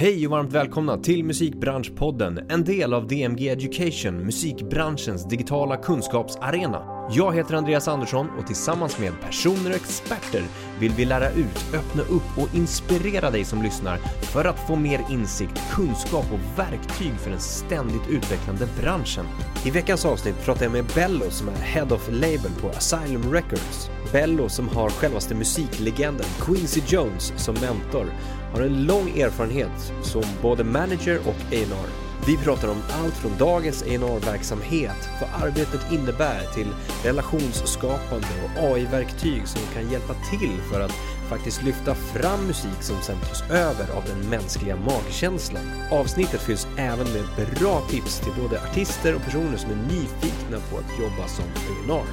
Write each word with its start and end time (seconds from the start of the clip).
Hej 0.00 0.26
och 0.26 0.30
varmt 0.30 0.52
välkomna 0.52 0.98
till 0.98 1.24
Musikbranschpodden, 1.24 2.40
en 2.48 2.64
del 2.64 2.94
av 2.94 3.06
DMG 3.06 3.48
Education, 3.48 4.24
musikbranschens 4.24 5.28
digitala 5.28 5.76
kunskapsarena. 5.76 7.08
Jag 7.10 7.34
heter 7.34 7.54
Andreas 7.54 7.88
Andersson 7.88 8.26
och 8.38 8.46
tillsammans 8.46 8.98
med 8.98 9.20
personer 9.20 9.70
och 9.70 9.76
experter 9.76 10.42
vill 10.80 10.92
vi 10.92 11.04
lära 11.04 11.30
ut, 11.30 11.74
öppna 11.74 12.02
upp 12.02 12.38
och 12.38 12.54
inspirera 12.54 13.30
dig 13.30 13.44
som 13.44 13.62
lyssnar 13.62 13.96
för 14.32 14.44
att 14.44 14.66
få 14.66 14.76
mer 14.76 15.00
insikt, 15.10 15.60
kunskap 15.70 16.26
och 16.32 16.58
verktyg 16.58 17.12
för 17.12 17.30
den 17.30 17.40
ständigt 17.40 18.08
utvecklande 18.10 18.68
branschen. 18.80 19.26
I 19.66 19.70
veckans 19.70 20.04
avsnitt 20.04 20.44
pratar 20.44 20.62
jag 20.62 20.72
med 20.72 20.84
Bello 20.94 21.30
som 21.30 21.48
är 21.48 21.52
Head 21.52 21.94
of 21.94 22.08
Label 22.12 22.52
på 22.60 22.68
Asylum 22.68 23.32
Records. 23.32 23.90
Bello 24.12 24.48
som 24.48 24.68
har 24.68 24.90
självaste 24.90 25.34
musiklegenden 25.34 26.26
Quincy 26.40 26.80
Jones 26.86 27.32
som 27.36 27.54
mentor 27.54 28.06
har 28.52 28.60
en 28.60 28.86
lång 28.86 29.18
erfarenhet 29.18 29.92
som 30.02 30.22
både 30.42 30.64
manager 30.64 31.18
och 31.18 31.52
A&R. 31.52 32.08
Vi 32.26 32.36
pratar 32.36 32.68
om 32.68 32.82
allt 32.92 33.14
från 33.14 33.32
dagens 33.38 33.82
A&R 33.82 34.20
verksamhet 34.20 35.08
vad 35.20 35.48
arbetet 35.48 35.92
innebär 35.92 36.54
till 36.54 36.68
relationsskapande 37.04 38.26
och 38.44 38.62
AI-verktyg 38.62 39.48
som 39.48 39.60
kan 39.74 39.90
hjälpa 39.90 40.14
till 40.30 40.56
för 40.72 40.80
att 40.80 40.92
faktiskt 41.28 41.62
lyfta 41.62 41.94
fram 41.94 42.46
musik 42.46 42.82
som 42.82 42.96
sen 43.02 43.16
tas 43.20 43.50
över 43.50 43.96
av 43.96 44.04
den 44.06 44.30
mänskliga 44.30 44.76
magkänslan. 44.76 45.62
Avsnittet 45.90 46.40
fylls 46.40 46.66
även 46.76 47.06
med 47.12 47.46
bra 47.60 47.80
tips 47.90 48.20
till 48.20 48.42
både 48.42 48.62
artister 48.62 49.14
och 49.14 49.22
personer 49.22 49.56
som 49.56 49.70
är 49.70 49.76
nyfikna 49.76 50.58
på 50.70 50.78
att 50.78 51.00
jobba 51.00 51.28
som 51.28 51.44
A&R. 51.90 52.04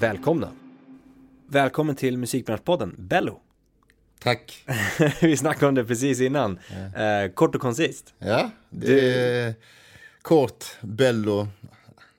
Välkomna! 0.00 0.48
Välkommen 1.48 1.96
till 1.96 2.18
Musikbranschpodden, 2.18 2.94
Bello! 2.98 3.45
Tack. 4.18 4.64
Vi 5.20 5.36
snackade 5.36 5.66
om 5.66 5.74
det 5.74 5.84
precis 5.84 6.20
innan. 6.20 6.58
Ja. 6.94 7.02
Eh, 7.02 7.30
kort 7.30 7.54
och 7.54 7.60
koncist. 7.60 8.14
Ja, 8.18 8.50
det 8.70 9.10
är 9.10 9.54
kort, 10.22 10.64
Bello, 10.80 11.48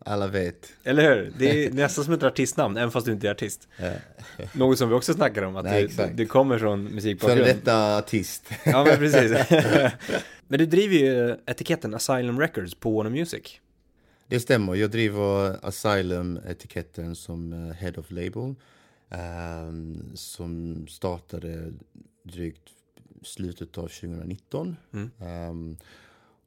alla 0.05 0.27
vet. 0.27 0.73
Eller 0.83 1.03
hur? 1.03 1.33
Det 1.37 1.65
är 1.65 1.71
nästan 1.73 2.03
som 2.05 2.13
ett 2.13 2.23
artistnamn, 2.23 2.77
även 2.77 2.91
fast 2.91 3.05
du 3.05 3.11
inte 3.11 3.27
är 3.27 3.31
artist. 3.31 3.67
Ja. 3.77 3.91
Något 4.53 4.77
som 4.77 4.89
vi 4.89 4.95
också 4.95 5.13
snackar 5.13 5.41
om, 5.41 5.55
att 5.55 5.65
Nej, 5.65 5.87
du, 5.87 6.09
du, 6.13 6.25
kommer 6.25 6.59
från 6.59 6.83
musikbakgrund. 6.83 7.41
Före 7.41 7.53
detta 7.53 7.97
artist. 7.97 8.49
Ja, 8.65 8.83
men 8.83 8.97
precis. 8.97 9.31
men 10.47 10.59
du 10.59 10.65
driver 10.65 10.95
ju 10.95 11.35
etiketten 11.45 11.93
Asylum 11.93 12.39
Records 12.39 12.75
på 12.75 12.91
Warner 12.91 13.09
Music. 13.09 13.59
Det 14.29 14.39
stämmer, 14.39 14.75
jag 14.75 14.91
driver 14.91 15.65
Asylum-etiketten 15.65 17.15
som 17.15 17.53
eh, 17.53 17.75
Head 17.75 17.93
of 17.97 18.11
Label. 18.11 18.55
Um, 19.09 20.11
som 20.15 20.87
startade 20.87 21.73
drygt 22.23 22.69
slutet 23.21 23.77
av 23.77 23.87
2019. 23.87 24.75
Mm. 24.93 25.11
Um, 25.49 25.77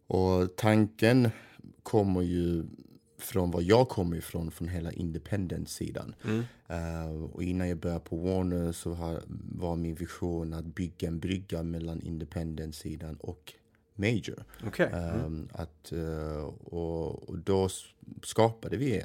och 0.06 0.56
tanken 0.56 1.30
kommer 1.82 2.22
ju 2.22 2.64
från 3.18 3.50
var 3.50 3.60
jag 3.60 3.88
kommer 3.88 4.16
ifrån, 4.16 4.50
från 4.50 4.68
hela 4.68 4.92
independent-sidan. 4.92 6.14
Mm. 6.24 6.44
Uh, 6.70 7.24
och 7.24 7.42
innan 7.42 7.68
jag 7.68 7.78
började 7.78 8.00
på 8.00 8.16
Warner 8.16 8.72
så 8.72 8.94
har, 8.94 9.22
var 9.52 9.76
min 9.76 9.94
vision 9.94 10.54
att 10.54 10.64
bygga 10.64 11.08
en 11.08 11.20
brygga 11.20 11.62
mellan 11.62 12.02
independent-sidan 12.02 13.16
och 13.16 13.54
major. 14.00 14.44
Okay. 14.66 14.86
Mm. 14.86 15.24
Um, 15.24 15.48
att, 15.52 15.92
uh, 15.92 16.44
och, 16.64 17.28
och, 17.28 17.38
då 17.38 17.68
skapade 18.22 18.76
vi 18.76 19.02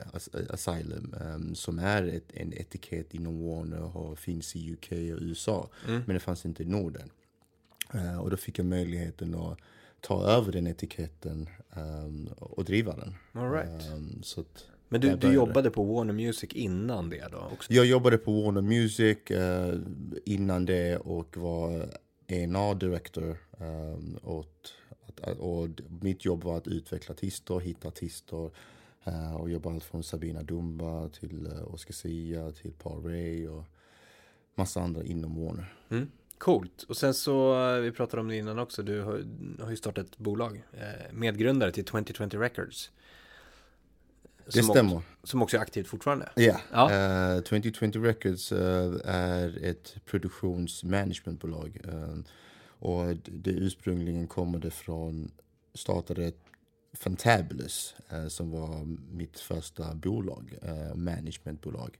Asylum 0.50 1.16
um, 1.22 1.56
som 1.56 1.80
är 1.80 2.04
ett, 2.04 2.32
en 2.34 2.54
etikett 2.54 3.14
inom 3.14 3.46
Warner 3.48 3.98
och 3.98 4.20
finns 4.20 4.56
i 4.56 4.74
UK 4.74 4.92
och 4.92 5.22
USA. 5.22 5.70
Mm. 5.88 6.02
Men 6.06 6.14
det 6.14 6.20
fanns 6.20 6.46
inte 6.46 6.64
i 6.64 6.66
Norden. 6.66 7.10
Uh, 7.96 8.18
och 8.18 8.30
då 8.30 8.38
fick 8.38 8.60
jag 8.60 8.66
möjligheten 8.66 9.36
att 9.36 9.58
ta 10.02 10.24
över 10.24 10.52
den 10.52 10.68
etiketten 10.68 11.50
um, 11.76 12.30
och 12.40 12.66
driva 12.66 12.96
den. 12.96 13.16
All 13.34 13.52
right. 13.52 13.84
så 14.22 14.44
men 14.90 15.02
du, 15.02 15.16
du 15.16 15.34
jobbade 15.34 15.72
på 15.72 15.84
Warner 15.84 16.14
Music 16.14 16.54
innan 16.54 17.10
det 17.10 17.28
då? 17.32 17.50
Också? 17.54 17.74
Jag 17.74 17.86
jobbade 17.86 18.18
på 18.18 18.42
Warner 18.42 18.62
Music 18.62 19.18
uh, 19.32 19.82
innan 20.26 20.66
det 20.66 20.98
och 20.98 21.38
var 21.38 21.80
A&R 22.30 22.76
director 22.76 23.38
um, 23.60 24.20
åt 24.24 24.74
och 25.20 25.68
mitt 26.02 26.26
jobb 26.26 26.44
var 26.44 26.58
att 26.58 26.68
utveckla 26.68 27.14
artister, 27.14 27.60
hitta 27.60 27.88
artister 27.88 28.52
uh, 29.08 29.36
och 29.36 29.50
jobba 29.50 29.72
allt 29.72 29.84
från 29.84 30.04
Sabina 30.04 30.44
Dumba 30.44 31.10
till 31.10 31.48
uh, 31.48 31.74
Oscar 31.74 31.94
Sia 31.94 32.52
till 32.52 32.72
Paul 32.72 33.04
Ray 33.04 33.48
och 33.48 33.64
massa 34.56 34.82
andra 34.82 35.04
inom 35.04 35.46
Warner. 35.46 35.74
Mm. 35.90 36.12
Coolt. 36.38 36.84
Och 36.84 36.98
sen 36.98 37.14
så, 37.14 37.66
eh, 37.68 37.82
vi 37.82 37.92
pratade 37.92 38.22
om 38.22 38.28
det 38.28 38.36
innan 38.36 38.60
också, 38.60 38.84
du 38.84 39.02
har, 39.02 39.24
har 39.64 39.70
ju 39.70 39.78
startat 39.78 40.06
ett 40.06 40.18
bolag, 40.18 40.64
eh, 40.74 41.14
medgrundare 41.14 41.72
till 41.72 41.86
2020 41.86 42.38
Records. 42.38 42.92
Det 44.46 44.64
stämmer. 44.64 44.96
Också, 44.96 45.04
som 45.24 45.42
också 45.42 45.58
är 45.58 45.62
aktivt 45.62 45.88
fortfarande. 45.88 46.30
Yeah. 46.36 46.60
Ja. 46.72 47.36
Uh, 47.36 47.42
2020 47.42 48.04
Records 48.04 48.52
uh, 48.52 48.60
är 49.06 49.66
ett 49.66 49.96
produktionsmanagementbolag. 50.06 51.82
Uh, 51.88 52.18
och 52.80 53.16
det 53.26 53.52
ursprungligen 53.52 54.28
kommer 54.28 54.60
det 54.60 54.72
från, 54.72 55.32
startade 55.74 56.32
Fantabulous 56.94 57.96
eh, 58.10 58.28
som 58.28 58.52
var 58.52 58.86
mitt 59.12 59.40
första 59.40 59.96
bolag, 59.96 60.58
eh, 60.62 60.96
managementbolag. 60.96 61.98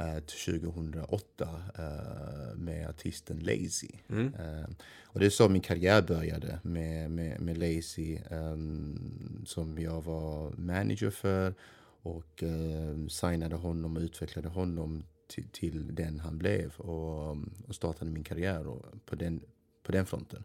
Eh, 0.00 0.18
till 0.18 0.60
2008 0.60 1.62
eh, 1.78 2.56
med 2.56 2.88
artisten 2.88 3.38
Lazy. 3.38 3.88
Mm. 4.08 4.34
Eh, 4.34 4.68
och 5.04 5.20
det 5.20 5.26
är 5.26 5.30
så 5.30 5.48
min 5.48 5.62
karriär 5.62 6.02
började 6.02 6.60
med, 6.62 7.10
med, 7.10 7.40
med 7.40 7.58
Lazy 7.58 8.18
um, 8.30 9.44
som 9.46 9.78
jag 9.78 10.02
var 10.02 10.50
manager 10.50 11.10
för 11.10 11.54
och 12.02 12.42
uh, 12.42 13.06
signade 13.06 13.56
honom 13.56 13.96
och 13.96 14.02
utvecklade 14.02 14.48
honom 14.48 15.04
till, 15.28 15.48
till 15.52 15.94
den 15.94 16.20
han 16.20 16.38
blev 16.38 16.72
och, 16.76 17.36
och 17.66 17.74
startade 17.74 18.10
min 18.10 18.24
karriär 18.24 18.64
på 19.06 19.14
den 19.14 19.40
på 19.82 19.92
den 19.92 20.06
fronten. 20.06 20.44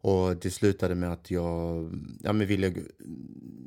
Och 0.00 0.36
det 0.36 0.50
slutade 0.50 0.94
med 0.94 1.12
att 1.12 1.30
jag 1.30 1.90
ja, 2.22 2.32
men 2.32 2.46
ville 2.46 2.74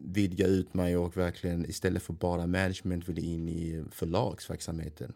vidga 0.04 0.48
ut 0.48 0.74
mig 0.74 0.98
och 0.98 1.18
verkligen 1.18 1.66
istället 1.66 2.04
för 2.04 2.14
bara 2.14 2.48
management 2.48 3.10
ville 3.10 3.22
in 3.22 3.50
i 3.50 3.84
förlagsverksamheten. 3.92 5.14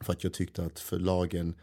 För 0.00 0.12
att 0.12 0.24
jag 0.24 0.32
tyckte 0.32 0.64
att 0.64 0.80
förlagen, 0.80 1.54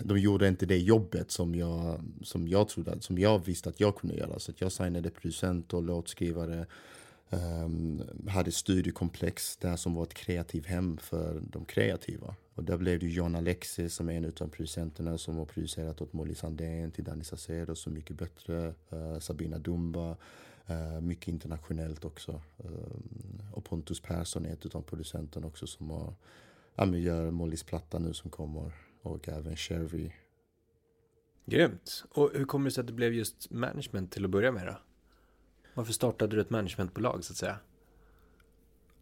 de 0.00 0.18
gjorde 0.18 0.48
inte 0.48 0.66
det 0.66 0.78
jobbet 0.78 1.30
som 1.30 1.54
jag, 1.54 2.00
som 2.22 2.48
jag 2.48 2.68
trodde, 2.68 3.00
som 3.00 3.18
jag 3.18 3.44
visste 3.44 3.68
att 3.68 3.80
jag 3.80 3.96
kunde 3.96 4.16
göra. 4.16 4.38
Så 4.38 4.50
att 4.50 4.60
jag 4.60 4.72
signade 4.72 5.10
producent 5.10 5.74
och 5.74 5.82
låtskrivare, 5.82 6.66
Ehm, 7.32 8.02
hade 8.28 8.52
studiekomplex 8.52 9.56
där 9.56 9.76
som 9.76 9.94
var 9.94 10.02
ett 10.02 10.14
kreativt 10.14 10.66
hem 10.66 10.96
för 10.96 11.42
de 11.50 11.64
kreativa. 11.64 12.34
Och 12.54 12.64
där 12.64 12.76
blev 12.76 12.98
det 12.98 13.06
John 13.06 13.36
Alexis 13.36 13.94
som 13.94 14.08
är 14.08 14.12
en 14.12 14.24
av 14.24 14.48
producenterna 14.48 15.18
som 15.18 15.36
har 15.36 15.44
producerat 15.44 16.00
åt 16.00 16.12
Molly 16.12 16.34
Sandén 16.34 16.90
till 16.90 17.04
Danny 17.04 17.24
Saucedo 17.24 17.74
Så 17.74 17.90
Mycket 17.90 18.16
Bättre, 18.16 18.74
uh, 18.92 19.18
Sabina 19.18 19.58
Dumba, 19.58 20.16
uh, 20.70 21.00
mycket 21.00 21.28
internationellt 21.28 22.04
också. 22.04 22.32
Uh, 22.64 23.52
och 23.52 23.64
Pontus 23.64 24.00
Persson 24.00 24.46
är 24.46 24.52
ett 24.52 24.74
av 24.74 24.82
producenterna 24.82 25.46
också 25.46 25.66
som 25.66 25.90
har, 25.90 26.14
ja, 26.74 26.84
men 26.84 27.02
gör 27.02 27.30
Mollys 27.30 27.62
platta 27.62 27.98
nu 27.98 28.14
som 28.14 28.30
kommer 28.30 28.72
och 29.02 29.28
även 29.28 29.56
Cherry. 29.56 30.10
Grymt. 31.44 32.04
Och 32.10 32.30
hur 32.34 32.44
kommer 32.44 32.64
det 32.64 32.70
sig 32.70 32.80
att 32.80 32.86
det 32.86 32.92
blev 32.92 33.14
just 33.14 33.50
management 33.50 34.12
till 34.12 34.24
att 34.24 34.30
börja 34.30 34.52
med 34.52 34.66
då? 34.66 34.76
Varför 35.74 35.92
startade 35.92 36.36
du 36.36 36.42
ett 36.42 36.50
managementbolag 36.50 37.24
så 37.24 37.32
att 37.32 37.36
säga? 37.36 37.58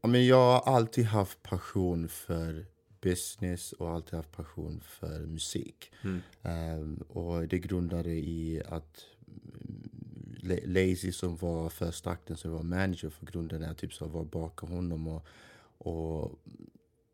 Ja, 0.00 0.08
men 0.08 0.26
jag 0.26 0.60
har 0.60 0.74
alltid 0.74 1.04
haft 1.04 1.42
passion 1.42 2.08
för 2.08 2.66
business 3.00 3.72
och 3.72 3.90
alltid 3.90 4.14
haft 4.14 4.32
passion 4.32 4.80
för 4.84 5.20
musik. 5.26 5.92
Mm. 6.02 6.20
Um, 6.42 7.04
och 7.08 7.48
det 7.48 7.58
grundade 7.58 8.10
i 8.10 8.62
att 8.68 9.06
Lazy 10.64 11.12
som 11.12 11.36
var 11.36 11.68
första 11.68 12.10
akten 12.10 12.36
som 12.36 12.52
var 12.52 12.62
manager 12.62 13.10
för 13.10 13.26
grunden 13.26 13.62
är 13.62 13.74
typ 13.74 13.94
så 13.94 14.04
att 14.04 14.10
vara 14.10 14.24
bakom 14.24 14.70
honom 14.70 15.08
och, 15.08 15.26
och 15.78 16.40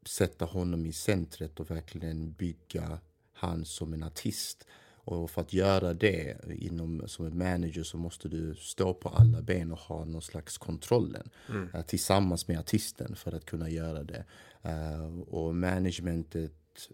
sätta 0.06 0.44
honom 0.44 0.86
i 0.86 0.92
centret 0.92 1.60
och 1.60 1.70
verkligen 1.70 2.32
bygga 2.32 2.98
han 3.32 3.64
som 3.64 3.92
en 3.92 4.02
artist. 4.02 4.66
Och 5.06 5.30
för 5.30 5.40
att 5.40 5.52
göra 5.52 5.94
det 5.94 6.36
inom, 6.48 7.02
som 7.06 7.26
en 7.26 7.38
manager 7.38 7.82
så 7.82 7.98
måste 7.98 8.28
du 8.28 8.54
stå 8.54 8.94
på 8.94 9.08
alla 9.08 9.42
ben 9.42 9.72
och 9.72 9.78
ha 9.78 10.04
någon 10.04 10.22
slags 10.22 10.58
kontrollen 10.58 11.30
mm. 11.48 11.68
uh, 11.74 11.82
tillsammans 11.82 12.48
med 12.48 12.58
artisten 12.58 13.16
för 13.16 13.32
att 13.32 13.44
kunna 13.44 13.68
göra 13.68 14.02
det. 14.02 14.24
Uh, 14.64 15.20
och 15.20 15.54
managementet 15.54 16.52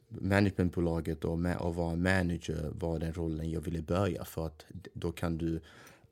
managementbolaget 0.08 1.24
och, 1.24 1.38
ma 1.38 1.54
och 1.54 1.74
vara 1.74 1.96
manager 1.96 2.70
var 2.74 2.98
den 2.98 3.14
rollen 3.14 3.50
jag 3.50 3.60
ville 3.60 3.82
börja 3.82 4.24
för 4.24 4.46
att 4.46 4.66
då 4.94 5.12
kan 5.12 5.38
du 5.38 5.60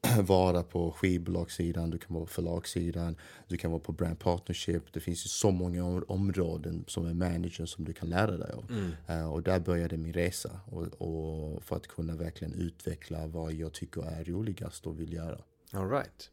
vara 0.23 0.63
på 0.63 0.91
skivbolagssidan, 0.91 1.91
du 1.91 1.99
kan 1.99 2.15
vara 2.15 2.25
på 2.25 2.31
förlagssidan, 2.33 3.17
du 3.49 3.57
kan 3.57 3.71
vara 3.71 3.81
på 3.81 3.93
brand 3.93 4.19
partnership. 4.19 4.93
Det 4.93 5.01
finns 5.01 5.25
ju 5.25 5.29
så 5.29 5.51
många 5.51 5.85
områden 6.09 6.85
som 6.87 7.07
är 7.07 7.15
manager 7.15 7.67
som 7.67 7.85
du 7.85 7.93
kan 7.93 8.09
lära 8.09 8.37
dig 8.37 8.53
av. 8.53 8.65
Mm. 8.71 9.21
Uh, 9.21 9.33
och 9.33 9.43
där 9.43 9.61
började 9.61 9.97
min 9.97 10.13
resa. 10.13 10.61
Och, 10.67 10.87
och, 10.87 11.63
för 11.63 11.77
att 11.77 11.87
kunna 11.87 12.17
verkligen 12.17 12.55
utveckla 12.55 13.27
vad 13.27 13.53
jag 13.53 13.73
tycker 13.73 14.03
är 14.03 14.25
roligast 14.25 14.87
och 14.87 15.01
vill 15.01 15.13
göra. 15.13 15.39
All 15.73 15.91
right. 15.91 16.31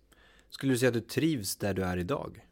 Skulle 0.49 0.73
du 0.73 0.77
säga 0.77 0.87
att 0.87 0.93
du 0.93 1.01
trivs 1.01 1.55
där 1.55 1.73
du 1.73 1.83
är 1.83 1.97
idag? 1.97 2.43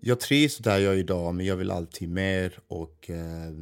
Jag 0.00 0.20
trivs 0.20 0.58
där 0.58 0.78
jag 0.78 0.94
är 0.94 0.98
idag, 0.98 1.34
men 1.34 1.46
jag 1.46 1.56
vill 1.56 1.70
alltid 1.70 2.08
mer 2.08 2.58
och 2.68 3.10
eh, 3.10 3.52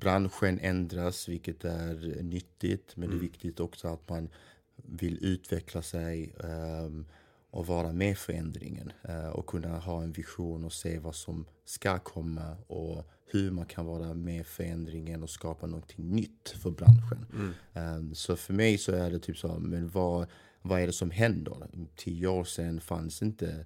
branschen 0.00 0.58
ändras, 0.58 1.28
vilket 1.28 1.64
är 1.64 2.22
nyttigt. 2.22 2.96
Men 2.96 3.08
det 3.08 3.14
är 3.14 3.18
mm. 3.18 3.26
viktigt 3.30 3.60
också 3.60 3.88
att 3.88 4.08
man 4.08 4.28
vill 4.76 5.24
utveckla 5.24 5.82
sig 5.82 6.34
um, 6.38 7.06
och 7.50 7.66
vara 7.66 7.92
med 7.92 8.18
förändringen 8.18 8.92
uh, 9.08 9.28
och 9.28 9.46
kunna 9.46 9.78
ha 9.78 10.02
en 10.02 10.12
vision 10.12 10.64
och 10.64 10.72
se 10.72 10.98
vad 10.98 11.14
som 11.14 11.46
ska 11.64 11.98
komma 11.98 12.56
och 12.66 13.04
hur 13.26 13.50
man 13.50 13.66
kan 13.66 13.86
vara 13.86 14.14
med 14.14 14.46
förändringen 14.46 15.22
och 15.22 15.30
skapa 15.30 15.66
någonting 15.66 16.08
nytt 16.08 16.48
för 16.48 16.70
branschen. 16.70 17.26
Mm. 17.32 17.98
Um, 17.98 18.14
så 18.14 18.36
för 18.36 18.54
mig 18.54 18.78
så 18.78 18.92
är 18.92 19.10
det 19.10 19.18
typ 19.18 19.38
så, 19.38 19.58
men 19.58 19.88
vad, 19.88 20.26
vad 20.62 20.80
är 20.80 20.86
det 20.86 20.92
som 20.92 21.10
händer? 21.10 21.68
Tio 21.96 22.28
år 22.28 22.44
sedan 22.44 22.80
fanns 22.80 23.22
inte 23.22 23.64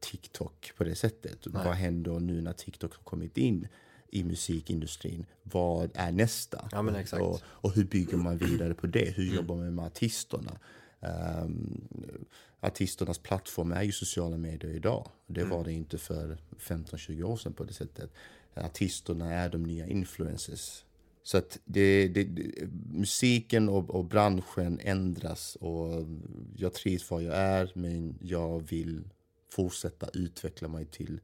TikTok 0.00 0.72
på 0.76 0.84
det 0.84 0.94
sättet. 0.94 1.46
Nej. 1.46 1.64
Vad 1.64 1.74
händer 1.74 2.20
nu 2.20 2.40
när 2.40 2.52
TikTok 2.52 2.94
har 2.94 3.02
kommit 3.02 3.38
in? 3.38 3.68
I 4.10 4.24
musikindustrin. 4.24 5.26
Vad 5.42 5.90
är 5.94 6.12
nästa? 6.12 6.68
Ja, 6.72 6.80
och, 7.20 7.40
och, 7.44 7.72
hur 7.74 7.84
bygger 7.84 8.16
man 8.16 8.38
vidare 8.38 8.74
på 8.74 8.86
det? 8.86 9.16
Hur 9.16 9.34
jobbar 9.34 9.56
man 9.56 9.74
med 9.74 9.84
artisterna? 9.84 10.58
Um, 11.00 11.88
artisternas 12.60 13.18
plattform 13.18 13.72
är 13.72 13.82
ju 13.82 13.92
sociala 13.92 14.36
medier 14.36 14.70
idag. 14.70 15.08
Det 15.26 15.40
mm. 15.40 15.56
var 15.56 15.64
det 15.64 15.72
inte 15.72 15.98
för 15.98 16.38
15-20 16.58 17.22
år 17.22 17.36
sedan 17.36 17.52
på 17.52 17.64
det 17.64 17.72
sättet. 17.72 18.10
Artisterna 18.54 19.34
är 19.34 19.48
de 19.48 19.62
nya 19.62 19.86
influencers. 19.86 20.84
Så 21.22 21.38
att 21.38 21.58
det, 21.64 22.08
det, 22.08 22.28
musiken 22.92 23.68
och, 23.68 23.90
och, 23.90 24.04
branschen 24.04 24.80
ändras 24.82 25.56
och 25.60 26.06
jag 26.56 26.74
trivs 26.74 27.10
var 27.10 27.20
jag 27.20 27.34
är 27.34 27.72
men 27.74 28.18
jag 28.20 28.68
vill 28.68 29.04
fortsätta 29.50 30.08
utveckla 30.12 30.68
mig 30.68 30.86
till 30.86 31.20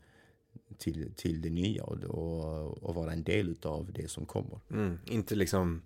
till, 0.79 1.15
till 1.17 1.43
det 1.43 1.51
nya 1.51 1.85
och, 1.85 2.05
och, 2.05 2.83
och 2.83 2.95
vara 2.95 3.13
en 3.13 3.25
del 3.25 3.57
av 3.63 3.93
det 3.93 4.11
som 4.11 4.27
kommer. 4.27 4.61
Mm, 4.71 4.99
inte 5.07 5.35
liksom 5.35 5.83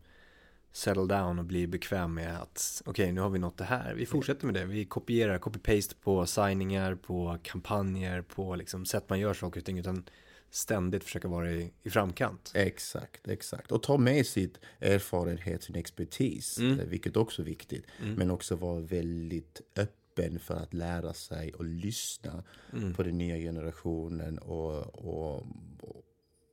settle 0.73 1.07
down 1.07 1.39
och 1.39 1.45
bli 1.45 1.67
bekväm 1.67 2.15
med 2.15 2.43
att 2.43 2.83
okej, 2.87 3.05
okay, 3.05 3.13
nu 3.13 3.21
har 3.21 3.31
vi 3.31 3.39
nått 3.39 3.57
det 3.57 3.65
här. 3.65 3.95
Vi 3.95 4.07
fortsätter 4.07 4.47
med 4.47 4.55
det. 4.55 4.65
Vi 4.65 4.85
kopierar, 4.85 5.39
copy-paste 5.39 5.95
på 6.01 6.27
signingar, 6.27 6.95
på 6.95 7.39
kampanjer, 7.43 8.23
på 8.23 8.57
liksom 8.57 8.87
sätt 8.87 9.05
man 9.09 9.21
gör 9.21 9.35
saker 9.35 9.61
och 9.61 9.67
ting, 9.67 9.79
utan 9.79 10.05
ständigt 10.51 11.05
försöka 11.05 11.29
vara 11.29 11.53
i, 11.53 11.73
i 11.83 11.91
framkant. 11.91 12.53
Exakt, 12.55 13.29
exakt. 13.29 13.73
Och 13.73 13.83
ta 13.83 13.99
med 13.99 14.27
sitt 14.27 14.61
erfarenhet, 14.81 15.63
sin 15.63 15.77
expertis, 15.77 16.59
mm. 16.59 16.89
vilket 16.89 17.17
också 17.17 17.43
är 17.43 17.47
viktigt. 17.47 17.87
Mm. 18.03 18.15
Men 18.15 18.31
också 18.31 18.57
vara 18.57 18.81
väldigt 18.81 19.61
öppen 19.77 19.98
öppen 20.19 20.39
för 20.39 20.55
att 20.55 20.75
lära 20.75 21.13
sig 21.13 21.55
och 21.55 21.65
lyssna 21.65 22.43
mm. 22.73 22.95
på 22.95 23.03
den 23.03 23.19
nya 23.19 23.37
generationen 23.37 24.39
och, 24.39 24.95
och, 24.95 25.47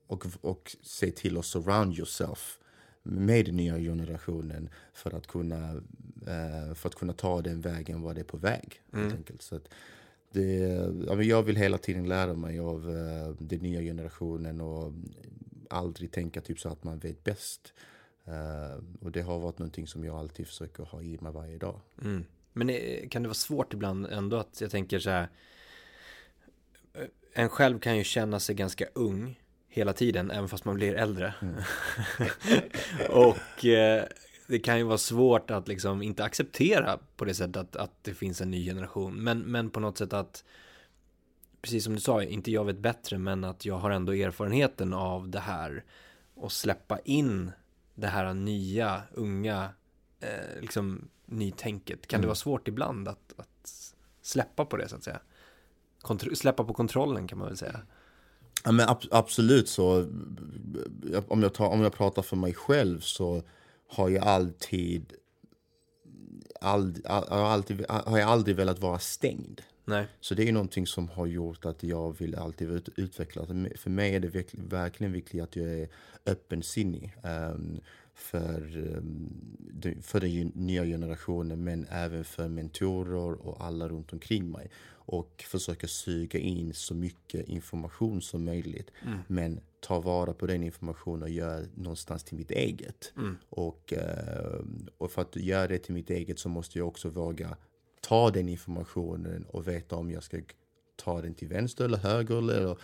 och, 0.08 0.26
och 0.42 0.76
se 0.82 1.12
till 1.12 1.38
att 1.38 1.46
surround 1.46 1.98
yourself 1.98 2.60
med 3.04 3.46
den 3.46 3.56
nya 3.56 3.78
generationen 3.78 4.70
för 4.94 5.16
att 5.16 5.28
kunna, 5.28 5.74
uh, 5.74 6.74
för 6.74 6.90
att 6.90 6.96
kunna 6.96 7.14
ta 7.14 7.42
den 7.42 7.62
vägen 7.62 8.02
var 8.02 8.14
det 8.14 8.22
är 8.22 8.26
på 8.26 8.38
väg. 8.38 8.82
Mm. 8.94 9.12
Enkelt. 9.12 9.42
Så 9.42 9.56
att 9.56 9.70
det, 10.32 10.58
jag 11.22 11.44
vill 11.44 11.56
hela 11.56 11.78
tiden 11.78 12.08
lära 12.08 12.34
mig 12.34 12.60
av 12.60 12.90
uh, 12.90 13.36
den 13.40 13.60
nya 13.60 13.82
generationen 13.82 14.62
och 14.62 14.94
aldrig 15.70 16.12
tänka 16.12 16.42
typ 16.42 16.60
så 16.60 16.70
att 16.70 16.84
man 16.84 17.00
vet 17.00 17.24
bäst. 17.24 17.74
Uh, 18.28 18.84
och 19.02 19.12
det 19.12 19.22
har 19.22 19.40
varit 19.40 19.60
någonting 19.60 19.88
som 19.88 20.04
jag 20.04 20.16
alltid 20.16 20.48
försöker 20.48 20.84
ha 20.84 21.02
i 21.02 21.18
mig 21.22 21.32
varje 21.32 21.58
dag. 21.58 21.80
Mm. 22.02 22.24
Men 22.56 22.70
kan 23.10 23.22
det 23.24 23.28
vara 23.28 23.34
svårt 23.34 23.74
ibland 23.74 24.06
ändå 24.06 24.38
att 24.38 24.62
jag 24.62 24.72
tänker 24.72 25.00
så 25.00 25.10
här. 25.10 25.30
Eh, 26.94 27.08
en 27.34 27.50
själv 27.50 27.80
kan 27.80 27.98
ju 27.98 28.04
känna 28.04 28.40
sig 28.40 28.56
ganska 28.56 28.86
ung 28.94 29.40
hela 29.68 29.94
tiden, 29.94 30.32
även 30.32 30.50
fast 30.50 30.66
man 30.66 30.76
blir 30.76 30.94
äldre. 30.94 31.34
Mm. 31.42 31.56
och 33.10 33.66
eh, 33.66 34.04
det 34.48 34.60
kan 34.60 34.78
ju 34.78 34.84
vara 34.84 34.98
svårt 34.98 35.52
att 35.52 35.68
liksom 35.68 36.02
inte 36.02 36.24
acceptera 36.24 37.00
på 37.16 37.26
det 37.26 37.34
sättet 37.34 37.58
att, 37.58 37.76
att 37.76 38.04
det 38.04 38.14
finns 38.14 38.42
en 38.42 38.52
ny 38.52 38.66
generation. 38.66 39.24
Men, 39.24 39.40
men 39.40 39.70
på 39.70 39.80
något 39.80 39.98
sätt 39.98 40.14
att, 40.14 40.44
precis 41.62 41.84
som 41.84 41.94
du 41.94 42.00
sa, 42.00 42.24
inte 42.24 42.52
jag 42.52 42.66
vet 42.66 42.78
bättre, 42.78 43.18
men 43.18 43.44
att 43.44 43.66
jag 43.66 43.78
har 43.78 43.92
ändå 43.92 44.14
erfarenheten 44.14 44.94
av 44.94 45.30
det 45.30 45.40
här. 45.40 45.84
Och 46.34 46.52
släppa 46.52 47.00
in 47.00 47.52
det 47.96 48.08
här 48.08 48.34
nya, 48.34 49.02
unga, 49.14 49.70
eh, 50.20 50.62
liksom 50.62 51.10
nytänket? 51.26 52.08
Kan 52.08 52.18
mm. 52.18 52.22
det 52.22 52.28
vara 52.28 52.36
svårt 52.36 52.68
ibland 52.68 53.08
att, 53.08 53.34
att, 53.38 53.72
släppa 54.22 54.66
på 54.66 54.78
det 54.78 54.90
så 54.90 54.96
att 54.96 55.04
säga? 55.04 55.20
Kontro 56.02 56.36
släppa 56.36 56.64
på 56.64 56.74
kontrollen 56.74 57.28
kan 57.28 57.38
man 57.38 57.48
väl 57.48 57.58
säga. 57.58 57.82
Ja, 58.64 58.72
men 58.72 58.90
ab 58.90 58.98
absolut 59.12 59.70
så, 59.70 60.12
om 61.28 61.44
jag, 61.44 61.54
tar, 61.54 61.68
om 61.68 61.82
jag 61.82 61.94
pratar 61.94 62.22
för 62.22 62.36
mig 62.36 62.54
själv 62.54 63.00
så 63.00 63.44
har 63.88 64.10
jag 64.10 64.24
alltid, 64.24 65.14
ald, 66.62 67.06
alltid 67.08 67.86
har 67.90 68.18
jag 68.18 68.30
aldrig 68.30 68.56
velat 68.56 68.80
vara 68.80 69.00
stängd. 69.00 69.62
Nej. 69.86 70.08
Så 70.20 70.36
det 70.36 70.44
är 70.44 70.46
ju 70.46 70.52
någonting 70.52 70.88
som 70.88 71.10
har 71.10 71.26
gjort 71.26 71.66
att 71.66 71.84
jag 71.84 72.18
vill 72.18 72.36
alltid 72.36 72.72
ut, 72.72 72.90
utveckla. 72.96 73.46
För 73.76 73.90
mig 73.90 74.16
är 74.16 74.20
det 74.20 74.28
verkligen, 74.28 74.68
verkligen 74.68 75.14
viktigt 75.14 75.44
att 75.44 75.56
jag 75.56 75.68
är 75.68 75.88
öppensinnig. 76.26 77.16
Um, 77.24 77.80
för, 78.16 78.78
ehm, 78.98 80.02
för 80.02 80.20
den 80.20 80.52
nya 80.56 80.86
generationen 80.86 81.64
men 81.64 81.88
även 81.90 82.24
för 82.26 82.48
mentorer 82.48 83.48
och 83.48 83.66
alla 83.66 83.88
runt 83.88 84.14
omkring 84.14 84.52
mig. 84.52 84.70
Och 85.08 85.46
försöka 85.48 85.88
suga 85.88 86.40
in 86.40 86.74
så 86.74 86.94
mycket 86.94 87.48
information 87.48 88.22
som 88.22 88.46
möjligt. 88.46 88.92
Mm. 89.06 89.20
Men 89.28 89.60
ta 89.80 90.00
vara 90.00 90.34
på 90.34 90.48
den 90.48 90.64
informationen 90.64 91.24
och 91.24 91.30
göra 91.30 91.66
någonstans 91.76 92.24
till 92.24 92.38
mitt 92.38 92.52
eget. 92.52 93.14
Mm. 93.18 93.38
Och, 93.50 93.94
ehm, 93.94 94.88
och 94.98 95.12
för 95.12 95.22
att 95.22 95.36
göra 95.36 95.68
det 95.68 95.78
till 95.78 95.94
mitt 95.94 96.10
eget 96.10 96.40
så 96.40 96.50
måste 96.50 96.78
jag 96.78 96.88
också 96.88 97.10
våga 97.10 97.58
ta 98.02 98.32
den 98.32 98.50
informationen 98.50 99.46
och 99.46 99.68
veta 99.68 99.96
om 99.96 100.12
jag 100.12 100.24
ska 100.24 100.38
ta 100.96 101.22
den 101.22 101.34
till 101.34 101.48
vänster 101.48 101.86
eller 101.86 101.98
höger 101.98 102.38
eller 102.38 102.78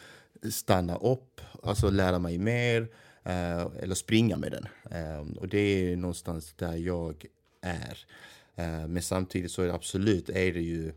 stanna 0.52 0.96
upp, 0.96 1.42
alltså 1.64 1.90
lära 1.90 2.20
mig 2.20 2.38
mer 2.38 2.88
eller 3.24 3.96
springa 3.96 4.38
med 4.38 4.52
den. 4.52 4.68
Eh, 4.92 5.38
och 5.38 5.48
det 5.48 5.60
är 5.60 5.96
någonstans 5.96 6.54
där 6.54 6.76
jag 6.76 7.26
är. 7.62 7.98
Eh, 8.56 8.88
men 8.88 9.02
samtidigt 9.02 9.52
så 9.52 9.62
är 9.62 9.68
det 9.68 9.74
absolut, 9.74 10.30
är 10.30 10.54
det 10.54 10.62
ju 10.62 10.94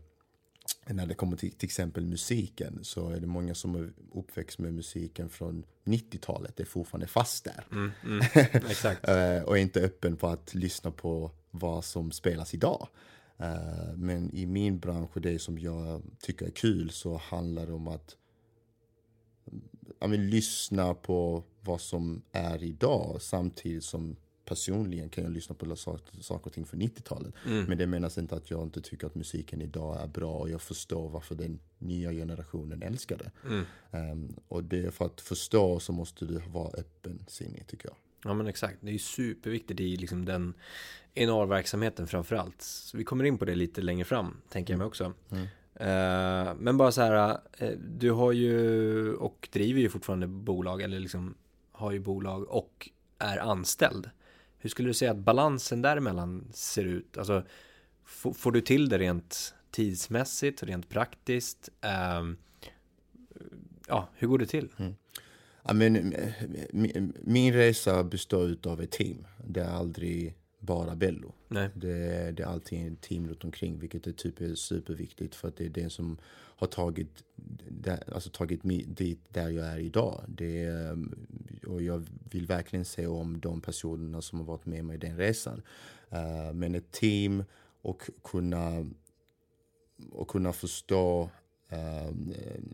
när 0.85 1.05
det 1.05 1.13
kommer 1.13 1.37
till 1.37 1.51
till 1.51 1.67
exempel 1.67 2.05
musiken 2.05 2.79
så 2.81 3.09
är 3.09 3.19
det 3.19 3.27
många 3.27 3.55
som 3.55 3.75
är 3.75 3.93
uppväxt 4.13 4.59
med 4.59 4.73
musiken 4.73 5.29
från 5.29 5.65
90-talet. 5.83 6.55
Det 6.55 6.63
är 6.63 6.67
fortfarande 6.67 7.07
fast 7.07 7.43
där. 7.43 7.67
Mm, 7.71 7.91
mm, 8.03 8.19
exakt. 8.53 9.03
och 9.47 9.57
är 9.57 9.61
inte 9.61 9.81
öppen 9.81 10.17
på 10.17 10.27
att 10.27 10.55
lyssna 10.55 10.91
på 10.91 11.31
vad 11.51 11.85
som 11.85 12.11
spelas 12.11 12.53
idag. 12.53 12.87
men 13.95 14.33
i 14.33 14.45
min 14.45 14.79
bransch 14.79 15.09
och 15.13 15.21
det 15.21 15.39
som 15.39 15.59
jag 15.59 16.01
tycker 16.19 16.45
är 16.45 16.51
kul 16.51 16.89
så 16.89 17.17
handlar 17.17 17.65
det 17.65 17.73
om 17.73 17.87
att 17.87 18.17
ja, 19.99 20.07
men, 20.07 20.29
lyssna 20.29 20.93
på 20.93 21.43
vad 21.65 21.81
som 21.81 22.21
är 22.31 22.63
idag 22.63 23.21
samtidigt 23.21 23.83
som 23.83 24.15
personligen 24.45 25.09
kan 25.09 25.23
jag 25.23 25.33
lyssna 25.33 25.55
på 25.55 25.75
saker 25.75 26.47
och 26.47 26.53
ting 26.53 26.65
från 26.65 26.81
90-talet. 26.81 27.33
Mm. 27.45 27.65
Men 27.65 27.77
det 27.77 27.87
menas 27.87 28.17
inte 28.17 28.35
att 28.35 28.51
jag 28.51 28.63
inte 28.63 28.81
tycker 28.81 29.07
att 29.07 29.15
musiken 29.15 29.61
idag 29.61 30.01
är 30.01 30.07
bra 30.07 30.33
och 30.33 30.49
jag 30.49 30.61
förstår 30.61 31.09
varför 31.09 31.35
den 31.35 31.59
nya 31.77 32.11
generationen 32.11 32.81
älskar 32.81 33.17
det. 33.17 33.31
Mm. 33.47 34.11
Um, 34.11 34.35
och 34.47 34.63
det 34.63 34.85
är 34.85 34.91
för 34.91 35.05
att 35.05 35.21
förstå 35.21 35.79
så 35.79 35.91
måste 35.91 36.25
du 36.25 36.41
vara 36.47 36.69
öppensinnig 36.69 37.67
tycker 37.67 37.87
jag. 37.87 37.95
Ja 38.23 38.33
men 38.33 38.47
exakt, 38.47 38.77
det 38.81 38.87
är 38.87 38.93
ju 38.93 38.99
superviktigt 38.99 39.79
i 39.79 39.95
liksom 39.95 40.25
den 40.25 40.53
NR-verksamheten 41.15 42.07
framförallt. 42.07 42.61
Så 42.61 42.97
vi 42.97 43.03
kommer 43.03 43.23
in 43.23 43.37
på 43.37 43.45
det 43.45 43.55
lite 43.55 43.81
längre 43.81 44.05
fram, 44.05 44.41
tänker 44.49 44.73
jag 44.73 44.77
mig 44.77 44.87
också. 44.87 45.13
Mm. 45.31 45.43
Uh, 45.79 46.55
men 46.59 46.77
bara 46.77 46.91
så 46.91 47.01
här, 47.01 47.37
uh, 47.61 47.69
du 47.97 48.11
har 48.11 48.31
ju 48.31 49.13
och 49.13 49.49
driver 49.51 49.81
ju 49.81 49.89
fortfarande 49.89 50.27
bolag, 50.27 50.81
eller 50.81 50.99
liksom 50.99 51.35
har 51.75 51.91
ju 51.91 51.99
bolag 51.99 52.49
och 52.49 52.89
är 53.19 53.37
anställd. 53.37 54.09
Hur 54.57 54.69
skulle 54.69 54.89
du 54.89 54.93
säga 54.93 55.11
att 55.11 55.17
balansen 55.17 55.81
däremellan 55.81 56.47
ser 56.53 56.83
ut? 56.83 57.17
Alltså, 57.17 57.43
får 58.35 58.51
du 58.51 58.61
till 58.61 58.89
det 58.89 58.97
rent 58.97 59.55
tidsmässigt, 59.71 60.63
rent 60.63 60.89
praktiskt? 60.89 61.69
Eh, 61.81 62.23
ja, 63.87 64.09
hur 64.15 64.27
går 64.27 64.37
det 64.37 64.45
till? 64.45 64.69
Mm. 64.77 64.95
I 65.69 65.73
mean, 65.73 66.13
eh, 66.13 66.33
min, 66.71 67.13
min 67.21 67.53
resa 67.53 68.03
består 68.03 68.57
av 68.65 68.81
ett 68.81 68.91
team. 68.91 69.27
Det 69.47 69.61
är 69.61 69.71
aldrig 69.71 70.35
bara 70.65 70.95
Bello. 70.95 71.33
Nej. 71.47 71.69
Det, 71.73 72.31
det 72.31 72.43
är 72.43 72.47
alltid 72.47 72.87
en 72.87 72.95
team 72.95 73.27
runt 73.27 73.43
omkring 73.43 73.79
vilket 73.79 74.07
är 74.07 74.11
typ 74.11 74.57
superviktigt 74.57 75.35
för 75.35 75.47
att 75.47 75.57
det 75.57 75.65
är 75.65 75.69
det 75.69 75.89
som 75.89 76.17
har 76.57 76.67
tagit, 76.67 77.23
alltså 78.07 78.29
tagit 78.29 78.63
mig 78.63 78.83
dit 78.87 79.19
där 79.29 79.49
jag 79.49 79.65
är 79.65 79.77
idag. 79.77 80.23
Det 80.27 80.69
och 81.67 81.81
jag 81.81 82.05
vill 82.31 82.47
verkligen 82.47 82.85
se 82.85 83.07
om 83.07 83.39
de 83.39 83.61
personerna 83.61 84.21
som 84.21 84.39
har 84.39 84.45
varit 84.45 84.65
med 84.65 84.85
mig 84.85 84.95
i 84.95 84.99
den 84.99 85.17
resan. 85.17 85.61
Uh, 86.13 86.53
men 86.53 86.75
ett 86.75 86.91
team 86.91 87.43
och 87.81 88.09
kunna, 88.23 88.91
och 90.11 90.27
kunna 90.27 90.53
förstå 90.53 91.29
uh, 91.73 92.11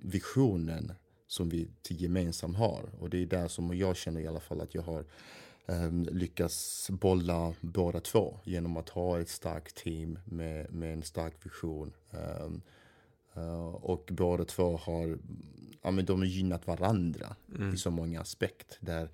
visionen 0.02 0.94
som 1.28 1.50
vi 1.50 1.68
till 1.82 2.02
gemensam 2.02 2.56
har. 2.56 2.90
Och 3.00 3.10
det 3.10 3.18
är 3.18 3.26
där 3.26 3.48
som 3.48 3.78
jag 3.78 3.98
känner 3.98 4.22
i 4.22 4.28
alla 4.28 4.40
fall 4.40 4.62
att 4.62 4.76
jag 4.76 4.82
har 4.82 5.06
um, 5.66 6.04
lyckats 6.04 6.90
bolla 6.90 7.54
båda 7.62 8.00
två 8.00 8.40
genom 8.44 8.78
att 8.78 8.90
ha 8.90 9.20
ett 9.20 9.30
starkt 9.30 9.76
team 9.76 10.20
med, 10.26 10.74
med 10.74 10.94
en 10.94 11.04
stark 11.04 11.34
vision. 11.44 11.94
Um, 12.12 12.62
uh, 13.38 13.76
och 13.76 14.10
båda 14.12 14.46
två 14.46 14.78
har, 14.78 15.18
ja 15.82 15.92
men 15.92 16.06
de 16.06 16.20
har 16.20 16.26
gynnat 16.26 16.68
varandra 16.68 17.36
mm. 17.56 17.74
i 17.74 17.78
så 17.78 17.92
många 17.92 18.22
aspekter. 18.22 18.78
Där 18.80 19.10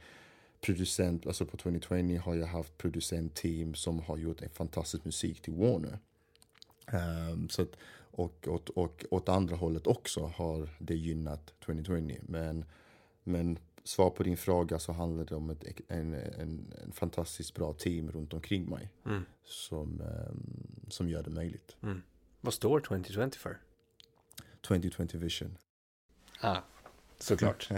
producent, 0.61 1.27
alltså 1.27 1.45
på 1.45 1.57
2020 1.57 2.19
har 2.23 2.35
jag 2.35 2.47
haft 2.47 2.77
producentteam 2.77 3.75
som 3.75 3.99
har 3.99 4.17
gjort 4.17 4.41
en 4.41 4.49
fantastisk 4.49 5.05
musik 5.05 5.41
till 5.41 5.53
Warner. 5.53 5.99
Um, 7.31 7.49
så 7.49 7.61
att, 7.61 7.77
och, 8.11 8.47
och, 8.47 8.69
och 8.75 9.05
åt 9.11 9.29
andra 9.29 9.55
hållet 9.55 9.87
också 9.87 10.25
har 10.35 10.69
det 10.79 10.95
gynnat 10.95 11.53
2020. 11.65 12.17
Men, 12.21 12.65
men 13.23 13.59
svar 13.87 14.09
på 14.09 14.23
din 14.23 14.37
fråga 14.37 14.79
så 14.79 14.91
handlar 14.91 15.25
det 15.25 15.35
om 15.35 15.49
ett, 15.49 15.63
en, 15.87 16.13
en, 16.13 16.73
en 16.83 16.91
fantastiskt 16.91 17.53
bra 17.53 17.73
team 17.73 18.11
runt 18.11 18.33
omkring 18.33 18.69
mig. 18.69 18.91
Mm. 19.05 19.25
Som, 19.43 20.01
um, 20.01 20.89
som 20.89 21.09
gör 21.09 21.23
det 21.23 21.29
möjligt. 21.29 21.75
Mm. 21.83 22.01
Vad 22.41 22.53
står 22.53 22.79
2020 22.79 23.29
för? 23.37 23.57
2020 24.67 25.17
Vision. 25.17 25.57
Ah, 26.41 26.57
såklart. 27.19 27.69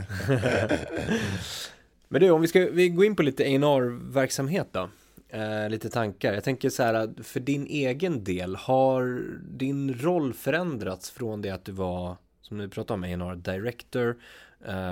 Men 2.08 2.22
du, 2.22 2.30
om 2.30 2.42
vi 2.42 2.48
ska 2.48 2.70
vi 2.70 2.90
gå 2.90 3.04
in 3.04 3.16
på 3.16 3.24
lite 3.24 3.44
A&R-verksamhet 3.44 4.68
då. 4.72 4.90
Eh, 5.30 5.70
lite 5.70 5.90
tankar. 5.90 6.34
Jag 6.34 6.44
tänker 6.44 6.70
så 6.70 6.84
här, 6.84 7.24
för 7.24 7.40
din 7.40 7.68
egen 7.68 8.24
del, 8.24 8.56
har 8.56 9.24
din 9.50 9.94
roll 9.94 10.34
förändrats 10.34 11.12
från 11.12 11.42
det 11.42 11.50
att 11.50 11.66
du 11.66 11.72
var, 11.72 12.18
som 12.42 12.58
du 12.58 12.70
pratade 12.70 12.94
om, 12.94 13.04
A&R 13.04 13.36
Director, 13.36 14.18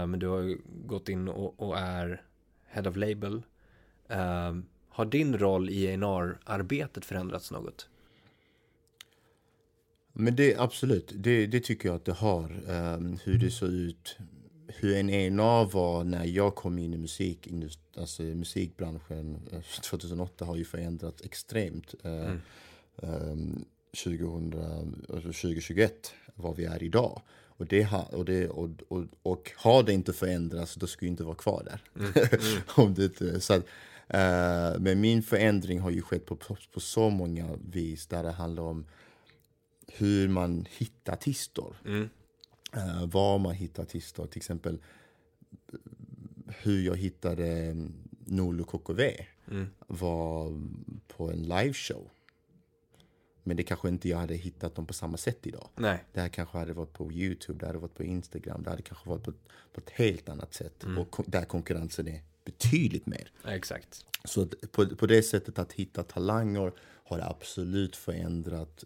men 0.07 0.19
du 0.19 0.27
har 0.27 0.57
gått 0.87 1.09
in 1.09 1.27
och, 1.27 1.61
och 1.61 1.77
är 1.77 2.21
Head 2.65 2.89
of 2.89 2.95
Label. 2.95 3.41
Eh, 4.07 4.55
har 4.89 5.05
din 5.05 5.37
roll 5.37 5.69
i 5.69 5.87
A&R-arbetet 5.87 7.05
förändrats 7.05 7.51
något? 7.51 7.89
Men 10.13 10.35
det 10.35 10.55
absolut, 10.57 11.11
det, 11.15 11.47
det 11.47 11.59
tycker 11.59 11.89
jag 11.89 11.95
att 11.95 12.05
det 12.05 12.13
har. 12.13 12.63
Um, 12.67 13.19
hur 13.23 13.37
det 13.37 13.51
såg 13.51 13.69
ut 13.69 14.17
hur 14.67 14.95
en 14.95 15.09
ENA 15.09 15.63
var 15.63 16.03
när 16.03 16.25
jag 16.25 16.55
kom 16.55 16.79
in 16.79 16.93
i 16.93 16.97
musik, 16.97 17.47
alltså 17.97 18.23
musikbranschen 18.23 19.39
2008 19.89 20.45
har 20.45 20.55
ju 20.55 20.65
förändrats 20.65 21.21
extremt. 21.21 21.95
Eh, 22.03 22.31
mm. 23.03 23.65
2000, 24.03 25.05
2021, 25.07 26.13
vad 26.35 26.55
vi 26.55 26.65
är 26.65 26.83
idag. 26.83 27.21
Och, 27.57 27.65
det 27.65 27.81
har, 27.81 28.15
och, 28.15 28.25
det, 28.25 28.49
och, 28.49 28.69
och, 28.87 29.03
och 29.23 29.51
har 29.55 29.83
det 29.83 29.93
inte 29.93 30.13
förändrats, 30.13 30.75
då 30.75 30.87
skulle 30.87 31.07
jag 31.07 31.13
inte 31.13 31.23
vara 31.23 31.35
kvar 31.35 31.63
där. 31.65 31.81
Mm. 31.95 32.11
Mm. 32.15 32.61
Om 32.75 32.93
det, 32.93 33.41
så 33.41 33.53
att, 33.53 33.63
uh, 33.63 34.81
men 34.81 35.01
min 35.01 35.23
förändring 35.23 35.79
har 35.79 35.89
ju 35.89 36.01
skett 36.01 36.25
på, 36.25 36.35
på, 36.35 36.57
på, 36.73 36.79
så 36.79 37.09
många 37.09 37.49
vis 37.71 38.07
där 38.07 38.23
det 38.23 38.31
handlar 38.31 38.63
om 38.63 38.85
hur 39.87 40.27
man 40.27 40.65
hittar 40.77 41.13
artister. 41.13 41.73
Mm 41.85 42.09
uh, 42.75 43.05
var 43.05 43.37
man 43.37 43.53
hittar 43.53 43.83
artister. 43.83 44.25
Till 44.25 44.39
exempel 44.39 44.77
hur 46.47 46.85
jag 46.85 46.97
hittade 46.97 47.75
Nolo 48.25 48.63
KKV 48.63 49.01
mm. 49.51 49.67
var 49.87 50.61
på 51.07 51.31
en 51.31 51.43
liveshow. 51.43 52.09
Men 53.47 53.57
det 53.57 53.63
kanske 53.63 53.89
inte 53.89 54.09
jag 54.09 54.17
hade 54.17 54.35
hittat 54.35 54.75
dem 54.75 54.85
på 54.85 54.93
samma 54.93 55.17
sätt 55.17 55.47
idag. 55.47 55.69
Nej. 55.75 56.03
Det 56.13 56.21
här 56.21 56.29
kanske 56.29 56.57
hade 56.57 56.73
varit 56.73 56.93
på 56.93 57.11
Youtube, 57.11 57.59
det 57.59 57.65
hade 57.65 57.79
varit 57.79 57.95
på 57.95 58.03
Instagram, 58.03 58.63
det 58.63 58.69
hade 58.69 58.81
kanske 58.81 59.09
varit 59.09 59.23
på, 59.23 59.31
på 59.73 59.81
ett 59.81 59.89
helt 59.89 60.29
annat 60.29 60.53
sätt. 60.53 60.83
Mm. 60.83 60.97
Och 60.97 61.23
där 61.27 61.45
konkurrensen 61.45 62.07
är 62.07 62.21
betydligt 62.45 63.05
mer. 63.05 63.31
Exakt. 63.45 64.05
Så 64.23 64.47
på, 64.71 64.95
på 64.95 65.05
det 65.05 65.23
sättet 65.23 65.59
att 65.59 65.73
hitta 65.73 66.03
talanger 66.03 66.71
har 67.03 67.19
absolut 67.19 67.95
förändrat 67.95 68.83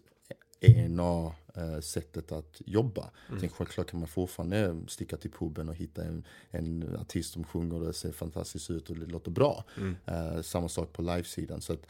ena 0.60 1.32
eh, 1.54 1.80
sättet 1.80 2.32
att 2.32 2.62
jobba. 2.66 3.10
Mm. 3.28 3.40
Sen 3.40 3.48
självklart 3.48 3.90
kan 3.90 4.00
man 4.00 4.08
fortfarande 4.08 4.76
sticka 4.88 5.16
till 5.16 5.30
puben 5.30 5.68
och 5.68 5.74
hitta 5.74 6.04
en, 6.04 6.26
en 6.50 6.96
artist 7.00 7.32
som 7.32 7.44
sjunger 7.44 7.80
och 7.80 7.86
det 7.86 7.92
ser 7.92 8.12
fantastiskt 8.12 8.70
ut 8.70 8.90
och 8.90 8.96
det 8.96 9.06
låter 9.06 9.30
bra. 9.30 9.64
Mm. 9.76 9.96
Eh, 10.06 10.42
samma 10.42 10.68
sak 10.68 10.92
på 10.92 11.02
livesidan. 11.02 11.60
Så 11.60 11.72
att, 11.72 11.86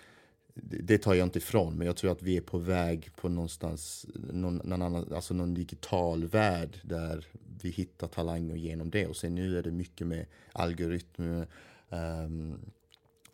det 0.54 0.99
tar 0.99 1.14
jag 1.14 1.26
inte 1.26 1.38
ifrån, 1.38 1.78
men 1.78 1.87
jag 1.87 1.97
tror 1.97 2.12
att 2.12 2.23
vi 2.23 2.37
är 2.37 2.40
på 2.40 2.59
väg 2.59 3.11
på 3.16 3.28
någonstans, 3.28 4.06
någon, 4.14 4.56
någon, 4.56 4.82
annan, 4.82 5.12
alltså 5.14 5.35
någon 5.35 5.54
digital 5.54 6.25
värld 6.25 6.80
där 6.82 7.26
vi 7.62 7.71
hittar 7.71 8.09
talanger 8.09 8.56
genom 8.56 8.90
det. 8.90 9.06
Och 9.06 9.16
sen 9.16 9.35
nu 9.35 9.59
är 9.59 9.62
det 9.62 9.71
mycket 9.71 10.06
med 10.06 10.26
algoritmer, 10.52 11.47
um, 11.88 12.59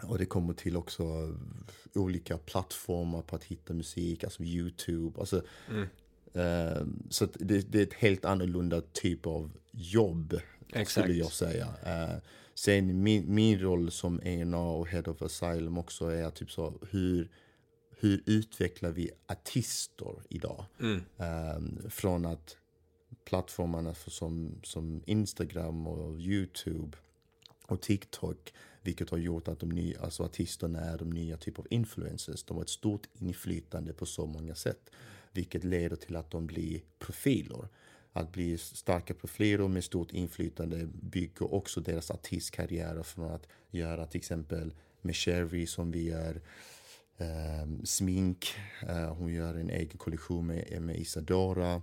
och 0.02 0.18
det 0.18 0.26
kommer 0.26 0.54
till 0.54 0.76
också 0.76 1.34
olika 1.94 2.38
plattformar 2.38 3.22
på 3.22 3.36
att 3.36 3.44
hitta 3.44 3.74
musik, 3.74 4.24
alltså 4.24 4.42
Youtube. 4.42 5.20
Alltså, 5.20 5.42
mm. 5.68 5.82
uh, 6.36 6.86
så 7.10 7.26
det, 7.34 7.72
det, 7.72 7.78
är 7.78 7.82
ett 7.82 7.94
helt 7.94 8.24
annorlunda 8.24 8.80
typ 8.92 9.26
av 9.26 9.50
jobb, 9.70 10.40
Exakt. 10.68 10.90
skulle 10.90 11.14
jag 11.14 11.32
säga. 11.32 11.66
Uh, 11.66 12.16
sen 12.54 13.02
min, 13.02 13.34
min 13.34 13.60
roll 13.60 13.90
som 13.90 14.20
ENA 14.24 14.70
och 14.70 14.88
Head 14.88 15.02
of 15.06 15.22
Asylum 15.22 15.78
också 15.78 16.06
är 16.06 16.30
typ 16.30 16.50
så, 16.50 16.74
hur, 16.90 17.28
hur 17.90 18.22
utvecklar 18.26 18.90
vi 18.90 19.10
artister 19.26 20.14
idag? 20.28 20.64
Mm. 20.80 21.04
Um, 21.56 21.90
från 21.90 22.26
att 22.26 22.56
plattformarna 23.24 23.94
som, 23.94 24.60
som 24.62 25.02
Instagram 25.06 25.86
och 25.86 26.20
Youtube 26.20 26.96
och 27.66 27.80
TikTok 27.80 28.52
vilket 28.82 29.10
har 29.10 29.18
gjort 29.18 29.48
att 29.48 29.60
de 29.60 29.68
nya, 29.68 30.00
alltså 30.00 30.22
artisterna 30.24 30.80
är 30.80 30.98
de 30.98 31.10
nya 31.10 31.36
typ 31.36 31.58
av 31.58 31.66
influencers. 31.70 32.42
De 32.42 32.56
har 32.56 32.62
ett 32.62 32.68
stort 32.68 33.08
inflytande 33.18 33.92
på 33.92 34.06
så 34.06 34.26
många 34.26 34.54
sätt. 34.54 34.90
Vilket 35.32 35.64
leder 35.64 35.96
till 35.96 36.16
att 36.16 36.30
de 36.30 36.46
blir 36.46 36.80
profiler. 36.98 37.68
Att 38.12 38.32
bli 38.32 38.58
starka 38.58 39.14
profiler 39.14 39.68
med 39.68 39.84
stort 39.84 40.12
inflytande 40.12 40.86
bygger 40.86 41.54
också 41.54 41.80
deras 41.80 42.10
artistkarriärer 42.10 43.02
från 43.02 43.30
att 43.30 43.46
göra 43.70 44.06
till 44.06 44.18
exempel 44.18 44.74
med 45.00 45.16
Sherry 45.16 45.66
som 45.66 45.90
vi 45.90 46.08
gör 46.08 46.40
um, 47.62 47.86
smink. 47.86 48.54
Uh, 48.82 49.12
hon 49.12 49.32
gör 49.32 49.54
en 49.54 49.70
egen 49.70 49.98
kollektion 49.98 50.46
med, 50.46 50.64
eh, 50.68 50.80
med 50.80 50.96
Isadora. 50.96 51.82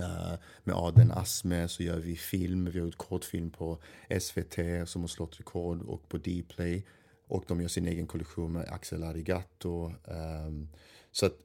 Uh, 0.00 0.34
med 0.64 0.74
Aden 0.74 1.10
Asme 1.10 1.68
så 1.68 1.82
gör 1.82 1.98
vi 1.98 2.16
film. 2.16 2.64
Vi 2.64 2.78
har 2.78 2.86
gjort 2.86 2.98
kortfilm 2.98 3.50
på 3.50 3.78
SVT 4.20 4.58
som 4.88 5.00
har 5.00 5.08
slått 5.08 5.40
rekord 5.40 5.82
och 5.82 6.08
på 6.08 6.18
Dplay. 6.18 6.86
Och 7.28 7.44
de 7.48 7.60
gör 7.60 7.68
sin 7.68 7.86
egen 7.86 8.06
kollektion 8.06 8.52
med 8.52 8.68
Axel 8.68 9.02
Arigato. 9.02 9.92
Um, 10.04 10.68
så 11.12 11.26
att, 11.26 11.38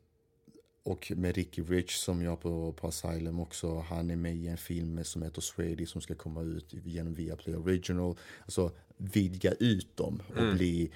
och 0.84 1.12
med 1.16 1.36
Ricky 1.36 1.62
Rich 1.62 1.96
som 1.96 2.22
jag 2.22 2.42
på, 2.42 2.74
på 2.74 2.88
Asylum 2.88 3.40
också. 3.40 3.80
Han 3.80 4.10
är 4.10 4.16
med 4.16 4.36
i 4.36 4.48
en 4.48 4.58
film 4.58 5.04
som 5.04 5.22
heter 5.22 5.42
Swedy 5.42 5.86
som 5.86 6.02
ska 6.02 6.16
komma 6.16 6.42
ut 6.42 6.74
genom 6.84 7.14
Viaplay 7.14 7.56
Original. 7.56 8.18
Alltså 8.42 8.72
vidga 8.98 9.52
ut 9.52 9.98
dem 9.98 10.22
och 10.30 10.38
mm. 10.38 10.58
bli 10.58 10.92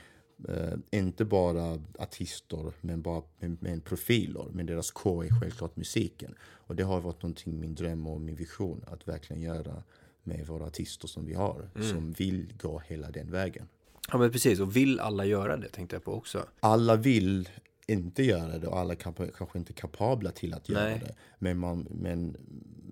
Uh, 0.49 0.77
inte 0.91 1.25
bara 1.25 1.81
artister, 1.99 2.73
men 2.81 3.01
bara 3.01 3.23
med, 3.39 3.63
med 3.63 3.83
profiler. 3.83 4.45
Men 4.51 4.65
deras 4.65 4.91
core 4.91 5.27
är 5.27 5.39
självklart 5.41 5.75
musiken. 5.75 6.35
Och 6.41 6.75
det 6.75 6.83
har 6.83 7.01
varit 7.01 7.21
någonting, 7.21 7.59
min 7.59 7.75
dröm 7.75 8.07
och 8.07 8.21
min 8.21 8.35
vision, 8.35 8.83
att 8.87 9.07
verkligen 9.07 9.41
göra 9.41 9.83
med 10.23 10.47
våra 10.47 10.65
artister 10.65 11.07
som 11.07 11.25
vi 11.25 11.33
har, 11.33 11.69
mm. 11.75 11.89
som 11.89 12.11
vill 12.11 12.53
gå 12.61 12.79
hela 12.79 13.11
den 13.11 13.31
vägen. 13.31 13.67
Ja 14.11 14.17
men 14.17 14.31
precis, 14.31 14.59
och 14.59 14.75
vill 14.75 14.99
alla 14.99 15.25
göra 15.25 15.57
det 15.57 15.69
tänkte 15.69 15.95
jag 15.95 16.03
på 16.03 16.13
också. 16.13 16.45
Alla 16.59 16.95
vill 16.95 17.49
inte 17.87 18.23
göra 18.23 18.57
det 18.57 18.67
och 18.67 18.79
alla 18.79 18.95
kan, 18.95 19.13
kanske 19.13 19.59
inte 19.59 19.71
är 19.71 19.75
kapabla 19.75 20.31
till 20.31 20.53
att 20.53 20.69
göra 20.69 20.83
Nej. 20.83 20.99
det. 20.99 21.15
Men, 21.39 21.57
man, 21.57 21.87
men, 21.91 22.37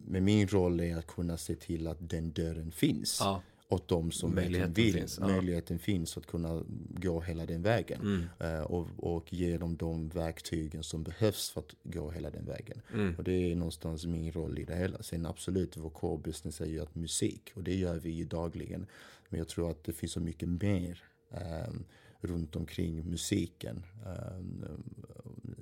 men 0.08 0.24
min 0.24 0.48
roll 0.48 0.80
är 0.80 0.98
att 0.98 1.08
kunna 1.08 1.38
se 1.38 1.56
till 1.56 1.88
att 1.88 2.10
den 2.10 2.32
dörren 2.32 2.72
finns. 2.72 3.18
Ja 3.22 3.42
åt 3.74 3.88
dem 3.88 4.12
som 4.12 4.36
möjligheten 4.36 4.74
vill. 4.74 4.94
Finns, 4.94 5.18
ja. 5.22 5.28
Möjligheten 5.28 5.80
finns 5.80 6.18
att 6.18 6.26
kunna 6.26 6.64
gå 6.90 7.22
hela 7.22 7.46
den 7.46 7.62
vägen. 7.62 8.02
Mm. 8.02 8.56
Uh, 8.56 8.62
och, 8.62 8.88
och 8.98 9.34
ge 9.34 9.58
dem 9.58 9.78
de 9.78 10.10
verktygen 10.10 10.84
som 10.84 11.04
behövs 11.04 11.50
för 11.50 11.62
att 11.62 11.76
gå 11.84 12.12
hela 12.12 12.30
den 12.30 12.46
vägen. 12.46 12.82
Mm. 12.94 13.16
Och 13.16 13.24
det 13.24 13.52
är 13.52 13.56
någonstans 13.56 14.06
min 14.06 14.32
roll 14.32 14.60
i 14.60 14.66
det 14.66 14.76
hela. 14.76 15.04
Sen 15.04 15.26
absolut, 15.26 15.78
vår 15.78 15.90
core 15.90 16.22
business 16.24 16.62
är 16.62 16.66
ju 16.66 16.80
att 16.80 16.96
musik 16.96 17.52
och 17.56 17.64
det 17.64 17.76
gör 17.76 18.00
vi 18.00 18.10
ju 18.10 18.26
dagligen. 18.26 18.86
Men 19.30 19.38
jag 19.38 19.48
tror 19.48 19.72
att 19.72 19.84
det 19.84 19.94
finns 19.94 20.12
så 20.12 20.20
mycket 20.20 20.50
mer 20.50 21.04
um, 21.30 21.86
runt 22.24 22.56
omkring 22.56 23.10
musiken. 23.10 23.86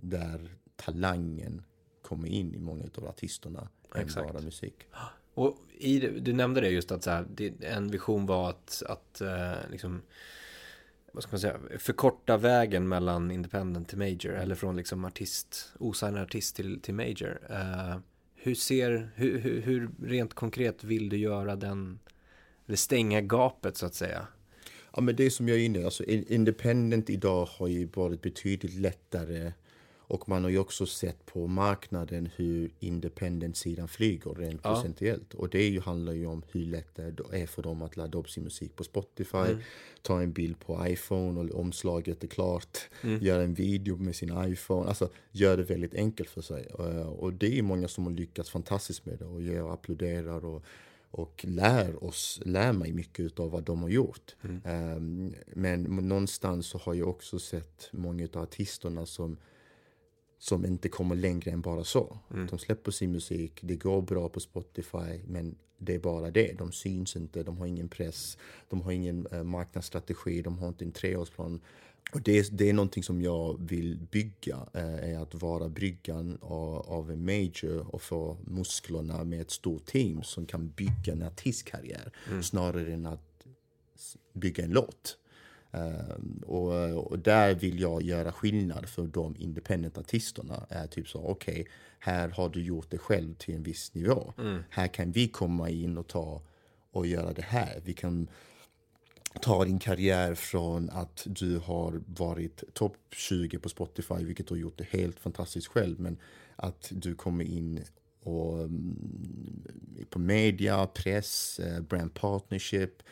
Där 0.02 0.56
talangen 0.76 1.62
kommer 2.02 2.28
in 2.28 2.56
i 2.56 2.60
många 2.60 2.84
av 2.98 3.08
artisterna 3.08 3.70
Exakt. 3.96 4.28
än 4.28 4.34
bara 4.34 4.44
musik. 4.44 4.76
Och 5.34 5.58
i, 5.78 6.00
du 6.00 6.34
nämnde 6.34 6.62
det 6.62 6.70
just 6.70 6.92
att 6.92 7.04
så 7.04 7.10
här, 7.10 7.26
en 7.62 7.92
vision 7.92 8.26
var 8.26 8.50
att, 8.50 8.84
att 8.88 9.22
uh, 9.22 9.72
liksom, 9.72 10.02
vad 11.12 11.24
ska 11.24 11.32
man 11.32 11.40
säga, 11.40 11.60
förkorta 11.80 12.38
vägen 12.38 12.88
mellan 12.88 13.32
independent 13.32 13.90
till 13.90 13.98
major 13.98 14.34
eller 14.34 14.56
från 14.56 14.76
liksom 14.76 15.06
artist, 15.06 15.74
osignad 15.80 16.24
artist 16.24 16.56
till, 16.56 16.82
till 16.82 16.94
major. 16.94 17.40
Uh, 17.50 17.98
hur 18.36 18.56
ser, 18.56 19.12
hur, 19.16 19.40
hur, 19.40 19.62
hur, 19.62 19.90
rent 20.04 20.34
konkret 20.34 20.84
vill 20.84 21.10
du 21.10 21.18
göra 21.18 21.56
den, 21.56 22.00
eller 22.68 22.78
stänga 22.78 23.22
gapet 23.22 23.78
så 23.78 23.86
att 23.86 23.96
säga? 23.96 24.28
Ja 24.96 25.02
men 25.02 25.16
det 25.16 25.32
som 25.32 25.48
jag 25.48 25.58
är 25.58 25.62
inne 25.64 25.86
alltså 25.86 26.04
independent 26.04 27.10
idag 27.10 27.46
har 27.46 27.68
ju 27.68 27.90
varit 27.94 28.22
betydligt 28.22 28.76
lättare 28.76 29.52
och 30.12 30.30
man 30.30 30.44
har 30.44 30.52
ju 30.52 30.60
också 30.60 30.86
sett 30.86 31.26
på 31.26 31.48
marknaden 31.48 32.30
hur 32.36 32.72
independent-sidan 32.80 33.88
flyger 33.88 34.34
rent 34.34 34.62
ja. 34.64 34.74
procentuellt. 34.74 35.34
Och 35.34 35.50
det 35.50 35.68
ju, 35.68 35.80
handlar 35.80 36.14
ju 36.14 36.26
om 36.26 36.44
hur 36.52 36.66
lätt 36.66 36.96
det 36.96 37.16
är 37.32 37.48
för 37.48 37.64
dem 37.64 37.82
att 37.82 37.98
ladda 37.98 38.18
upp 38.18 38.30
sin 38.30 38.44
musik 38.44 38.76
på 38.76 38.84
Spotify, 38.84 39.38
mm. 39.38 39.60
ta 40.02 40.22
en 40.22 40.32
bild 40.32 40.60
på 40.60 40.88
iPhone 40.88 41.40
och 41.40 41.60
omslaget 41.60 42.24
är 42.24 42.28
klart, 42.28 42.78
mm. 43.04 43.24
göra 43.24 43.44
en 43.44 43.54
video 43.54 43.98
med 43.98 44.16
sin 44.16 44.34
iPhone. 44.48 44.88
Alltså 44.88 45.10
gör 45.32 45.58
det 45.58 45.64
väldigt 45.64 45.94
enkelt 45.94 46.30
för 46.30 46.42
sig. 46.42 46.66
Och 47.06 47.34
det 47.34 47.58
är 47.60 47.62
många 47.62 47.88
som 47.88 48.04
har 48.04 48.12
lyckats 48.12 48.50
fantastiskt 48.50 49.06
med 49.06 49.20
det 49.20 49.26
och 49.26 49.42
jag 49.42 49.72
applåderar 49.72 50.46
och 50.46 50.66
och 51.12 51.46
lär 51.48 52.04
oss, 52.04 52.42
lär 52.46 52.74
mig 52.74 52.94
mycket 52.94 53.40
av 53.40 53.52
vad 53.52 53.64
de 53.64 53.82
har 53.82 53.90
gjort. 53.90 54.36
Mm. 54.42 54.96
Um, 54.96 55.36
men 55.48 55.84
någonstans 55.84 56.68
så 56.68 56.78
har 56.78 56.94
jag 56.94 57.08
också 57.10 57.40
sett 57.40 57.90
många 57.92 58.28
av 58.34 58.42
artisterna 58.42 59.06
som 59.06 59.38
som 60.42 60.66
inte 60.66 60.90
kommer 60.90 61.16
längre 61.16 61.52
än 61.52 61.62
bara 61.62 61.84
så. 61.84 62.18
Mm. 62.34 62.48
De 62.48 62.60
släpper 62.60 62.92
sin 62.92 63.12
musik, 63.12 63.60
det 63.62 63.76
går 63.76 64.02
bra 64.02 64.30
på 64.30 64.40
Spotify, 64.40 65.22
men 65.28 65.56
det 65.78 65.96
är 65.96 66.00
bara 66.00 66.32
det. 66.32 66.58
De 66.58 66.72
syns 66.72 67.16
inte, 67.16 67.44
de 67.44 67.58
har 67.58 67.66
ingen 67.66 67.90
press, 67.90 68.38
de 68.70 68.82
har 68.82 68.92
ingen 68.92 69.28
eh, 69.32 69.44
marknadsstrategi, 69.44 70.42
de 70.42 70.58
har 70.60 70.68
inte 70.68 70.86
en 70.86 70.92
treårsplan. 70.92 71.62
Och 72.14 72.22
det, 72.22 72.50
det 72.52 72.70
är 72.70 72.74
någonting 72.74 73.04
som 73.04 73.22
jag 73.22 73.58
vill 73.62 73.98
bygga, 74.12 74.58
eh, 74.74 75.12
är 75.14 75.20
att 75.20 75.36
vara 75.36 75.70
bryggan 75.70 76.38
av, 76.42 76.76
av 76.90 77.12
en 77.12 77.26
major 77.26 77.96
och 77.96 78.02
få 78.02 78.38
musklerna 78.44 79.24
med 79.24 79.42
ett 79.42 79.52
stort 79.52 79.86
team 79.86 80.24
som 80.24 80.46
kan 80.46 80.70
bygga 80.70 81.14
en 81.14 81.24
artistkarriär 81.24 82.12
mm. 82.30 82.44
snarare 82.44 82.94
än 82.94 83.06
att 83.06 83.46
bygga 84.34 84.64
en 84.64 84.72
låt. 84.72 85.18
Uh, 85.76 86.44
och, 86.46 87.12
och, 87.12 87.20
där 87.20 87.56
vill 87.56 87.80
jag 87.80 88.02
göra 88.02 88.32
skillnad 88.32 88.90
för 88.90 89.08
de 89.08 89.36
independent-artisterna. 89.40 90.66
Är 90.70 90.88
typ 90.88 91.08
så, 91.08 91.20
okej, 91.20 91.62
okay, 91.62 91.66
här 92.00 92.30
har 92.30 92.50
du 92.50 92.64
gjort 92.64 92.90
det 92.90 92.98
själv 92.98 93.34
till 93.34 93.56
en 93.56 93.64
viss 93.64 93.94
nivå. 93.94 94.34
Mm. 94.38 94.64
Här 94.70 94.88
kan 94.88 95.12
vi 95.12 95.28
komma 95.28 95.70
in 95.70 95.98
och 95.98 96.08
ta 96.08 96.42
och 96.92 97.08
göra 97.08 97.34
det 97.34 97.42
här. 97.42 97.82
Vi 97.86 97.94
kan 97.94 98.28
ta 99.42 99.66
din 99.66 99.80
karriär 99.80 100.36
från 100.36 100.90
att 100.90 101.24
du 101.26 101.58
har 101.58 102.02
varit 102.06 102.64
topp 102.74 102.98
20 103.12 103.60
på 103.60 103.70
Spotify, 103.70 104.24
vilket 104.24 104.48
du 104.48 104.54
har 104.54 104.60
gjort 104.60 104.78
det 104.78 104.88
helt 104.90 105.20
fantastiskt 105.20 105.68
själv, 105.68 106.00
men 106.00 106.18
att 106.56 106.92
du 106.92 107.16
kommer 107.16 107.46
in 107.46 107.84
och, 108.24 108.60
um, 108.60 109.64
på 110.10 110.20
media, 110.20 110.88
press, 110.88 111.60
uh, 111.64 111.80
brand 111.82 112.14
partnership, 112.14 113.04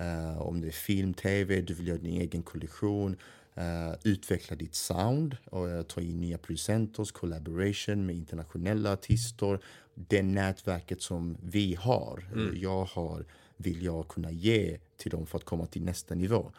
Uh, 0.00 0.42
om 0.42 0.60
det 0.60 0.66
är 0.66 0.72
film, 0.72 1.14
tv, 1.14 1.60
du 1.60 1.74
vill 1.74 1.88
göra 1.88 1.98
din 1.98 2.20
egen 2.20 2.42
kollektion. 2.42 3.16
Uh, 3.58 3.94
utveckla 4.04 4.56
ditt 4.56 4.74
sound 4.74 5.36
och 5.44 5.66
uh, 5.66 5.82
ta 5.82 6.00
in 6.00 6.20
nya 6.20 6.38
producenter, 6.38 7.04
collaboration 7.04 8.06
med 8.06 8.16
internationella 8.16 8.92
artister. 8.92 9.58
Det 9.94 10.22
nätverket 10.22 11.02
som 11.02 11.36
vi 11.42 11.74
har, 11.74 12.28
mm. 12.32 12.56
jag 12.56 12.84
har, 12.84 13.24
vill 13.58 13.82
jag 13.82 14.08
kunna 14.08 14.30
ge 14.30 14.78
till 14.96 15.10
dem 15.10 15.26
för 15.26 15.38
att 15.38 15.44
komma 15.44 15.66
till 15.66 15.82
nästa 15.82 16.14
nivå. 16.14 16.52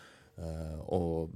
och 0.80 1.30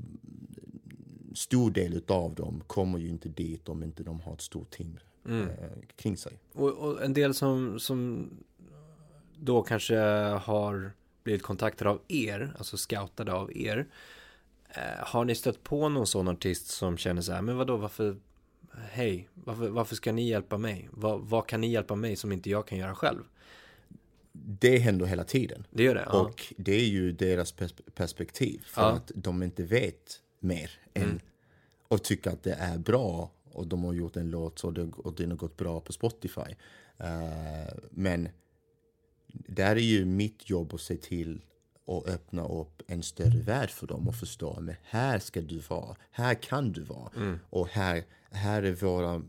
stor 1.36 1.72
del 1.72 2.02
av 2.08 2.36
dem 2.36 2.64
kommer 2.68 3.00
ju 3.00 3.10
inte 3.10 3.30
dit 3.30 3.70
om 3.70 3.84
inte 3.84 4.04
de 4.04 4.22
har 4.22 4.34
ett 4.34 4.42
stort 4.42 4.72
team 4.72 5.00
mm. 5.26 5.50
kring 5.96 6.18
sig. 6.18 6.40
Och, 6.54 6.70
och, 6.70 7.04
en 7.04 7.14
del 7.14 7.34
som, 7.34 7.80
som 7.80 8.30
då 9.40 9.64
kanske 9.64 9.98
har 10.42 10.92
blivit 11.24 11.44
kontaktade 11.44 11.90
av 11.90 12.02
er, 12.08 12.54
alltså 12.58 12.78
scoutade 12.78 13.34
av 13.34 13.58
er. 13.58 13.88
Eh, 14.70 15.06
har 15.06 15.26
ni 15.26 15.36
stött 15.36 15.64
på 15.64 15.90
någon 15.90 16.08
sån 16.08 16.28
artist 16.28 16.68
som 16.68 16.98
känner 16.98 17.22
så 17.22 17.32
här, 17.32 17.42
men 17.42 17.58
vadå, 17.58 17.78
varför, 17.78 18.18
hej, 18.90 19.28
varför, 19.34 19.70
varför 19.70 19.96
ska 19.96 20.12
ni 20.12 20.30
hjälpa 20.30 20.58
mig? 20.58 20.90
Vad, 20.92 21.22
vad 21.22 21.48
kan 21.48 21.62
ni 21.62 21.72
hjälpa 21.72 21.96
mig 21.96 22.16
som 22.16 22.32
inte 22.32 22.50
jag 22.50 22.68
kan 22.68 22.78
göra 22.78 22.96
själv? 22.96 23.24
Det 24.36 24.78
händer 24.78 25.06
hela 25.06 25.24
tiden. 25.24 25.68
Det 25.70 25.84
gör 25.84 25.96
det? 25.96 26.06
Ja. 26.06 26.22
Och 26.22 26.54
det 26.58 26.74
är 26.74 26.86
ju 26.86 27.12
deras 27.12 27.52
pers 27.52 27.74
perspektiv. 27.96 28.64
För 28.66 28.82
ja. 28.82 28.92
att 28.92 29.12
de 29.16 29.44
inte 29.44 29.64
vet 29.64 30.22
mer 30.40 30.72
än 30.94 31.04
mm. 31.04 31.20
och 31.88 32.04
tycker 32.04 32.32
att 32.32 32.44
det 32.44 32.54
är 32.54 32.78
bra 32.78 33.32
och 33.52 33.68
de 33.68 33.84
har 33.84 33.94
gjort 33.94 34.16
en 34.16 34.30
låt 34.30 34.64
och, 34.64 34.74
det, 34.74 34.82
och 34.82 35.14
den 35.16 35.32
har 35.32 35.38
gått 35.38 35.58
bra 35.58 35.80
på 35.80 35.94
Spotify. 35.94 36.56
Uh, 37.02 37.74
men 37.90 38.30
där 39.28 39.76
är 39.76 39.80
ju 39.80 40.06
mitt 40.06 40.50
jobb 40.50 40.74
att 40.74 40.82
se 40.82 40.98
till 40.98 41.42
att 41.88 42.08
öppna 42.08 42.48
upp 42.48 42.82
en 42.88 43.04
större 43.04 43.40
värld 43.40 43.70
för 43.70 43.88
dem 43.88 44.08
och 44.08 44.16
förstå 44.16 44.60
men 44.62 44.76
här 44.84 45.20
ska 45.20 45.42
du 45.42 45.60
vara, 45.60 45.96
här 46.12 46.34
kan 46.34 46.72
du 46.72 46.82
vara 46.82 47.12
mm. 47.16 47.40
och 47.50 47.68
här, 47.68 48.04
här 48.32 48.64
är 48.64 48.72
våra, 48.72 49.22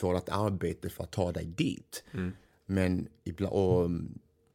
vårt 0.00 0.28
arbete 0.28 0.88
för 0.88 1.04
att 1.04 1.10
ta 1.10 1.32
dig 1.32 1.44
dit. 1.44 2.04
Mm. 2.12 2.32
Men 2.66 3.08
ibland, 3.24 3.52
och 3.52 3.90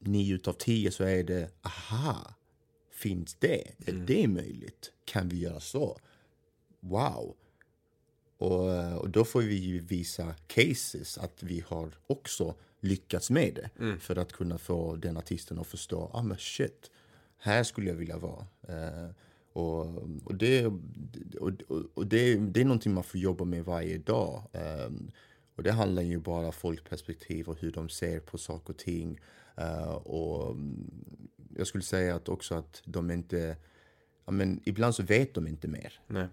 nio 0.08 0.36
utav 0.36 0.54
tio 0.54 0.92
så 0.92 1.04
är 1.04 1.24
det, 1.24 1.50
aha, 1.62 2.34
finns 2.92 3.36
det? 3.40 3.88
Mm. 3.88 4.02
Är 4.02 4.06
det 4.06 4.28
möjligt? 4.28 4.92
Kan 5.06 5.30
vi 5.30 5.40
göra 5.40 5.60
så? 5.60 5.98
Wow! 6.80 7.36
Och, 8.38 8.98
och 8.98 9.10
då 9.10 9.26
får 9.26 9.42
vi 9.42 9.56
ju 9.56 9.80
visa 9.80 10.36
cases 10.48 11.18
att 11.18 11.44
vi 11.44 11.64
har 11.68 11.92
också 12.08 12.56
lyckats 12.80 13.30
med 13.30 13.56
det. 13.56 13.84
Mm. 13.84 14.00
För 14.00 14.16
att 14.16 14.34
kunna 14.34 14.58
få 14.58 14.96
den 14.96 15.18
artisten 15.18 15.60
att 15.60 15.68
förstå, 15.68 16.12
ah 16.14 16.24
men 16.24 16.38
shit, 16.38 16.92
här 17.38 17.64
skulle 17.64 17.90
jag 17.90 17.96
vilja 17.96 18.18
vara. 18.18 18.48
Uh, 18.70 19.10
och, 19.54 19.86
och, 20.24 20.36
det, 20.36 20.66
och, 21.40 21.52
och 21.94 22.08
det, 22.08 22.36
det 22.36 22.62
är 22.62 22.66
någonting 22.66 22.94
man 22.94 23.04
får 23.04 23.20
jobba 23.20 23.46
med 23.46 23.66
varje 23.66 23.98
dag. 23.98 24.44
Um, 24.88 25.12
och 25.56 25.64
det 25.64 25.72
handlar 25.72 26.02
ju 26.02 26.20
bara 26.20 26.46
om 26.46 26.54
folkperspektiv 26.54 27.50
och 27.50 27.60
hur 27.60 27.72
de 27.72 27.90
ser 27.90 28.20
på 28.20 28.38
saker 28.38 28.74
och 28.74 28.80
ting. 28.80 29.20
Uh, 29.60 29.94
och 29.94 30.56
jag 31.58 31.68
skulle 31.68 31.84
säga 31.84 32.16
att 32.16 32.30
också 32.30 32.56
att 32.56 32.82
de 32.86 33.12
inte, 33.12 33.58
ja 34.26 34.32
men 34.32 34.62
ibland 34.64 34.96
så 34.96 35.04
vet 35.04 35.34
de 35.34 35.48
inte 35.48 35.68
mer. 35.68 36.00
Nej. 36.08 36.28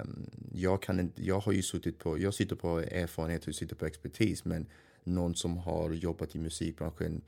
Um, 0.00 0.30
jag, 0.52 0.82
kan 0.82 1.00
inte, 1.00 1.24
jag 1.24 1.40
har 1.40 1.52
ju 1.52 1.62
suttit 1.62 1.98
på, 1.98 2.18
jag 2.18 2.34
sitter 2.34 2.56
på 2.56 2.78
erfarenhet 2.80 3.46
och 3.46 3.54
sitter 3.54 3.76
på 3.76 3.86
expertis 3.86 4.44
men 4.44 4.66
någon 5.04 5.34
som 5.34 5.56
har 5.56 5.90
jobbat 5.90 6.34
i 6.34 6.38
musikbranschen 6.38 7.22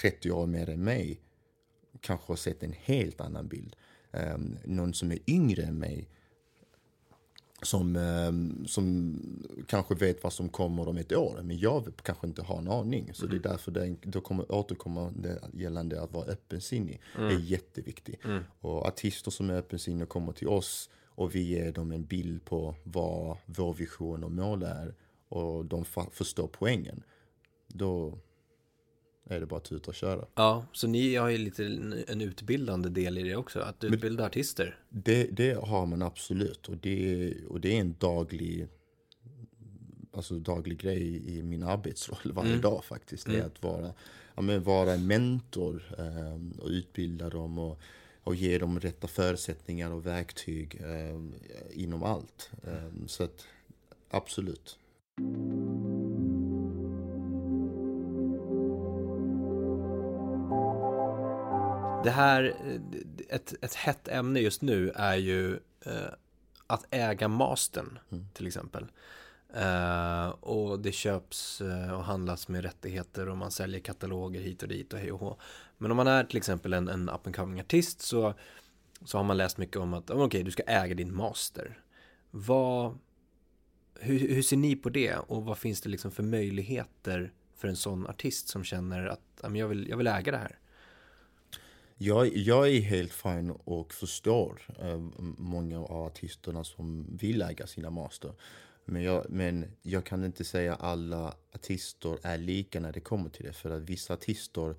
30 0.00 0.30
år 0.30 0.46
mer 0.46 0.70
än 0.70 0.84
mig 0.84 1.20
kanske 2.00 2.26
har 2.26 2.36
sett 2.36 2.62
en 2.62 2.72
helt 2.72 3.20
annan 3.20 3.48
bild. 3.48 3.76
Um, 4.12 4.58
någon 4.64 4.94
som 4.94 5.12
är 5.12 5.18
yngre 5.26 5.62
än 5.62 5.78
mig 5.78 6.08
som, 7.62 7.96
um, 7.96 8.66
som 8.66 9.16
kanske 9.66 9.94
vet 9.94 10.22
vad 10.22 10.32
som 10.32 10.48
kommer 10.48 10.88
om 10.88 10.96
ett 10.96 11.12
år, 11.12 11.40
men 11.42 11.58
jag 11.58 11.92
kanske 12.02 12.26
inte 12.26 12.42
har 12.42 12.58
en 12.58 12.68
aning. 12.68 13.10
Så 13.14 13.24
mm. 13.24 13.30
det 13.30 13.48
är 13.48 13.52
därför 13.52 13.70
det, 13.70 13.96
då 14.02 14.20
kommer 14.20 14.52
återkomma 14.52 15.12
det 15.16 15.40
gällande 15.52 16.02
att 16.02 16.12
vara 16.12 16.26
öppensinnig 16.26 17.00
mm. 17.18 17.28
är 17.28 17.40
jätteviktigt. 17.40 18.24
Mm. 18.24 18.42
Och 18.60 18.86
artister 18.86 19.30
som 19.30 19.50
är 19.50 19.54
öppensinniga 19.54 20.06
kommer 20.06 20.32
till 20.32 20.48
oss 20.48 20.90
och 21.04 21.34
vi 21.34 21.40
ger 21.40 21.72
dem 21.72 21.92
en 21.92 22.04
bild 22.04 22.44
på 22.44 22.74
vad 22.84 23.36
vår 23.46 23.74
vision 23.74 24.24
och 24.24 24.32
mål 24.32 24.62
är 24.62 24.94
och 25.28 25.64
de 25.64 25.84
förstår 26.10 26.48
poängen, 26.52 27.02
då 27.68 28.18
är 29.34 29.40
det 29.40 29.46
bara 29.46 29.56
att 29.56 29.64
tuta 29.64 29.90
och 29.90 29.94
köra. 29.94 30.24
Ja, 30.34 30.64
så 30.72 30.86
ni 30.86 31.14
har 31.14 31.28
ju 31.28 31.38
lite 31.38 31.64
en 32.08 32.20
utbildande 32.20 32.88
del 32.88 33.18
i 33.18 33.22
det 33.22 33.36
också, 33.36 33.60
att 33.60 33.84
utbilda 33.84 34.26
artister. 34.26 34.78
Det, 34.88 35.24
det 35.24 35.52
har 35.52 35.86
man 35.86 36.02
absolut 36.02 36.68
och 36.68 36.76
det, 36.76 37.34
och 37.48 37.60
det 37.60 37.76
är 37.76 37.80
en 37.80 37.94
daglig 37.98 38.68
alltså 40.12 40.34
daglig 40.34 40.78
grej 40.78 41.36
i 41.38 41.42
min 41.42 41.62
arbetsroll 41.62 42.32
varje 42.32 42.50
mm. 42.50 42.60
dag 42.60 42.84
faktiskt. 42.84 43.26
Det 43.26 43.32
är 43.32 43.36
mm. 43.36 43.46
att 43.46 43.62
vara, 43.62 43.92
ja, 44.34 44.42
men 44.42 44.62
vara 44.62 44.92
en 44.92 45.06
mentor 45.06 45.94
um, 45.98 46.52
och 46.52 46.68
utbilda 46.68 47.28
dem 47.28 47.58
och, 47.58 47.78
och 48.22 48.34
ge 48.34 48.58
dem 48.58 48.80
rätta 48.80 49.08
förutsättningar 49.08 49.90
och 49.90 50.06
verktyg 50.06 50.82
um, 50.84 51.34
inom 51.70 52.02
allt. 52.02 52.50
Um, 52.62 53.08
så 53.08 53.24
att 53.24 53.46
absolut. 54.10 54.78
Det 62.04 62.10
här, 62.10 62.54
ett, 63.28 63.54
ett 63.62 63.74
hett 63.74 64.08
ämne 64.08 64.40
just 64.40 64.62
nu 64.62 64.90
är 64.90 65.16
ju 65.16 65.54
eh, 65.80 66.12
att 66.66 66.86
äga 66.90 67.28
mastern 67.28 67.98
mm. 68.12 68.26
till 68.34 68.46
exempel. 68.46 68.86
Uh, 69.56 70.28
och 70.28 70.80
det 70.80 70.92
köps 70.92 71.60
uh, 71.60 71.92
och 71.92 72.04
handlas 72.04 72.48
med 72.48 72.64
rättigheter 72.64 73.28
och 73.28 73.36
man 73.36 73.50
säljer 73.50 73.80
kataloger 73.80 74.40
hit 74.40 74.62
och 74.62 74.68
dit 74.68 74.92
och 74.92 74.98
hej 74.98 75.12
och 75.12 75.20
hå. 75.20 75.36
Men 75.78 75.90
om 75.90 75.96
man 75.96 76.06
är 76.06 76.24
till 76.24 76.36
exempel 76.36 76.72
en, 76.72 76.88
en 76.88 77.08
up 77.08 77.26
and 77.26 77.36
coming 77.36 77.60
artist 77.60 78.00
så, 78.00 78.34
så 79.04 79.18
har 79.18 79.24
man 79.24 79.36
läst 79.36 79.58
mycket 79.58 79.76
om 79.76 79.94
att 79.94 80.10
okej, 80.10 80.24
okay, 80.24 80.42
du 80.42 80.50
ska 80.50 80.62
äga 80.62 80.94
din 80.94 81.14
master. 81.14 81.78
Vad, 82.30 82.98
hur, 84.00 84.18
hur, 84.18 84.42
ser 84.42 84.56
ni 84.56 84.76
på 84.76 84.88
det 84.88 85.16
och 85.16 85.44
vad 85.44 85.58
finns 85.58 85.80
det 85.80 85.88
liksom 85.88 86.10
för 86.10 86.22
möjligheter 86.22 87.32
för 87.56 87.68
en 87.68 87.76
sån 87.76 88.06
artist 88.06 88.48
som 88.48 88.64
känner 88.64 89.06
att 89.06 89.56
jag 89.56 89.68
vill, 89.68 89.88
jag 89.88 89.96
vill 89.96 90.06
äga 90.06 90.32
det 90.32 90.38
här? 90.38 90.58
Jag, 92.02 92.36
jag 92.36 92.68
är 92.68 92.80
helt 92.80 93.12
fin 93.12 93.50
och 93.50 93.94
förstår 93.94 94.62
äh, 94.78 94.98
många 95.38 95.80
av 95.80 96.06
artisterna 96.06 96.64
som 96.64 97.16
vill 97.16 97.42
äga 97.42 97.66
sina 97.66 97.90
master. 97.90 98.32
Men 98.84 99.02
jag, 99.02 99.26
men 99.30 99.66
jag 99.82 100.04
kan 100.04 100.24
inte 100.24 100.44
säga 100.44 100.74
alla 100.74 101.34
artister 101.54 102.18
är 102.22 102.38
lika 102.38 102.80
när 102.80 102.92
det 102.92 103.00
kommer 103.00 103.30
till 103.30 103.46
det. 103.46 103.52
För 103.52 103.70
att 103.70 103.82
vissa 103.82 104.14
artister 104.14 104.74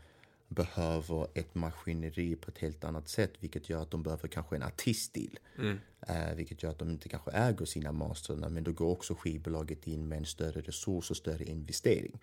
behöver 0.48 1.28
ett 1.34 1.56
maskineri 1.56 2.36
på 2.36 2.52
ett 2.52 2.58
helt 2.58 2.84
annat 2.84 3.10
sätt. 3.10 3.34
Vilket 3.40 3.70
gör 3.70 3.82
att 3.82 3.92
de 3.92 4.04
behöver 4.04 4.28
kanske 4.28 4.56
en 4.56 4.64
artiststil. 4.64 5.40
Mm. 5.58 5.80
Eh, 6.08 6.36
vilket 6.36 6.64
gör 6.64 6.72
att 6.72 6.80
de 6.80 6.90
inte 6.90 7.10
kanske 7.10 7.32
äger 7.32 7.66
sina 7.66 7.92
masterna. 7.92 8.50
Men 8.50 8.64
då 8.64 8.72
går 8.72 8.90
också 8.92 9.16
skivbolaget 9.16 9.88
in 9.88 10.08
med 10.08 10.18
en 10.18 10.26
större 10.26 10.62
resurs 10.62 11.12
och 11.12 11.18
större 11.18 11.44
investering. 11.44 12.20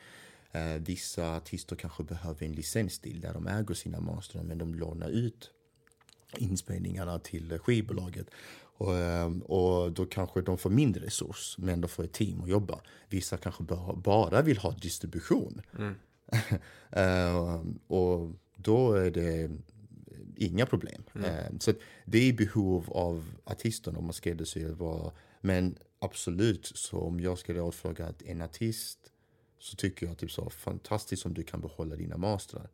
Eh, 0.53 0.75
vissa 0.75 1.37
artister 1.37 1.77
kanske 1.77 2.05
behöver 2.05 2.47
en 2.47 2.53
licensstil 2.53 3.21
där 3.21 3.35
de 3.35 3.47
äger 3.47 3.75
sina 3.75 4.01
masterna 4.01 4.43
men 4.45 4.59
de 4.59 4.75
lånar 4.75 5.09
ut 5.09 5.51
inspelningarna 6.37 7.19
till 7.19 7.59
skivbolaget. 7.59 8.31
Och, 8.79 8.97
ehm, 8.97 9.43
och 9.43 9.93
då 9.93 10.07
kanske 10.07 10.43
de 10.43 10.59
får 10.59 10.71
mindre 10.71 11.07
resurs, 11.07 11.57
men 11.59 11.81
de 11.81 11.89
får 11.89 12.05
ett 12.05 12.13
team 12.13 12.43
att 12.43 12.49
jobba. 12.49 12.81
Vissa 13.09 13.37
kanske 13.37 13.65
bara 13.95 14.43
vill 14.43 14.59
ha 14.59 14.71
distribution. 14.71 15.63
Mm. 15.79 15.95
uh, 16.97 17.67
och 17.87 18.33
då 18.57 18.93
är 18.93 19.11
det 19.11 19.51
inga 20.37 20.67
problem. 20.67 21.03
Mm. 21.15 21.31
Uh, 21.31 21.59
så 21.59 21.73
det 22.05 22.29
är 22.29 22.33
behov 22.33 22.93
av 22.93 23.25
artisten 23.45 23.97
om 23.97 24.05
man 24.05 24.13
skräddarsyr. 24.13 24.77
Men 25.41 25.77
absolut, 25.99 26.73
så 26.75 26.99
om 26.99 27.21
jag 27.21 27.39
ska 27.39 27.53
rådfråga 27.55 28.15
en 28.25 28.43
artist 28.43 28.99
så 29.59 29.77
tycker 29.77 30.07
jag 30.07 30.19
typ 30.19 30.31
så 30.31 30.51
fantastiskt 30.51 31.27
om 31.27 31.35
du 31.35 31.43
kan 31.43 31.61
behålla 31.61 31.97
dina 31.97 32.17
mastrar. 32.17 32.69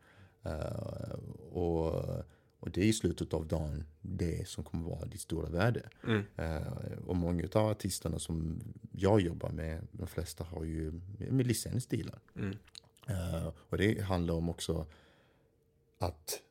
Uh, 0.46 1.18
och 1.52 2.04
och 2.64 2.70
det 2.70 2.80
är 2.80 2.84
i 2.84 2.92
slutet 2.92 3.34
av 3.34 3.46
dagen 3.46 3.84
det 4.00 4.48
som 4.48 4.64
kommer 4.64 4.84
vara 4.90 5.04
ditt 5.04 5.20
stora 5.20 5.48
värde. 5.48 5.88
Mm. 6.06 6.24
Uh, 6.38 6.98
och 7.06 7.16
många 7.16 7.48
av 7.52 7.66
artisterna 7.66 8.18
som 8.18 8.60
jag 8.92 9.20
jobbar 9.20 9.50
med, 9.50 9.86
de 9.92 10.06
flesta 10.06 10.44
har 10.44 10.64
ju 10.64 11.00
med 11.18 11.46
licensdealar. 11.46 12.18
Mm. 12.36 12.56
Uh, 13.10 13.52
och 13.68 13.78
det 13.78 14.00
handlar 14.00 14.34
om 14.34 14.48
också 14.48 14.86
att 15.98 16.42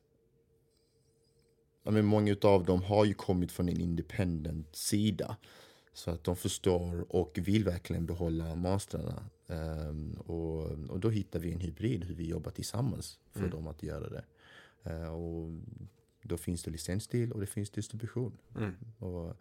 men 1.82 2.04
många 2.04 2.36
av 2.42 2.64
dem 2.64 2.82
har 2.82 3.04
ju 3.04 3.14
kommit 3.14 3.52
från 3.52 3.68
en 3.68 3.80
independent 3.80 4.76
sida. 4.76 5.36
Så 5.94 6.10
att 6.10 6.24
de 6.24 6.36
förstår 6.36 7.06
och 7.08 7.38
vill 7.42 7.64
verkligen 7.64 8.06
behålla 8.06 8.54
mastrarna. 8.54 9.22
Um, 9.46 10.12
och, 10.12 10.70
och 10.90 11.00
då 11.00 11.10
hittar 11.10 11.38
vi 11.38 11.52
en 11.52 11.60
hybrid 11.60 12.04
hur 12.04 12.14
vi 12.14 12.28
jobbar 12.28 12.50
tillsammans 12.50 13.18
för 13.32 13.38
mm. 13.38 13.50
dem 13.50 13.66
att 13.66 13.82
göra 13.82 14.08
det. 14.08 14.24
Uh, 14.90 15.08
och 15.08 15.50
då 16.22 16.36
finns 16.36 16.62
det 16.62 16.70
licensdel 16.70 17.32
och 17.32 17.40
det 17.40 17.46
finns 17.46 17.70
distribution. 17.70 18.36
Mm. 18.56 18.74
Och, 18.98 19.36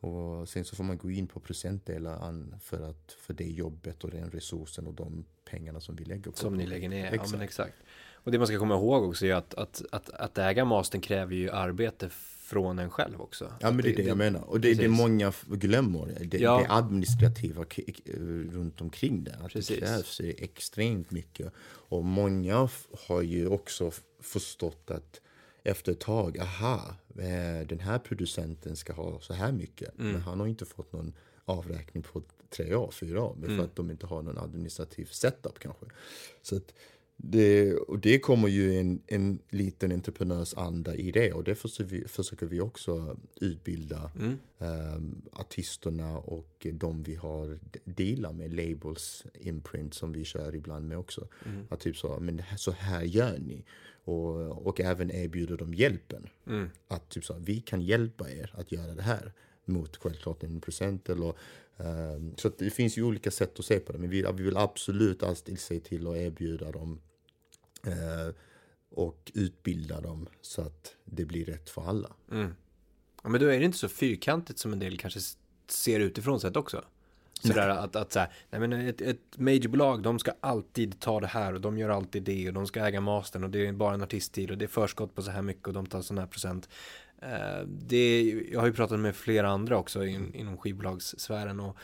och 0.00 0.48
sen 0.48 0.64
så 0.64 0.76
får 0.76 0.84
man 0.84 0.98
gå 0.98 1.10
in 1.10 1.26
på 1.26 1.40
procentdelar 1.40 2.44
för, 2.60 2.90
att, 2.90 3.12
för 3.12 3.34
det 3.34 3.50
jobbet 3.50 4.04
och 4.04 4.10
den 4.10 4.30
resursen 4.30 4.86
och 4.86 4.94
de 4.94 5.24
pengarna 5.44 5.80
som 5.80 5.96
vi 5.96 6.04
lägger 6.04 6.30
på. 6.30 6.36
Som 6.36 6.56
ni 6.56 6.66
lägger 6.66 6.88
ner, 6.88 7.06
exakt. 7.06 7.30
ja 7.30 7.36
men 7.36 7.44
exakt. 7.44 7.76
Och 8.12 8.32
det 8.32 8.38
man 8.38 8.46
ska 8.46 8.58
komma 8.58 8.74
ihåg 8.74 9.08
också 9.08 9.26
är 9.26 9.34
att, 9.34 9.54
att, 9.54 9.82
att, 9.92 10.10
att 10.10 10.38
äga 10.38 10.64
mastern 10.64 11.00
kräver 11.00 11.34
ju 11.34 11.50
arbete 11.50 12.10
från 12.48 12.78
en 12.78 12.90
själv 12.90 13.20
också. 13.20 13.52
Ja 13.60 13.70
men 13.70 13.82
det 13.82 13.88
är 13.88 13.96
det, 13.96 14.02
det 14.02 14.08
jag 14.08 14.18
menar. 14.18 14.40
Och 14.40 14.60
det, 14.60 14.74
det 14.74 14.84
är 14.84 14.88
många 14.88 15.32
glömmer. 15.46 16.18
Det, 16.24 16.38
ja. 16.38 16.58
det 16.58 16.74
administrativa 16.74 17.64
runt 18.50 18.80
omkring 18.80 19.24
det. 19.24 19.34
Att 19.34 19.52
precis. 19.52 19.68
det 19.68 19.86
krävs 19.86 20.20
extremt 20.20 21.10
mycket. 21.10 21.52
Och 21.88 22.04
många 22.04 22.68
har 23.08 23.22
ju 23.22 23.48
också 23.48 23.90
förstått 24.20 24.90
att 24.90 25.20
efter 25.62 25.92
ett 25.92 26.00
tag, 26.00 26.38
aha, 26.38 26.96
eh, 27.18 27.66
den 27.66 27.80
här 27.80 27.98
producenten 27.98 28.76
ska 28.76 28.92
ha 28.92 29.20
så 29.20 29.34
här 29.34 29.52
mycket. 29.52 29.98
Mm. 29.98 30.12
Men 30.12 30.20
han 30.20 30.40
har 30.40 30.46
inte 30.46 30.64
fått 30.64 30.92
någon 30.92 31.12
avräkning 31.44 32.02
på 32.02 32.22
tre 32.50 32.74
år, 32.74 32.90
fyra 32.90 33.22
år. 33.22 33.36
Mm. 33.36 33.56
För 33.56 33.64
att 33.64 33.76
de 33.76 33.90
inte 33.90 34.06
har 34.06 34.22
någon 34.22 34.38
administrativ 34.38 35.04
setup 35.04 35.58
kanske. 35.58 35.86
Så 36.42 36.56
att 36.56 36.74
det, 37.20 37.74
och 37.74 37.98
det 37.98 38.18
kommer 38.18 38.48
ju 38.48 38.78
en, 38.78 39.02
en 39.06 39.38
liten 39.50 39.92
entreprenörsanda 39.92 40.94
i 40.94 41.10
det 41.10 41.32
och 41.32 41.44
det 41.44 41.54
försöker 41.54 41.90
vi, 41.90 42.08
försöker 42.08 42.46
vi 42.46 42.60
också 42.60 43.16
utbilda 43.40 44.10
mm. 44.18 44.38
um, 44.58 45.22
artisterna 45.32 46.18
och 46.18 46.66
de 46.72 47.02
vi 47.02 47.14
har 47.14 47.58
dealar 47.84 48.32
med, 48.32 48.54
labels, 48.54 49.24
imprint 49.34 49.94
som 49.94 50.12
vi 50.12 50.24
kör 50.24 50.54
ibland 50.54 50.88
med 50.88 50.98
också. 50.98 51.28
Mm. 51.46 51.66
Att 51.70 51.80
typ 51.80 51.96
så, 51.96 52.20
men 52.20 52.42
så 52.56 52.70
här 52.70 53.02
gör 53.02 53.38
ni. 53.38 53.64
Och, 54.04 54.66
och 54.66 54.80
även 54.80 55.10
erbjuder 55.10 55.56
dem 55.56 55.74
hjälpen. 55.74 56.28
Mm. 56.46 56.68
Att 56.88 57.08
typ 57.08 57.24
så, 57.24 57.34
vi 57.38 57.60
kan 57.60 57.80
hjälpa 57.80 58.30
er 58.30 58.54
att 58.54 58.72
göra 58.72 58.94
det 58.94 59.02
här 59.02 59.32
mot 59.64 59.96
självklart 59.96 60.42
en 60.42 60.60
procent 60.60 61.08
eller 61.08 61.32
um, 61.76 62.34
så 62.36 62.50
det 62.58 62.70
finns 62.70 62.98
ju 62.98 63.02
olika 63.02 63.30
sätt 63.30 63.58
att 63.58 63.64
se 63.64 63.78
på 63.78 63.92
det. 63.92 63.98
Men 63.98 64.10
vi, 64.10 64.26
vi 64.36 64.42
vill 64.42 64.56
absolut 64.56 65.22
alltid 65.22 65.60
se 65.60 65.80
till 65.80 66.06
att 66.06 66.16
erbjuda 66.16 66.72
dem 66.72 67.00
uh, 67.86 68.34
och 68.90 69.32
utbilda 69.34 70.00
dem 70.00 70.28
så 70.40 70.62
att 70.62 70.96
det 71.04 71.24
blir 71.24 71.44
rätt 71.44 71.70
för 71.70 71.82
alla. 71.82 72.12
Mm. 72.30 72.54
Ja, 73.22 73.28
men 73.28 73.40
då 73.40 73.46
är 73.46 73.58
det 73.58 73.64
inte 73.64 73.78
så 73.78 73.88
fyrkantigt 73.88 74.58
som 74.58 74.72
en 74.72 74.78
del 74.78 74.98
kanske 74.98 75.20
ser 75.68 76.00
utifrån 76.00 76.40
sett 76.40 76.56
också. 76.56 76.84
Sådär 77.42 77.68
att, 77.68 77.96
att 77.96 78.12
så 78.12 78.18
här, 78.18 78.28
nej 78.50 78.60
men 78.60 78.72
ett, 78.72 79.00
ett 79.00 79.38
majorbolag, 79.38 80.02
de 80.02 80.18
ska 80.18 80.32
alltid 80.40 81.00
ta 81.00 81.20
det 81.20 81.26
här 81.26 81.54
och 81.54 81.60
de 81.60 81.78
gör 81.78 81.88
alltid 81.88 82.22
det 82.22 82.48
och 82.48 82.54
de 82.54 82.66
ska 82.66 82.86
äga 82.86 83.00
mastern 83.00 83.44
och 83.44 83.50
det 83.50 83.66
är 83.66 83.72
bara 83.72 83.94
en 83.94 84.02
artisttid 84.02 84.50
och 84.50 84.58
det 84.58 84.64
är 84.64 84.68
förskott 84.68 85.14
på 85.14 85.22
så 85.22 85.30
här 85.30 85.42
mycket 85.42 85.66
och 85.66 85.72
de 85.72 85.86
tar 85.86 86.02
sån 86.02 86.18
här 86.18 86.26
procent. 86.26 86.68
Uh, 87.22 87.66
det, 87.66 88.22
jag 88.52 88.60
har 88.60 88.66
ju 88.66 88.72
pratat 88.72 89.00
med 89.00 89.16
flera 89.16 89.48
andra 89.48 89.78
också 89.78 90.06
in, 90.06 90.34
inom 90.34 90.56
skivbolagssfären 90.56 91.60
och 91.60 91.76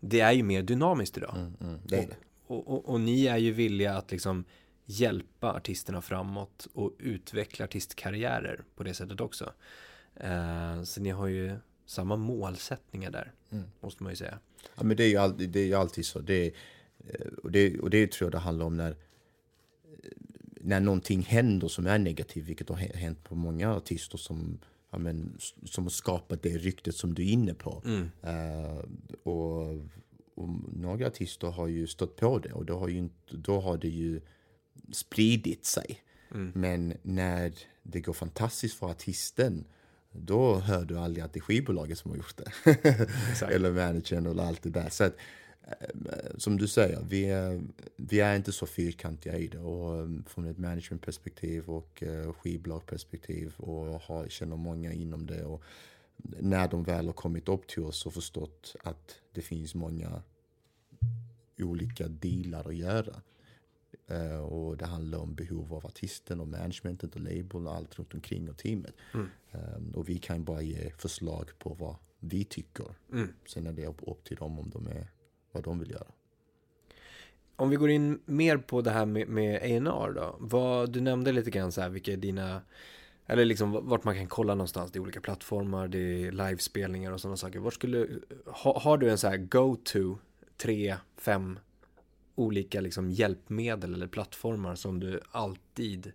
det 0.00 0.20
är 0.20 0.32
ju 0.32 0.42
mer 0.42 0.62
dynamiskt 0.62 1.16
idag. 1.16 1.36
Mm, 1.36 1.54
mm, 1.60 1.80
det 1.84 1.96
det. 1.96 2.16
Och, 2.46 2.68
och, 2.68 2.88
och, 2.88 3.00
ni 3.00 3.26
är 3.26 3.36
ju 3.36 3.52
villiga 3.52 3.96
att 3.96 4.10
liksom 4.10 4.44
hjälpa 4.86 5.52
artisterna 5.52 6.02
framåt 6.02 6.68
och 6.72 6.92
utveckla 6.98 7.64
artistkarriärer 7.64 8.64
på 8.76 8.84
det 8.84 8.94
sättet 8.94 9.20
också. 9.20 9.52
Uh, 10.24 10.82
så 10.82 11.00
ni 11.00 11.10
har 11.10 11.26
ju 11.26 11.56
samma 11.86 12.16
målsättningar 12.16 13.10
där, 13.10 13.32
mm. 13.50 13.64
måste 13.80 14.02
man 14.02 14.12
ju 14.12 14.16
säga. 14.16 14.38
Ja, 14.76 14.84
men 14.84 14.96
det 14.96 15.04
är 15.04 15.08
ju 15.08 15.16
alltid, 15.16 15.50
det 15.50 15.60
är 15.60 15.66
ju 15.66 15.74
alltid 15.74 16.06
så. 16.06 16.18
Det, 16.18 16.46
eh, 16.98 17.26
och, 17.42 17.50
det, 17.50 17.78
och 17.78 17.90
det 17.90 18.12
tror 18.12 18.26
jag 18.26 18.32
det 18.32 18.44
handlar 18.44 18.66
om 18.66 18.76
när, 18.76 18.90
eh, 18.90 18.96
när 20.60 20.80
någonting 20.80 21.22
händer 21.22 21.68
som 21.68 21.86
är 21.86 21.98
negativt, 21.98 22.44
vilket 22.44 22.68
har 22.68 22.76
hänt 22.76 23.24
på 23.24 23.34
många 23.34 23.74
artister 23.74 24.18
som, 24.18 24.58
ja, 24.90 24.98
men, 24.98 25.38
som 25.64 25.84
har 25.84 25.90
skapat 25.90 26.42
det 26.42 26.58
ryktet 26.58 26.94
som 26.94 27.14
du 27.14 27.22
är 27.22 27.30
inne 27.30 27.54
på. 27.54 27.82
Mm. 27.84 28.02
Uh, 28.02 28.84
och, 29.22 29.74
och, 30.34 30.48
några 30.72 31.06
artister 31.06 31.48
har 31.48 31.66
ju 31.66 31.86
stått 31.86 32.16
på 32.16 32.38
det 32.38 32.52
och 32.52 32.64
då 32.64 32.78
har, 32.78 32.88
ju 32.88 32.98
inte, 32.98 33.36
då 33.36 33.60
har 33.60 33.78
det 33.78 33.88
ju 33.88 34.20
spridit 34.92 35.64
sig. 35.64 36.02
Mm. 36.30 36.52
Men 36.54 36.94
när 37.02 37.52
det 37.82 38.00
går 38.00 38.12
fantastiskt 38.12 38.78
för 38.78 38.90
artisten 38.90 39.64
då 40.18 40.54
hör 40.54 40.84
du 40.84 40.98
aldrig 40.98 41.24
att 41.24 41.32
det 41.32 41.38
är 41.38 41.42
skivbolaget 41.42 41.98
som 41.98 42.10
har 42.10 42.18
gjort 42.18 42.36
det. 42.36 42.52
eller 43.54 43.72
managern 43.72 44.26
eller 44.26 44.42
allt 44.42 44.62
det 44.62 44.70
där. 44.70 44.88
Så 44.88 45.04
att, 45.04 45.16
eh, 45.62 46.36
som 46.38 46.56
du 46.56 46.68
säger, 46.68 47.04
vi 47.08 47.24
är, 47.24 47.62
vi 47.96 48.20
är 48.20 48.36
inte 48.36 48.52
så 48.52 48.66
fyrkantiga 48.66 49.36
i 49.36 49.46
det. 49.46 49.58
Och 49.58 49.98
eh, 49.98 50.08
från 50.26 50.46
ett 50.46 50.58
managementperspektiv 50.58 51.68
och 51.68 52.02
uh, 52.06 52.32
skivbolagperspektiv 52.32 53.54
och 53.56 54.00
har, 54.00 54.28
känner 54.28 54.56
många 54.56 54.92
inom 54.92 55.26
det. 55.26 55.44
Och 55.44 55.62
när 56.40 56.68
de 56.68 56.82
väl 56.82 57.06
har 57.06 57.12
kommit 57.12 57.48
upp 57.48 57.66
till 57.66 57.82
oss 57.82 58.06
och 58.06 58.14
förstått 58.14 58.76
att 58.84 59.14
det 59.32 59.40
finns 59.40 59.74
många 59.74 60.22
olika 61.58 62.08
dealar 62.08 62.68
att 62.68 62.76
göra. 62.76 63.22
Uh, 64.10 64.38
och 64.38 64.76
det 64.76 64.86
handlar 64.86 65.18
om 65.18 65.34
behov 65.34 65.74
av 65.74 65.86
artisten 65.86 66.40
och 66.40 66.48
managementet 66.48 67.14
och 67.14 67.20
labeln 67.20 67.66
och 67.66 67.74
allt 67.74 67.98
runt 67.98 68.14
omkring 68.14 68.50
och 68.50 68.56
teamet. 68.56 68.94
Mm. 69.14 69.28
Um, 69.52 69.94
och 69.94 70.08
vi 70.08 70.18
kan 70.18 70.44
bara 70.44 70.62
ge 70.62 70.90
förslag 70.90 71.50
på 71.58 71.74
vad 71.74 71.96
vi 72.20 72.44
tycker. 72.44 72.86
Mm. 73.12 73.28
Sen 73.46 73.66
är 73.66 73.72
det 73.72 73.86
upp, 73.86 74.00
upp 74.06 74.24
till 74.24 74.36
dem 74.36 74.58
om 74.58 74.70
de 74.70 74.86
är 74.86 75.10
vad 75.52 75.64
de 75.64 75.78
vill 75.78 75.90
göra. 75.90 76.06
om 77.56 77.70
vi 77.70 77.76
går 77.76 77.90
in 77.90 78.20
mer 78.24 78.56
på 78.56 78.80
det 78.82 78.90
här 78.90 79.06
med, 79.06 79.28
med 79.28 79.56
A&R 79.56 80.12
då. 80.12 80.36
Vad, 80.40 80.92
du 80.92 81.00
nämnde 81.00 81.32
lite 81.32 81.50
grann 81.50 81.72
så 81.72 81.80
här 81.80 81.88
vilka 81.88 82.12
är 82.12 82.16
dina, 82.16 82.62
eller 83.26 83.44
liksom 83.44 83.88
vart 83.88 84.04
man 84.04 84.14
kan 84.14 84.26
kolla 84.26 84.54
någonstans. 84.54 84.92
Det 84.92 84.98
är 84.98 85.00
olika 85.00 85.20
plattformar, 85.20 85.88
det 85.88 85.98
är 85.98 86.32
livespelningar 86.32 87.12
och 87.12 87.20
sådana 87.20 87.36
saker. 87.36 87.58
Vart 87.58 87.74
skulle, 87.74 88.08
ha, 88.46 88.78
har 88.78 88.98
du 88.98 89.10
en 89.10 89.18
så 89.18 89.28
här 89.28 89.36
go-to, 89.36 90.18
tre, 90.56 90.96
fem 91.16 91.58
olika 92.36 92.80
liksom 92.80 93.10
hjälpmedel 93.10 93.94
eller 93.94 94.06
plattformar 94.06 94.74
som 94.74 95.00
du 95.00 95.20
alltid 95.30 96.12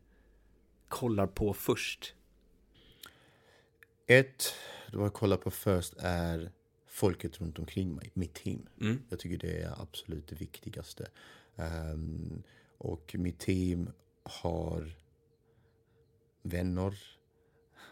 kollar 0.88 1.27
på 1.27 1.53
först? 1.53 2.15
Ett, 4.07 4.43
vad 4.93 5.05
jag 5.05 5.13
kollar 5.13 5.38
på 5.38 5.51
först 5.51 5.93
är 5.97 6.51
folket 6.88 7.41
runt 7.41 7.60
omkring 7.60 7.95
mig, 7.95 8.12
mitt 8.13 8.34
team. 8.34 8.69
Mm. 8.81 9.01
Jag 9.10 9.19
tycker 9.19 9.38
det 9.38 9.62
är 9.62 9.81
absolut 9.81 10.27
det 10.27 10.36
viktigaste. 10.36 11.07
Um, 11.55 12.43
och 12.77 13.15
mitt 13.19 13.39
team 13.39 13.89
har 14.23 14.91
vänner, 16.41 16.99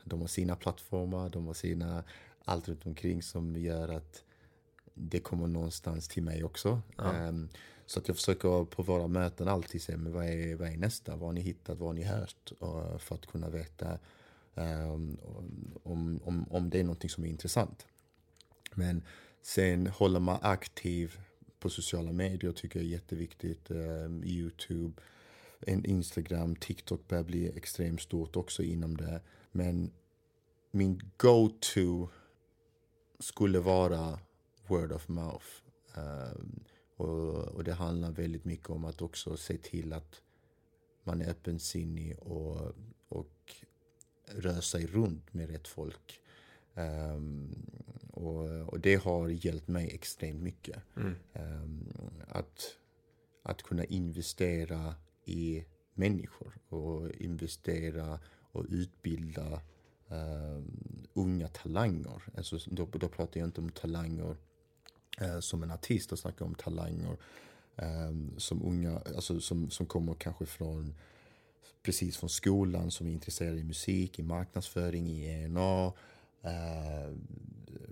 de 0.04 0.22
har 0.22 0.28
sina 0.28 0.56
plattformar, 0.56 1.30
de 1.30 1.48
har 1.48 1.54
sina 1.54 2.04
allt 2.44 2.68
runt 2.68 2.86
omkring 2.86 3.24
som 3.24 3.56
gör 3.56 3.90
att 3.90 4.24
det 4.94 5.20
kommer 5.20 5.48
någonstans 5.48 6.08
till 6.08 6.24
mig 6.24 6.44
också. 6.44 6.82
Ja. 6.98 7.28
Um, 7.28 7.50
så 7.90 8.00
att 8.00 8.08
jag 8.08 8.18
försöker 8.18 8.66
på 8.66 8.84
våra 8.84 9.08
möten 9.08 9.48
alltid 9.48 9.82
se 9.82 9.98
men 9.98 10.14
vad, 10.14 10.26
är, 10.26 10.56
vad 10.56 10.68
är 10.68 10.78
nästa, 10.78 11.16
vad 11.16 11.30
har 11.30 11.34
ni 11.34 11.42
hittat, 11.42 11.78
vad 11.78 11.90
har 11.90 11.94
ni 11.94 12.04
hört? 12.04 12.52
Och 12.60 13.02
för 13.02 13.16
att 13.16 13.26
kunna 13.26 13.50
veta 13.50 14.00
um, 14.56 15.18
om, 15.84 16.20
om, 16.24 16.46
om 16.52 16.70
det 16.70 16.80
är 16.80 16.84
någonting 16.84 17.10
som 17.10 17.24
är 17.24 17.28
intressant. 17.28 17.86
Men 18.74 19.04
sen 19.42 19.88
håller 19.88 20.20
man 20.20 20.40
aktiv 20.42 21.20
på 21.60 21.70
sociala 21.70 22.12
medier 22.12 22.52
tycker 22.52 22.80
jag 22.80 22.86
är 22.86 22.92
jätteviktigt. 22.92 23.72
Um, 23.72 24.24
Youtube, 24.24 25.02
Instagram, 25.68 26.56
TikTok 26.56 27.08
börjar 27.08 27.24
bli 27.24 27.58
extremt 27.58 28.02
stort 28.02 28.36
också 28.36 28.64
inom 28.64 28.98
det. 28.98 29.22
Men 29.52 29.92
min 30.72 31.02
go-to 31.18 32.10
skulle 33.20 33.60
vara 33.60 34.20
word 34.68 34.92
of 34.92 35.08
mouth. 35.08 35.46
Um, 35.96 36.64
och, 37.00 37.48
och, 37.48 37.64
det 37.64 37.74
handlar 37.74 38.12
väldigt 38.12 38.46
mycket 38.46 38.70
om 38.70 38.86
att 38.86 39.02
också 39.02 39.38
se 39.38 39.58
till 39.58 39.94
att 39.94 40.22
man 41.04 41.22
är 41.22 41.30
öppensinnig 41.30 42.20
och, 42.20 42.74
och 43.10 43.56
rör 44.26 44.62
sig 44.62 44.86
runt 44.86 45.34
med 45.34 45.50
rätt 45.50 45.68
folk. 45.68 46.22
Um, 46.74 47.56
och, 48.12 48.70
och, 48.70 48.80
det 48.80 48.96
har 48.96 49.30
hjälpt 49.30 49.68
mig 49.68 49.90
extremt 49.94 50.42
mycket. 50.42 50.78
Mm. 50.96 51.16
Um, 51.34 51.94
att, 52.28 52.76
att 53.44 53.62
kunna 53.62 53.84
investera 53.84 54.96
i 55.26 55.66
människor 55.94 56.58
och 56.70 57.12
investera 57.12 58.20
och 58.52 58.66
utbilda 58.70 59.62
um, 60.08 61.08
unga 61.14 61.48
talanger. 61.48 62.22
Alltså, 62.38 62.58
då, 62.66 62.86
då 62.86 63.10
pratar 63.10 63.40
jag 63.40 63.48
inte 63.48 63.62
om 63.62 63.70
talanger 63.70 64.38
eh, 65.22 65.40
som 65.40 65.64
en 65.64 65.72
artist, 65.72 66.12
och 66.12 66.20
snackar 66.20 66.46
om 66.46 66.56
talanger 66.56 67.18
eh, 67.76 68.38
som 68.38 68.64
unga, 68.64 69.02
alltså 69.16 69.40
som, 69.40 69.70
som 69.70 69.86
kommer 69.86 70.14
kanske 70.14 70.46
från 70.46 70.94
precis 71.84 72.18
från 72.18 72.30
skolan 72.30 72.92
som 72.92 73.08
är 73.08 73.12
intresserade 73.12 73.60
i 73.60 73.64
musik, 73.64 74.20
i 74.20 74.24
marknadsföring, 74.24 75.08
i 75.08 75.44
ENA 75.44 75.94
eh, 76.42 77.14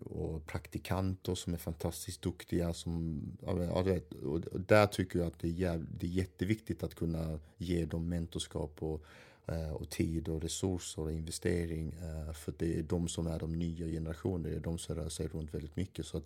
och 0.05 0.45
praktikanter 0.45 1.35
som 1.35 1.53
är 1.53 1.57
fantastiskt 1.57 2.21
duktiga. 2.21 2.73
Som, 2.73 3.21
ja, 3.45 3.81
vet, 3.81 4.13
och 4.13 4.41
där 4.67 4.87
tycker 4.87 5.19
jag 5.19 5.27
att 5.27 5.39
det 5.39 5.47
är, 5.47 5.51
jäv, 5.51 5.85
det 5.99 6.05
är 6.05 6.11
jätteviktigt 6.11 6.83
att 6.83 6.95
kunna 6.95 7.39
ge 7.57 7.85
dem 7.85 8.09
mentorskap 8.09 8.83
och, 8.83 9.03
eh, 9.47 9.71
och 9.71 9.89
tid 9.89 10.29
och 10.29 10.41
resurser 10.41 11.01
och 11.01 11.11
investering. 11.11 11.93
Eh, 11.93 12.33
för 12.33 12.53
det 12.57 12.79
är 12.79 12.83
de 12.83 13.07
som 13.07 13.27
är 13.27 13.39
de 13.39 13.53
nya 13.59 13.85
generationerna, 13.85 14.49
det 14.49 14.55
är 14.55 14.59
de 14.59 14.77
som 14.77 14.95
rör 14.95 15.09
sig 15.09 15.27
runt 15.27 15.53
väldigt 15.53 15.75
mycket. 15.75 16.05
Så 16.05 16.17
att, 16.17 16.25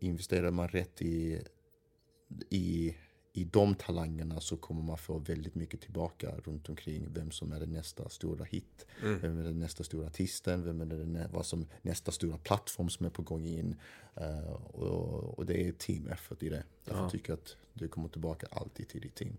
investerar 0.00 0.50
man 0.50 0.68
rätt 0.68 1.02
i, 1.02 1.42
i 2.50 2.96
i 3.34 3.44
de 3.44 3.74
talangerna 3.74 4.40
så 4.40 4.56
kommer 4.56 4.82
man 4.82 4.98
få 4.98 5.18
väldigt 5.18 5.54
mycket 5.54 5.80
tillbaka 5.80 6.30
runt 6.44 6.68
omkring 6.68 7.06
vem 7.14 7.30
som 7.30 7.52
är 7.52 7.60
den 7.60 7.72
nästa 7.72 8.08
stora 8.08 8.44
hit. 8.44 8.86
Mm. 9.02 9.20
Vem 9.20 9.38
är 9.38 9.42
den 9.42 9.58
nästa 9.58 9.84
stora 9.84 10.06
artisten? 10.06 10.64
Vem 10.64 10.80
är 10.80 10.86
den, 10.86 11.18
vad 11.32 11.46
som 11.46 11.66
nästa 11.82 12.12
stora 12.12 12.38
plattform 12.38 12.88
som 12.88 13.06
är 13.06 13.10
på 13.10 13.22
gång 13.22 13.46
in? 13.46 13.76
Uh, 14.20 14.52
och, 14.52 15.38
och, 15.38 15.46
det 15.46 15.68
är 15.68 15.72
team 15.72 16.06
effort 16.06 16.42
i 16.42 16.48
det. 16.48 16.64
Därför 16.84 17.02
ja. 17.02 17.10
tycker 17.10 17.32
jag 17.32 17.38
att 17.38 17.56
du 17.72 17.88
kommer 17.88 18.08
tillbaka 18.08 18.46
alltid 18.50 18.88
till 18.88 19.00
ditt 19.00 19.14
team. 19.14 19.36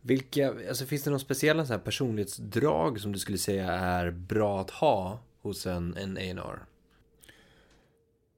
Vilka, 0.00 0.68
alltså 0.68 0.86
finns 0.86 1.02
det 1.02 1.10
några 1.10 1.18
speciella 1.18 1.66
så 1.66 1.72
här 1.72 1.80
personlighetsdrag 1.80 3.00
som 3.00 3.12
du 3.12 3.18
skulle 3.18 3.38
säga 3.38 3.72
är 3.72 4.10
bra 4.10 4.60
att 4.60 4.70
ha 4.70 5.20
hos 5.42 5.66
en, 5.66 5.96
en 5.96 6.16
A&R? 6.16 6.66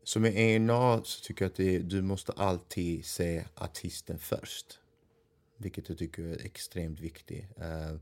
Så 0.08 0.20
med 0.20 0.32
ENA 0.36 1.04
så 1.04 1.20
tycker 1.20 1.44
jag 1.44 1.50
att 1.50 1.56
det, 1.56 1.78
du 1.78 2.02
måste 2.02 2.32
alltid 2.32 3.04
se 3.04 3.44
artisten 3.54 4.18
först. 4.18 4.80
Vilket 5.56 5.88
jag 5.88 5.98
tycker 5.98 6.22
är 6.22 6.44
extremt 6.44 7.00
viktigt. 7.00 7.44
Uh, 7.60 7.96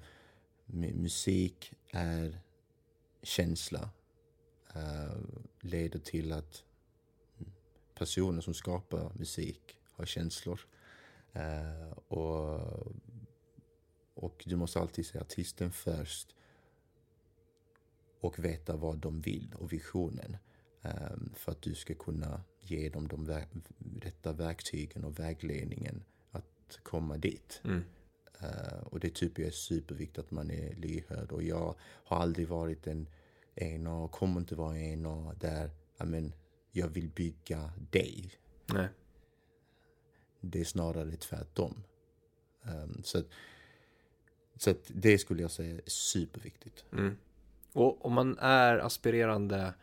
musik 0.95 1.73
är 1.91 2.41
känsla. 3.23 3.91
Uh, 4.77 5.17
leder 5.61 5.99
till 5.99 6.33
att 6.33 6.65
personer 7.95 8.41
som 8.41 8.55
skapar 8.55 9.13
musik 9.15 9.79
har 9.91 10.07
känslor. 10.07 10.61
Uh, 11.37 11.93
och, 12.09 12.61
och 14.15 14.43
du 14.47 14.57
måste 14.57 14.81
alltid 14.81 15.07
se 15.07 15.19
artisten 15.19 15.73
först 15.73 16.37
och 18.21 18.39
veta 18.39 18.77
vad 18.77 18.99
de 18.99 19.21
vill 19.21 19.55
och 19.59 19.73
visionen. 19.73 20.37
Ehm, 20.87 21.33
för 21.35 21.53
att 21.53 21.63
du 21.63 21.75
ska 21.75 21.95
kunna 21.95 22.41
ge 22.61 22.89
dem 22.89 23.09
de 23.09 23.25
ver 23.25 23.47
rätta 24.03 24.33
verktygen 24.33 25.05
och 25.05 25.19
vägledningen 25.19 26.05
att 26.31 26.79
komma 26.83 27.17
dit. 27.17 27.61
Mm. 27.65 27.85
Uh, 28.43 28.83
och 28.83 29.01
det 29.01 29.15
tycker 29.15 29.43
jag 29.43 29.49
är 29.49 29.53
superviktigt 29.53 30.19
att 30.19 30.31
man 30.31 30.51
är 30.51 30.75
lyhörd. 30.75 31.33
Och 31.33 31.43
jag 31.43 31.75
har 31.81 32.17
aldrig 32.17 32.49
varit 32.49 32.87
en 32.87 33.09
en 33.57 33.87
och 33.87 34.11
kommer 34.11 34.41
inte 34.41 34.55
vara 34.55 34.79
en 34.79 35.07
och 35.07 35.35
där 35.37 35.71
amen, 35.99 36.33
jag 36.73 36.89
vill 36.89 37.09
bygga 37.09 37.73
dig. 37.91 38.31
Nej. 38.67 38.89
Det 40.41 40.61
är 40.61 40.65
snarare 40.65 41.17
tvärtom. 41.17 41.83
Um, 42.63 43.03
så 43.05 43.19
att, 43.19 43.27
så 44.57 44.71
att 44.71 44.91
det 44.95 45.19
skulle 45.19 45.43
jag 45.43 45.51
säga 45.51 45.75
är 45.75 45.81
superviktigt. 45.87 46.85
Mm. 46.93 47.17
Och 47.73 48.05
om 48.05 48.13
man 48.13 48.39
är 48.39 48.79
aspirerande 48.79 49.75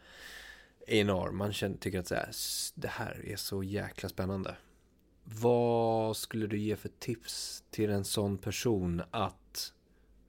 enorm. 0.87 1.37
Man 1.37 1.53
känner, 1.53 1.77
tycker 1.77 1.99
att 1.99 2.07
så 2.07 2.15
här, 2.15 2.29
det 2.75 2.87
här 2.87 3.25
är 3.25 3.35
så 3.35 3.63
jäkla 3.63 4.09
spännande. 4.09 4.55
Vad 5.23 6.17
skulle 6.17 6.47
du 6.47 6.57
ge 6.57 6.75
för 6.75 6.89
tips 6.89 7.63
till 7.69 7.89
en 7.89 8.05
sån 8.05 8.37
person 8.37 9.01
att 9.11 9.73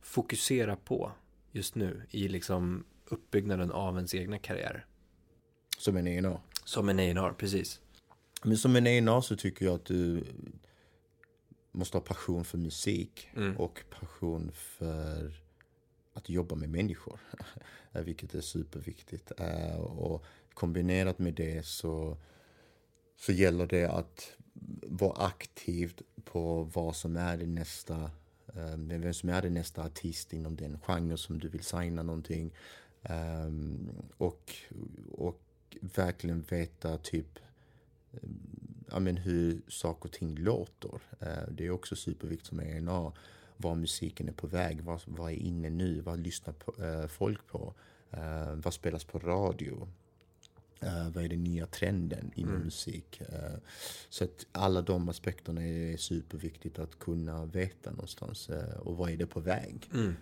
fokusera 0.03 0.77
på 0.77 1.13
just 1.53 1.75
nu 1.75 2.03
i 2.11 2.29
liksom 2.29 2.85
uppbyggnaden 3.05 3.73
av 3.73 3.97
ens 3.97 4.15
egna 4.15 4.39
karriär? 4.39 4.87
Som 5.79 5.97
en 5.97 6.07
ENA? 6.07 6.41
Som 6.65 6.89
en 6.89 7.01
ENA, 7.01 7.33
precis. 7.33 7.81
Men 8.43 8.59
som 8.59 8.77
en 8.77 8.87
ENA 8.87 9.23
så 9.23 9.37
tycker 9.37 9.67
jag 9.67 9.75
att 9.75 9.85
du 9.85 10.25
måste 11.73 11.97
ha 11.97 12.03
passion 12.03 12.45
för 12.45 12.59
musik 12.59 13.29
mm. 13.37 13.57
och 13.57 13.85
passion 13.91 14.53
för 14.53 15.33
att 16.15 16.29
jobba 16.29 16.55
med 16.55 16.69
människor. 16.69 17.21
Vilket 17.93 18.35
är 18.35 18.41
superviktigt. 18.41 19.33
Eh, 19.39 19.77
och 19.77 20.25
kombinerat 20.55 21.19
med 21.19 21.35
det 21.35 21.67
så, 21.67 22.17
så 23.17 23.33
gäller 23.33 23.67
det 23.67 23.87
att 23.87 24.37
vara 24.83 25.27
aktiv 25.27 26.01
på 26.25 26.63
vad 26.63 26.97
som 26.97 27.17
är 27.17 27.37
det 27.37 27.47
nästa 27.47 28.11
eh, 28.55 28.77
vem 28.77 29.15
som 29.15 29.29
är 29.29 29.43
det 29.43 29.51
nästa 29.51 29.85
artist 29.85 30.33
inom 30.33 30.57
den 30.57 30.79
genre 30.79 31.17
som 31.17 31.39
du 31.39 31.49
vill 31.49 31.65
signa 31.65 32.03
någonting. 32.03 32.53
Um, 33.09 33.91
och, 34.17 34.55
och 35.13 35.41
verkligen 35.81 36.43
veta 36.43 36.99
typ 36.99 37.39
eh, 38.13 38.29
ja, 38.91 38.99
men 38.99 39.17
hur 39.17 39.63
saker 39.69 40.05
och 40.05 40.13
ting 40.13 40.37
låter. 40.37 40.95
Uh, 41.23 41.49
det 41.51 41.67
är 41.67 41.71
också 41.71 41.97
superviktigt 41.97 42.49
som 42.49 42.61
ENA. 42.61 43.13
Var 43.57 43.75
musiken 43.75 44.29
är 44.29 44.33
på 44.33 44.47
väg, 44.47 44.81
vad, 44.81 45.01
vad 45.07 45.31
är 45.31 45.37
inne 45.37 45.71
nu, 45.71 46.01
vad 46.01 46.19
lyssnar 46.19 46.55
på, 46.55 46.83
uh, 46.83 47.07
folk 47.07 47.47
på? 47.47 47.75
Uh, 48.17 48.55
vad 48.55 48.75
spelas 48.75 49.05
på 49.05 49.19
radio? 49.19 49.89
Uh, 50.85 51.11
vad 51.11 51.25
är 51.25 51.29
den 51.29 51.45
nya 51.45 51.67
trenden 51.67 52.31
inom 52.35 52.51
mm. 52.51 52.65
musik? 52.65 53.21
Uh, 53.21 53.59
så 54.09 54.25
att 54.25 54.47
alla 54.53 54.83
de 54.83 55.09
aspekterna 55.09 55.63
är 55.63 55.97
superviktigt 55.97 56.79
att 56.79 56.99
kunna 56.99 57.45
veta 57.45 57.91
någonstans. 57.91 58.51
Uh, 58.51 58.77
och 58.79 58.97
vad 58.97 59.11
är 59.11 59.17
det 59.17 59.27
på 59.27 59.41
väg? 59.41 59.91
Mm. 59.95 60.15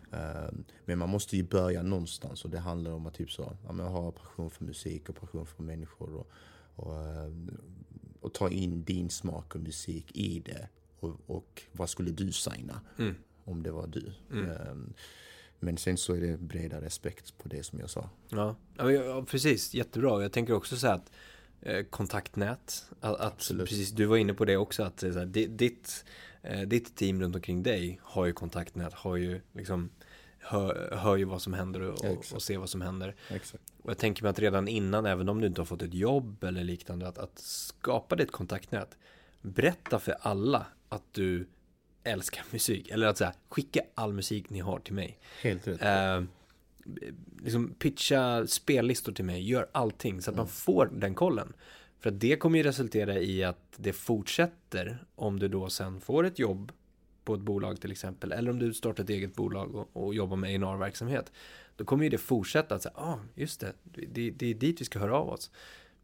men 0.85 0.98
man 0.98 1.09
måste 1.09 1.37
ju 1.37 1.42
börja 1.42 1.83
någonstans 1.83 2.44
och 2.44 2.51
det 2.51 2.59
handlar 2.59 2.90
om 2.90 3.07
att 3.07 3.14
typ 3.14 3.31
så, 3.31 3.57
ja, 3.66 3.72
men 3.72 3.87
ha 3.87 4.12
passion 4.12 4.51
för 4.51 4.64
musik 4.64 5.09
och 5.09 5.16
passion 5.16 5.46
för 5.46 5.62
människor. 5.62 6.14
Och, 6.14 6.31
och, 6.77 6.96
och 8.20 8.35
ta 8.35 8.48
in 8.48 8.85
din 8.85 9.11
smak 9.11 9.55
och 9.55 9.61
musik 9.61 10.16
i 10.16 10.40
det. 10.40 10.68
och, 11.01 11.20
och 11.27 11.62
vad 11.72 11.90
skulle 11.90 12.11
du 12.11 12.33
signa? 12.33 12.81
Mm. 12.98 13.14
Om 13.44 13.62
det 13.62 13.70
var 13.70 13.87
du. 13.87 14.12
Men 15.62 15.77
sen 15.77 15.96
så 15.96 16.14
är 16.14 16.20
det 16.20 16.40
bredare 16.40 16.87
aspekt 16.87 17.38
på 17.38 17.48
det 17.48 17.62
som 17.62 17.79
jag 17.79 17.90
sa. 17.90 18.09
Ja, 18.29 18.57
ja 18.77 19.25
precis. 19.29 19.75
Jättebra. 19.75 20.22
Jag 20.22 20.33
tänker 20.33 20.55
också 20.55 20.77
så 20.77 20.87
här 20.87 20.94
att 20.94 21.11
eh, 21.61 21.85
kontaktnät. 21.85 22.85
Att, 23.01 23.20
att 23.20 23.51
precis, 23.59 23.90
du 23.90 24.07
var 24.07 24.16
inne 24.16 24.35
på 24.35 24.44
det 24.44 24.57
också. 24.57 24.83
Att 24.83 25.01
så 25.01 25.18
här, 25.18 25.27
ditt, 25.27 26.05
eh, 26.42 26.61
ditt 26.61 26.96
team 26.96 27.22
runt 27.22 27.35
omkring 27.35 27.62
dig 27.62 28.01
har 28.03 28.27
ju 28.27 28.33
kontaktnät. 28.33 28.92
Har 28.92 29.16
ju 29.16 29.40
liksom 29.53 29.90
hör, 30.38 30.96
hör 30.96 31.16
ju 31.16 31.25
vad 31.25 31.42
som 31.42 31.53
händer 31.53 31.81
och, 31.81 31.98
ja, 32.03 32.35
och 32.35 32.42
ser 32.42 32.59
vad 32.59 32.70
som 32.70 32.81
händer. 32.81 33.14
Exakt. 33.29 33.64
Och 33.83 33.90
jag 33.90 33.98
tänker 33.98 34.22
mig 34.22 34.31
att 34.31 34.38
redan 34.38 34.68
innan, 34.68 35.07
även 35.07 35.29
om 35.29 35.40
du 35.40 35.46
inte 35.46 35.61
har 35.61 35.66
fått 35.66 35.83
ett 35.83 35.94
jobb 35.94 36.44
eller 36.44 36.64
liknande, 36.64 37.09
att, 37.09 37.18
att 37.18 37.38
skapa 37.38 38.16
ditt 38.16 38.33
kontaktnät. 38.33 38.96
Berätta 39.40 39.98
för 39.98 40.16
alla 40.20 40.66
att 40.88 41.05
du 41.12 41.46
älskar 42.04 42.44
musik. 42.50 42.88
Eller 42.88 43.06
att 43.06 43.18
säga, 43.18 43.34
skicka 43.48 43.80
all 43.94 44.12
musik 44.12 44.50
ni 44.50 44.60
har 44.60 44.78
till 44.78 44.94
mig. 44.94 45.18
Helt 45.42 45.66
rätt. 45.68 45.82
Eh, 45.82 46.22
liksom 47.42 47.74
pitcha 47.78 48.46
spellistor 48.46 49.12
till 49.12 49.24
mig, 49.24 49.50
gör 49.50 49.66
allting 49.72 50.22
så 50.22 50.30
att 50.30 50.34
mm. 50.34 50.40
man 50.44 50.48
får 50.48 50.90
den 50.92 51.14
kollen. 51.14 51.52
För 52.00 52.10
att 52.10 52.20
det 52.20 52.36
kommer 52.36 52.58
ju 52.58 52.64
resultera 52.64 53.18
i 53.18 53.44
att 53.44 53.72
det 53.76 53.92
fortsätter 53.92 55.04
om 55.14 55.38
du 55.38 55.48
då 55.48 55.70
sen 55.70 56.00
får 56.00 56.24
ett 56.24 56.38
jobb 56.38 56.72
på 57.24 57.34
ett 57.34 57.40
bolag 57.40 57.80
till 57.80 57.92
exempel. 57.92 58.32
Eller 58.32 58.50
om 58.50 58.58
du 58.58 58.74
startar 58.74 59.04
ett 59.04 59.10
eget 59.10 59.34
bolag 59.34 59.74
och, 59.74 59.88
och 59.92 60.14
jobbar 60.14 60.36
med 60.36 60.64
A&R-verksamhet. 60.64 61.32
Då 61.76 61.84
kommer 61.84 62.04
ju 62.04 62.10
det 62.10 62.18
fortsätta 62.18 62.74
att 62.74 62.82
säga, 62.82 62.94
ah, 62.96 63.18
just 63.34 63.60
det, 63.60 63.72
det, 63.84 64.30
det 64.30 64.46
är 64.46 64.54
dit 64.54 64.80
vi 64.80 64.84
ska 64.84 64.98
höra 64.98 65.16
av 65.16 65.28
oss. 65.28 65.50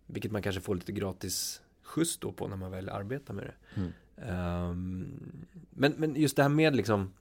Vilket 0.06 0.32
man 0.32 0.42
kanske 0.42 0.60
får 0.60 0.74
lite 0.74 0.92
gratis 0.92 1.62
skjuts 1.82 2.18
då 2.18 2.32
på 2.32 2.48
när 2.48 2.56
man 2.56 2.70
väl 2.70 2.88
arbetar 2.88 3.34
med 3.34 3.44
det. 3.44 3.80
Mm. 3.80 3.92
Um, 4.22 5.46
men, 5.70 5.92
men 5.92 6.16
just 6.16 6.36
det 6.36 6.42
här 6.42 6.48
med 6.48 6.76
liksom 6.76 7.12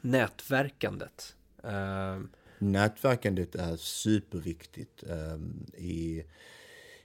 nätverkandet. 0.00 1.36
Um, 1.62 2.28
nätverkandet 2.58 3.54
är 3.54 3.76
superviktigt 3.76 5.04
um, 5.06 5.66
i, 5.76 6.24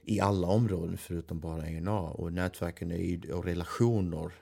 i 0.02 0.20
alla 0.20 0.46
områden 0.46 0.98
förutom 0.98 1.40
bara 1.40 1.66
ENA. 1.66 2.00
Och 2.00 2.32
nätverkande 2.32 3.20
och 3.32 3.44
relationer 3.44 4.32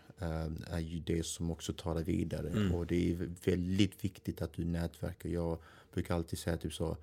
är 0.71 0.79
ju 0.79 1.01
det 1.01 1.27
som 1.27 1.51
också 1.51 1.73
tar 1.73 1.95
dig 1.95 2.05
vidare. 2.05 2.49
Mm. 2.49 2.75
Och 2.75 2.87
det 2.87 3.13
är 3.13 3.31
väldigt 3.45 4.05
viktigt 4.05 4.43
att 4.43 4.53
du 4.53 4.65
nätverkar. 4.65 5.29
Jag 5.29 5.59
brukar 5.95 6.15
alltid 6.15 6.39
säga 6.39 6.57
typ 6.57 6.73
så 6.73 6.97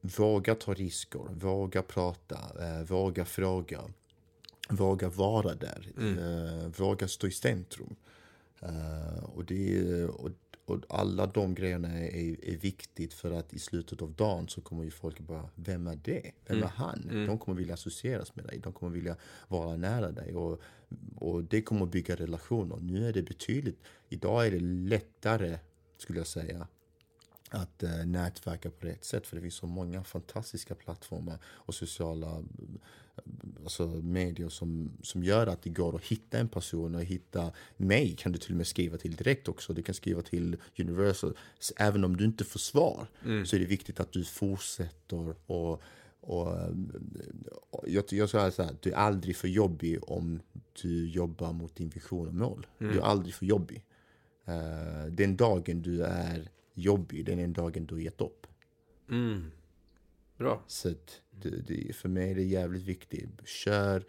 Våga 0.00 0.54
ta 0.54 0.74
risker, 0.74 1.20
våga 1.34 1.82
prata, 1.82 2.38
uh, 2.60 2.86
våga 2.86 3.24
fråga. 3.24 3.80
Våga 4.68 5.08
vara 5.08 5.54
där, 5.54 5.88
mm. 5.96 6.18
uh, 6.18 6.68
våga 6.68 7.08
stå 7.08 7.26
i 7.26 7.30
centrum. 7.30 7.96
Uh, 8.62 9.24
och, 9.24 9.44
det, 9.44 10.04
och, 10.04 10.30
och 10.64 10.78
alla 10.88 11.26
de 11.26 11.54
grejerna 11.54 11.88
är, 11.88 12.44
är 12.44 12.56
viktigt 12.56 13.14
för 13.14 13.30
att 13.30 13.54
i 13.54 13.58
slutet 13.58 14.02
av 14.02 14.12
dagen 14.12 14.48
så 14.48 14.60
kommer 14.60 14.84
ju 14.84 14.90
folk 14.90 15.20
bara, 15.20 15.48
vem 15.54 15.86
är 15.86 15.98
det? 16.04 16.32
Vem 16.46 16.56
mm. 16.56 16.62
är 16.62 16.72
han? 16.72 17.08
Mm. 17.10 17.26
De 17.26 17.38
kommer 17.38 17.58
vilja 17.58 17.74
associeras 17.74 18.36
med 18.36 18.44
dig, 18.44 18.58
de 18.58 18.72
kommer 18.72 18.92
vilja 18.92 19.16
vara 19.48 19.76
nära 19.76 20.12
dig. 20.12 20.34
Och, 20.34 20.60
och 21.16 21.44
det 21.44 21.62
kommer 21.62 21.86
bygga 21.86 22.16
relationer. 22.16 22.76
Nu 22.76 23.08
är 23.08 23.12
det 23.12 23.22
betydligt, 23.22 23.78
idag 24.08 24.46
är 24.46 24.50
det 24.50 24.60
lättare, 24.60 25.58
skulle 25.98 26.18
jag 26.18 26.26
säga, 26.26 26.68
att 27.50 27.82
uh, 27.82 28.06
nätverka 28.06 28.70
på 28.70 28.86
rätt 28.86 29.04
sätt. 29.04 29.26
För 29.26 29.36
det 29.36 29.42
finns 29.42 29.54
så 29.54 29.66
många 29.66 30.04
fantastiska 30.04 30.74
plattformar 30.74 31.38
och 31.44 31.74
sociala 31.74 32.44
alltså 33.62 33.86
medier 33.86 34.48
som, 34.48 34.92
som 35.02 35.24
gör 35.24 35.46
att 35.46 35.62
det 35.62 35.70
går 35.70 35.96
att 35.96 36.04
hitta 36.04 36.38
en 36.38 36.48
person 36.48 36.94
och 36.94 37.04
hitta 37.04 37.52
mig 37.76 38.16
kan 38.18 38.32
du 38.32 38.38
till 38.38 38.52
och 38.52 38.56
med 38.56 38.66
skriva 38.66 38.98
till 38.98 39.16
direkt 39.16 39.48
också. 39.48 39.72
Du 39.72 39.82
kan 39.82 39.94
skriva 39.94 40.22
till 40.22 40.56
Universal. 40.78 41.36
Så 41.58 41.74
även 41.76 42.04
om 42.04 42.16
du 42.16 42.24
inte 42.24 42.44
får 42.44 42.58
svar 42.58 43.06
mm. 43.24 43.46
så 43.46 43.56
är 43.56 43.60
det 43.60 43.66
viktigt 43.66 44.00
att 44.00 44.12
du 44.12 44.24
fortsätter 44.24 45.34
och 45.46 45.82
och, 46.20 46.48
jag, 47.86 48.04
jag 48.10 48.30
säga 48.30 48.50
så 48.50 48.62
här, 48.62 48.76
du 48.80 48.90
är 48.90 48.96
aldrig 48.96 49.36
för 49.36 49.48
jobbig 49.48 49.98
om 50.10 50.40
du 50.82 51.08
jobbar 51.08 51.52
mot 51.52 51.76
din 51.76 51.88
vision 51.88 52.28
och 52.28 52.34
mål. 52.34 52.66
Mm. 52.78 52.92
Du 52.92 52.98
är 52.98 53.04
aldrig 53.04 53.34
för 53.34 53.46
jobbig. 53.46 53.84
Uh, 54.48 55.12
den 55.12 55.36
dagen 55.36 55.82
du 55.82 56.02
är 56.02 56.48
jobbig, 56.74 57.24
den 57.24 57.38
är 57.38 57.42
den 57.42 57.52
dagen 57.52 57.86
du 57.86 57.94
har 57.94 58.00
gett 58.00 58.20
upp. 58.20 58.46
Mm. 59.10 59.50
Bra. 60.36 60.62
Så 60.66 60.88
det, 61.30 61.50
det, 61.50 61.96
för 61.96 62.08
mig 62.08 62.30
är 62.30 62.34
det 62.34 62.42
jävligt 62.42 62.82
viktigt. 62.82 63.28
Kör. 63.44 64.04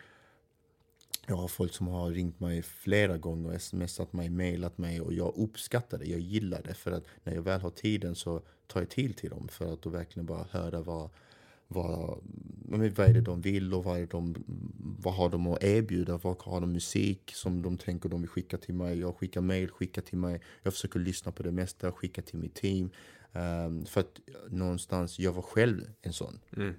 Jag 1.29 1.35
har 1.35 1.47
folk 1.47 1.73
som 1.73 1.87
har 1.87 2.11
ringt 2.11 2.39
mig 2.39 2.61
flera 2.61 3.17
gånger, 3.17 3.55
och 3.55 3.61
smsat 3.61 4.13
mig, 4.13 4.29
mejlat 4.29 4.77
mig 4.77 5.01
och 5.01 5.13
jag 5.13 5.33
uppskattar 5.37 5.97
det. 5.97 6.05
Jag 6.05 6.19
gillar 6.19 6.61
det 6.63 6.73
för 6.73 6.91
att 6.91 7.03
när 7.23 7.33
jag 7.35 7.41
väl 7.41 7.61
har 7.61 7.69
tiden 7.69 8.15
så 8.15 8.41
tar 8.67 8.81
jag 8.81 8.89
till 8.89 9.13
till 9.13 9.29
dem 9.29 9.47
för 9.47 9.73
att 9.73 9.81
då 9.81 9.89
verkligen 9.89 10.25
bara 10.25 10.47
höra 10.51 10.81
vad, 10.81 11.09
vad, 11.67 12.19
mm, 12.73 12.93
vad 12.93 13.09
är 13.09 13.13
det 13.13 13.21
de 13.21 13.41
vill 13.41 13.73
och 13.73 13.83
vad, 13.83 13.99
är 13.99 14.07
de, 14.07 14.35
vad 14.99 15.13
har 15.13 15.29
de 15.29 15.47
att 15.47 15.63
erbjuda? 15.63 16.17
Vad 16.17 16.41
har 16.41 16.61
de 16.61 16.71
musik 16.71 17.31
som 17.35 17.61
de 17.61 17.77
tänker 17.77 18.09
de 18.09 18.21
vill 18.21 18.29
skicka 18.29 18.57
till 18.57 18.75
mig? 18.75 18.99
Jag 18.99 19.17
skickar 19.17 19.41
mejl, 19.41 19.69
skickar 19.69 20.01
till 20.01 20.17
mig. 20.17 20.41
Jag 20.63 20.73
försöker 20.73 20.99
lyssna 20.99 21.31
på 21.31 21.43
det 21.43 21.51
mesta, 21.51 21.91
skicka 21.91 22.21
till 22.21 22.39
mitt 22.39 22.55
team. 22.55 22.89
Um, 23.33 23.85
för 23.85 24.01
att 24.01 24.19
någonstans, 24.49 25.19
jag 25.19 25.31
var 25.31 25.41
själv 25.41 25.81
en 26.01 26.13
sån. 26.13 26.39
Mm. 26.57 26.75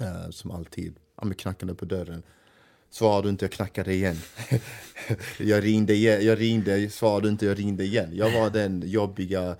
Uh, 0.00 0.30
som 0.30 0.50
alltid, 0.50 0.96
ja, 1.20 1.30
knackade 1.38 1.74
på 1.74 1.84
dörren. 1.84 2.22
Svarade 2.90 3.28
du 3.28 3.30
inte, 3.30 3.44
jag 3.44 3.52
knackade 3.52 3.94
igen. 3.94 4.16
jag 5.38 5.64
ringde, 5.64 5.94
jag 5.94 6.40
ringde, 6.40 6.90
svarade 6.90 7.26
du 7.26 7.32
inte, 7.32 7.46
jag 7.46 7.58
ringde 7.58 7.84
igen. 7.84 8.10
Jag 8.12 8.40
var 8.40 8.50
den 8.50 8.82
jobbiga 8.86 9.50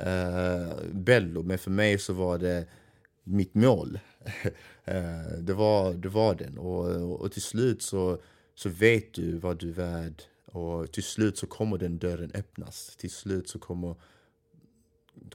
uh, 0.00 0.72
Bello, 0.92 1.42
men 1.42 1.58
för 1.58 1.70
mig 1.70 1.98
så 1.98 2.12
var 2.12 2.38
det 2.38 2.66
mitt 3.24 3.54
mål. 3.54 3.98
uh, 4.88 5.38
det, 5.38 5.54
var, 5.54 5.94
det 5.94 6.08
var 6.08 6.34
den. 6.34 6.58
Och, 6.58 7.20
och 7.20 7.32
till 7.32 7.42
slut 7.42 7.82
så, 7.82 8.18
så 8.54 8.68
vet 8.68 9.14
du 9.14 9.38
vad 9.38 9.58
du 9.58 9.68
är 9.68 9.74
värd. 9.74 10.22
Och 10.46 10.92
till 10.92 11.02
slut 11.02 11.38
så 11.38 11.46
kommer 11.46 11.78
den 11.78 11.98
dörren 11.98 12.30
öppnas. 12.34 12.96
Till 12.96 13.10
slut 13.10 13.48
så 13.48 13.58
kommer 13.58 13.94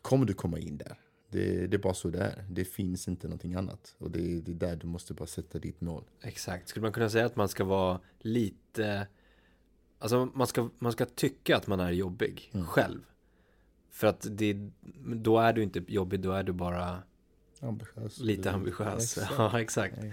kommer 0.02 0.26
du 0.26 0.34
komma 0.34 0.60
in 0.60 0.78
där. 0.78 0.98
Det, 1.30 1.68
det, 1.68 1.78
är 1.78 1.82
bara 1.82 1.94
så 1.94 2.10
det 2.10 2.20
är. 2.20 2.46
Det 2.50 2.66
finns 2.66 3.08
inte 3.08 3.28
någonting 3.28 3.56
annat. 3.56 3.96
Och 3.98 4.12
det, 4.12 4.42
det 4.42 4.52
är 4.52 4.56
där 4.56 4.76
du 4.76 4.88
måste 4.88 5.14
bara 5.14 5.28
sätta 5.28 5.60
ditt 5.60 5.82
mål. 5.82 6.04
Exakt. 6.22 6.70
Skulle 6.70 6.82
man 6.82 6.92
kunna 6.92 7.10
säga 7.10 7.26
att 7.26 7.36
man 7.36 7.50
ska 7.50 7.64
vara 7.64 8.00
lite... 8.20 9.08
Alltså 10.00 10.30
man 10.34 10.48
ska, 10.48 10.70
man 10.80 10.92
ska 10.92 11.06
tycka 11.06 11.58
att 11.58 11.68
man 11.68 11.80
är 11.80 11.92
jobbig 11.92 12.52
mm. 12.54 12.66
själv. 12.66 13.02
För 13.90 14.08
att 14.08 14.28
det, 14.30 14.70
då 15.16 15.40
är 15.40 15.54
du 15.54 15.64
inte 15.64 15.84
jobbig, 15.88 16.20
då 16.20 16.32
är 16.32 16.44
du 16.44 16.52
bara 16.52 17.04
ambitiös. 17.60 18.20
lite 18.20 18.52
ambitiös. 18.52 19.18
Exakt. 19.18 19.34
Ja, 19.38 19.62
exakt. 19.62 19.98
Ja. 20.02 20.12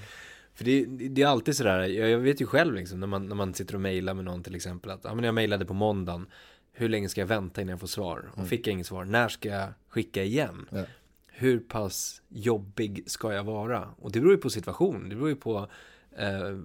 För 0.55 0.65
det, 0.65 0.87
det, 0.87 1.23
är 1.23 1.27
alltid 1.27 1.57
sådär, 1.57 1.79
jag, 1.79 2.11
jag 2.11 2.19
vet 2.19 2.41
ju 2.41 2.47
själv 2.47 2.75
liksom, 2.75 3.01
när 3.01 3.07
man, 3.07 3.27
när 3.27 3.37
man 3.37 3.55
sitter 3.55 3.75
och 3.75 3.81
mejlar 3.81 4.15
med 4.15 4.25
någon 4.25 4.43
till 4.43 4.55
exempel, 4.55 4.91
att 4.91 5.05
ja, 5.05 5.15
men 5.15 5.25
jag 5.25 5.35
mejlade 5.35 5.67
på 5.67 5.75
måndagen, 5.75 6.27
hur 6.79 6.89
länge 6.89 7.09
ska 7.09 7.21
jag 7.21 7.27
vänta 7.27 7.61
innan 7.61 7.71
jag 7.71 7.81
får 7.81 7.87
svar? 7.87 8.29
Och 8.31 8.39
mm. 8.39 8.49
fick 8.49 8.67
jag 8.67 8.73
inget 8.73 8.87
svar, 8.87 9.05
när 9.05 9.29
ska 9.29 9.49
jag 9.49 9.69
skicka 9.89 10.23
igen? 10.23 10.69
Ja. 10.71 10.85
Hur 11.27 11.61
pass 11.61 12.23
jobbig 12.29 13.05
ska 13.07 13.33
jag 13.33 13.45
vara? 13.45 13.89
Och 13.99 14.13
det 14.13 14.21
beror 14.21 14.33
ju 14.33 14.41
på 14.41 14.51
situation, 14.51 15.09
det 15.09 15.15
beror 15.15 15.29
ju 15.29 15.37
på 15.37 15.69
eh, 16.17 16.59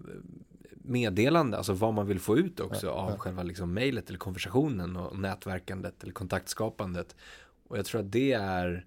meddelande, 0.71 1.57
alltså 1.57 1.73
vad 1.73 1.93
man 1.93 2.07
vill 2.07 2.19
få 2.19 2.37
ut 2.37 2.59
också 2.59 2.85
ja, 2.85 2.91
av 2.91 3.11
ja. 3.11 3.17
själva 3.17 3.43
liksom 3.43 3.73
mejlet 3.73 4.09
eller 4.09 4.19
konversationen 4.19 4.97
och 4.97 5.19
nätverkandet 5.19 6.03
eller 6.03 6.13
kontaktskapandet. 6.13 7.15
Och 7.67 7.77
jag 7.77 7.85
tror 7.85 8.01
att 8.01 8.11
det 8.11 8.33
är, 8.33 8.85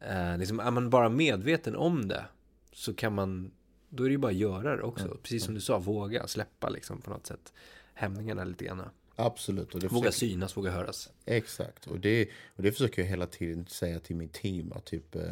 eh, 0.00 0.38
liksom, 0.38 0.60
är 0.60 0.70
man 0.70 0.90
bara 0.90 1.08
medveten 1.08 1.76
om 1.76 2.08
det 2.08 2.24
så 2.72 2.94
kan 2.94 3.14
man, 3.14 3.50
då 3.88 4.04
är 4.04 4.08
det 4.08 4.12
ju 4.12 4.18
bara 4.18 4.32
att 4.32 4.38
göra 4.38 4.76
det 4.76 4.82
också. 4.82 5.16
Precis 5.22 5.44
som 5.44 5.54
du 5.54 5.60
sa, 5.60 5.78
våga 5.78 6.26
släppa 6.26 6.68
liksom 6.68 7.00
på 7.00 7.10
något 7.10 7.26
sätt 7.26 7.52
hämningarna 7.94 8.44
lite 8.44 8.64
grann. 8.64 8.82
Absolut. 9.16 9.74
Och 9.74 9.80
det 9.80 9.88
våga 9.88 10.10
försöker... 10.10 10.32
synas, 10.32 10.56
våga 10.56 10.70
höras. 10.70 11.10
Exakt. 11.24 11.86
Och 11.86 12.00
det, 12.00 12.28
och 12.56 12.62
det 12.62 12.72
försöker 12.72 13.02
jag 13.02 13.08
hela 13.08 13.26
tiden 13.26 13.66
säga 13.66 14.00
till 14.00 14.16
mitt 14.16 14.32
team. 14.32 14.72
Att 14.72 14.84
typ, 14.84 15.14
eh, 15.14 15.22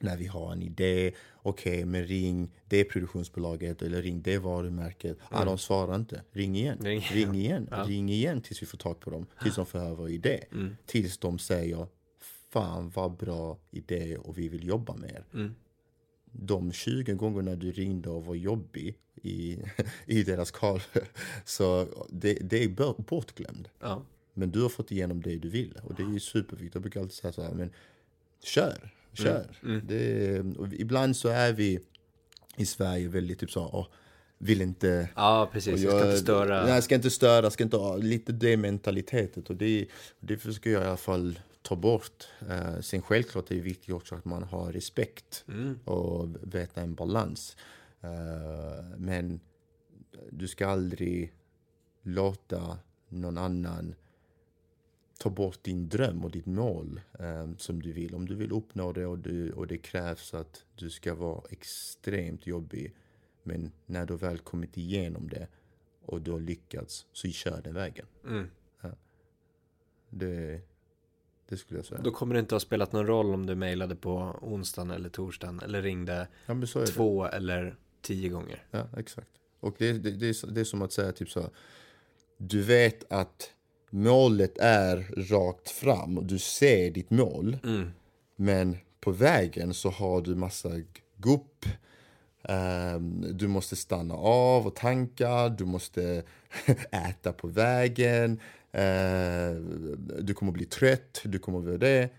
när 0.00 0.16
vi 0.16 0.26
har 0.26 0.52
en 0.52 0.62
idé, 0.62 1.12
okej, 1.34 1.72
okay, 1.72 1.84
men 1.84 2.06
ring 2.06 2.50
det 2.68 2.84
produktionsbolaget 2.84 3.82
eller 3.82 4.02
ring 4.02 4.22
det 4.22 4.38
varumärket. 4.38 5.18
Mm. 5.18 5.42
Ah, 5.42 5.44
de 5.44 5.58
svarar 5.58 5.96
inte. 5.96 6.22
Ring 6.32 6.56
igen. 6.56 6.78
Ring, 6.82 7.00
ring 7.00 7.34
igen. 7.34 7.68
Ja. 7.70 7.84
Ring 7.88 8.10
igen 8.10 8.40
tills 8.40 8.62
vi 8.62 8.66
får 8.66 8.78
tag 8.78 9.00
på 9.00 9.10
dem. 9.10 9.26
Tills 9.42 9.56
de 9.56 9.66
får 9.66 9.96
vår 9.96 10.10
idé. 10.10 10.44
Mm. 10.52 10.76
Tills 10.86 11.18
de 11.18 11.38
säger, 11.38 11.86
fan 12.50 12.90
vad 12.94 13.16
bra 13.16 13.58
idé 13.70 14.16
och 14.16 14.38
vi 14.38 14.48
vill 14.48 14.66
jobba 14.66 14.94
med 14.96 15.10
er. 15.10 15.24
Mm. 15.34 15.54
De 16.38 16.72
20 16.72 17.14
gångerna 17.14 17.56
du 17.56 17.72
ringde 17.72 18.10
och 18.10 18.24
var 18.24 18.34
jobbig 18.34 18.98
i, 19.22 19.58
i 20.06 20.22
deras 20.22 20.50
call. 20.50 20.80
Så 21.44 21.86
det, 22.08 22.34
det 22.34 22.64
är 22.64 22.68
bortglömd. 23.02 23.68
Ja. 23.80 24.02
Men 24.34 24.50
du 24.50 24.62
har 24.62 24.68
fått 24.68 24.90
igenom 24.90 25.22
det 25.22 25.36
du 25.36 25.48
vill 25.48 25.78
och 25.82 25.94
det 25.94 26.02
är 26.02 26.18
superviktigt. 26.18 26.74
Jag 26.74 26.82
brukar 26.82 27.00
alltid 27.00 27.14
säga 27.14 27.32
så 27.32 27.42
här, 27.42 27.54
men 27.54 27.70
kör, 28.44 28.92
kör. 29.12 29.46
Mm. 29.62 29.74
Mm. 29.74 29.86
Det, 29.86 30.76
ibland 30.76 31.16
så 31.16 31.28
är 31.28 31.52
vi 31.52 31.80
i 32.56 32.66
Sverige 32.66 33.08
väldigt 33.08 33.38
typ 33.38 33.50
så, 33.50 33.60
oh, 33.60 33.86
vill 34.38 34.62
inte... 34.62 35.08
Ja, 35.14 35.50
precis. 35.52 35.80
Jag, 35.80 35.92
ska 35.92 36.04
inte 36.04 36.18
störa. 36.18 36.62
Nej, 36.62 36.74
jag 36.74 36.84
ska 36.84 36.94
inte 36.94 37.10
störa, 37.10 37.50
ska 37.50 37.64
inte 37.64 37.76
ha 37.76 37.96
lite 37.96 38.32
det 38.32 38.56
mentalitetet. 38.56 39.50
Och 39.50 39.56
det, 39.56 39.86
det 40.20 40.36
försöker 40.36 40.70
jag 40.70 40.82
i 40.82 40.86
alla 40.86 40.96
fall 40.96 41.38
ta 41.66 41.76
bort. 41.76 42.28
Uh, 42.42 42.80
sen 42.80 43.02
självklart 43.02 43.50
är 43.50 43.54
det 43.54 43.60
viktigt 43.60 43.94
också 43.94 44.14
att 44.14 44.24
man 44.24 44.42
har 44.42 44.72
respekt 44.72 45.44
mm. 45.48 45.78
och 45.84 46.28
veta 46.54 46.80
en 46.80 46.94
balans. 46.94 47.56
Uh, 48.04 48.96
men 48.96 49.40
du 50.30 50.48
ska 50.48 50.66
aldrig 50.66 51.32
låta 52.02 52.78
någon 53.08 53.38
annan 53.38 53.94
ta 55.18 55.30
bort 55.30 55.62
din 55.62 55.88
dröm 55.88 56.24
och 56.24 56.30
ditt 56.30 56.46
mål 56.46 57.00
um, 57.18 57.58
som 57.58 57.82
du 57.82 57.92
vill. 57.92 58.14
Om 58.14 58.26
du 58.26 58.34
vill 58.34 58.52
uppnå 58.52 58.92
det 58.92 59.06
och, 59.06 59.18
du, 59.18 59.52
och 59.52 59.66
det 59.66 59.78
krävs 59.78 60.34
att 60.34 60.64
du 60.74 60.90
ska 60.90 61.14
vara 61.14 61.42
extremt 61.50 62.46
jobbig. 62.46 62.94
Men 63.42 63.72
när 63.86 64.06
du 64.06 64.16
väl 64.16 64.38
kommit 64.38 64.76
igenom 64.76 65.28
det 65.28 65.48
och 66.04 66.22
du 66.22 66.30
har 66.30 66.40
lyckats, 66.40 67.06
så 67.12 67.28
kör 67.28 67.62
den 67.62 67.74
vägen. 67.74 68.06
Mm. 68.24 68.50
Ja. 68.80 68.90
Det, 70.10 70.60
det 71.48 71.56
skulle 71.56 71.78
jag 71.78 71.86
säga. 71.86 72.00
Då 72.00 72.10
kommer 72.10 72.34
det 72.34 72.40
inte 72.40 72.54
ha 72.54 72.60
spelat 72.60 72.92
någon 72.92 73.06
roll 73.06 73.34
om 73.34 73.46
du 73.46 73.54
mejlade 73.54 73.96
på 73.96 74.38
onsdagen 74.42 74.90
eller 74.90 75.08
torsdagen 75.08 75.60
eller 75.60 75.82
ringde 75.82 76.28
ja, 76.46 76.54
två 76.94 77.24
det. 77.24 77.28
eller 77.28 77.76
tio 78.02 78.28
gånger. 78.28 78.64
Ja, 78.70 78.88
exakt. 78.96 79.28
Och 79.60 79.74
det, 79.78 79.92
det, 79.92 80.10
det, 80.10 80.28
är, 80.28 80.46
det 80.46 80.60
är 80.60 80.64
som 80.64 80.82
att 80.82 80.92
säga 80.92 81.12
typ 81.12 81.30
så. 81.30 81.50
Du 82.38 82.62
vet 82.62 83.12
att 83.12 83.50
målet 83.90 84.58
är 84.58 84.96
rakt 85.30 85.70
fram 85.70 86.18
och 86.18 86.24
du 86.24 86.38
ser 86.38 86.90
ditt 86.90 87.10
mål. 87.10 87.58
Mm. 87.64 87.90
Men 88.36 88.76
på 89.00 89.10
vägen 89.10 89.74
så 89.74 89.90
har 89.90 90.20
du 90.20 90.34
massa 90.34 90.70
gupp. 91.16 91.66
Um, 92.48 93.38
du 93.38 93.48
måste 93.48 93.76
stanna 93.76 94.14
av 94.14 94.66
och 94.66 94.74
tanka, 94.74 95.48
du 95.48 95.64
måste 95.64 96.22
äta 96.90 97.32
på 97.32 97.48
vägen. 97.48 98.40
Uh, 98.76 99.62
du 100.20 100.34
kommer 100.34 100.52
bli 100.52 100.64
trött, 100.64 101.22
du 101.24 101.38
kommer 101.38 101.60
bli 101.60 101.76
det. 101.76 102.10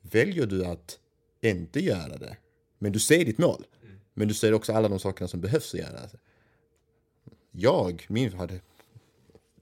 Väljer 0.00 0.46
du 0.46 0.64
att 0.64 0.98
inte 1.40 1.80
göra 1.80 2.16
det, 2.16 2.36
men 2.78 2.92
du 2.92 2.98
ser 2.98 3.24
ditt 3.24 3.38
mål. 3.38 3.66
Mm. 3.82 3.96
Men 4.14 4.28
du 4.28 4.34
ser 4.34 4.54
också 4.54 4.72
alla 4.72 4.88
de 4.88 4.98
sakerna 4.98 5.28
som 5.28 5.40
behövs 5.40 5.74
att 5.74 5.80
göra. 5.80 6.00
Jag, 7.50 8.06
min 8.08 8.32
hade 8.32 8.60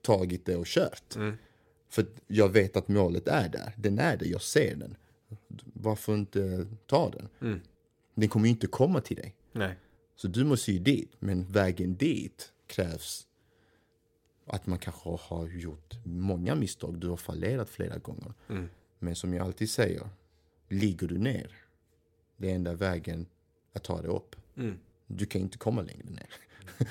tagit 0.02 0.46
det 0.46 0.56
och 0.56 0.66
kört. 0.66 1.16
Mm. 1.16 1.36
För 1.88 2.06
jag 2.26 2.48
vet 2.48 2.76
att 2.76 2.88
målet 2.88 3.28
är 3.28 3.48
där. 3.48 3.72
Den 3.76 3.98
är 3.98 4.16
där, 4.16 4.26
jag 4.26 4.42
ser 4.42 4.76
den. 4.76 4.96
Varför 5.72 6.14
inte 6.14 6.66
ta 6.86 7.10
den? 7.10 7.28
Mm. 7.40 7.60
Den 8.14 8.28
kommer 8.28 8.46
ju 8.46 8.50
inte 8.50 8.66
komma 8.66 9.00
till 9.00 9.16
dig. 9.16 9.34
Nej. 9.52 9.78
Så 10.16 10.28
du 10.28 10.44
måste 10.44 10.72
ju 10.72 10.78
dit. 10.78 11.12
Men 11.18 11.52
vägen 11.52 11.94
dit 11.94 12.52
krävs 12.66 13.26
att 14.46 14.66
man 14.66 14.78
kanske 14.78 15.10
har 15.10 15.48
gjort 15.48 15.94
många 16.04 16.54
misstag. 16.54 16.98
Du 16.98 17.08
har 17.08 17.16
fallerat 17.16 17.68
flera 17.68 17.98
gånger. 17.98 18.32
Mm. 18.48 18.68
Men 18.98 19.16
som 19.16 19.34
jag 19.34 19.46
alltid 19.46 19.70
säger, 19.70 20.08
ligger 20.68 21.08
du 21.08 21.18
ner, 21.18 21.50
det 22.36 22.50
är 22.50 22.54
enda 22.54 22.74
vägen 22.74 23.26
att 23.72 23.84
ta 23.84 24.02
dig 24.02 24.10
upp. 24.10 24.36
Mm. 24.56 24.78
Du 25.06 25.26
kan 25.26 25.40
inte 25.40 25.58
komma 25.58 25.82
längre 25.82 26.10
ner. 26.10 26.30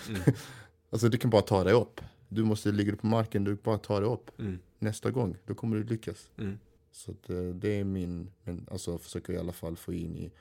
Mm. 0.10 0.22
alltså 0.89 1.10
du 1.10 1.18
kan 1.18 1.30
bara 1.30 1.41
ta 1.41 1.64
dig 1.64 1.74
upp. 1.74 2.01
Du 2.30 2.43
måste 2.43 2.72
ligga 2.72 2.95
på 2.95 3.08
marken, 3.08 3.43
du 3.43 3.56
bara 3.56 3.78
tar 3.78 4.01
dig 4.01 4.10
upp. 4.10 4.39
Mm. 4.39 4.60
Nästa 4.80 5.12
gång, 5.12 5.38
då 5.45 5.56
kommer 5.56 5.78
du 5.78 5.84
lyckas. 5.84 6.30
Mm. 6.38 6.60
Så 6.91 7.16
det, 7.28 7.38
eh, 7.38 7.56
det, 7.56 7.80
är 7.80 7.84
min, 7.84 8.32
men 8.43 8.68
alltså 8.72 8.97
försöker 8.97 9.34
i 9.34 9.38
alla 9.38 9.51
fall 9.51 9.78
få 9.78 9.93
in 9.93 10.18
i 10.18 10.32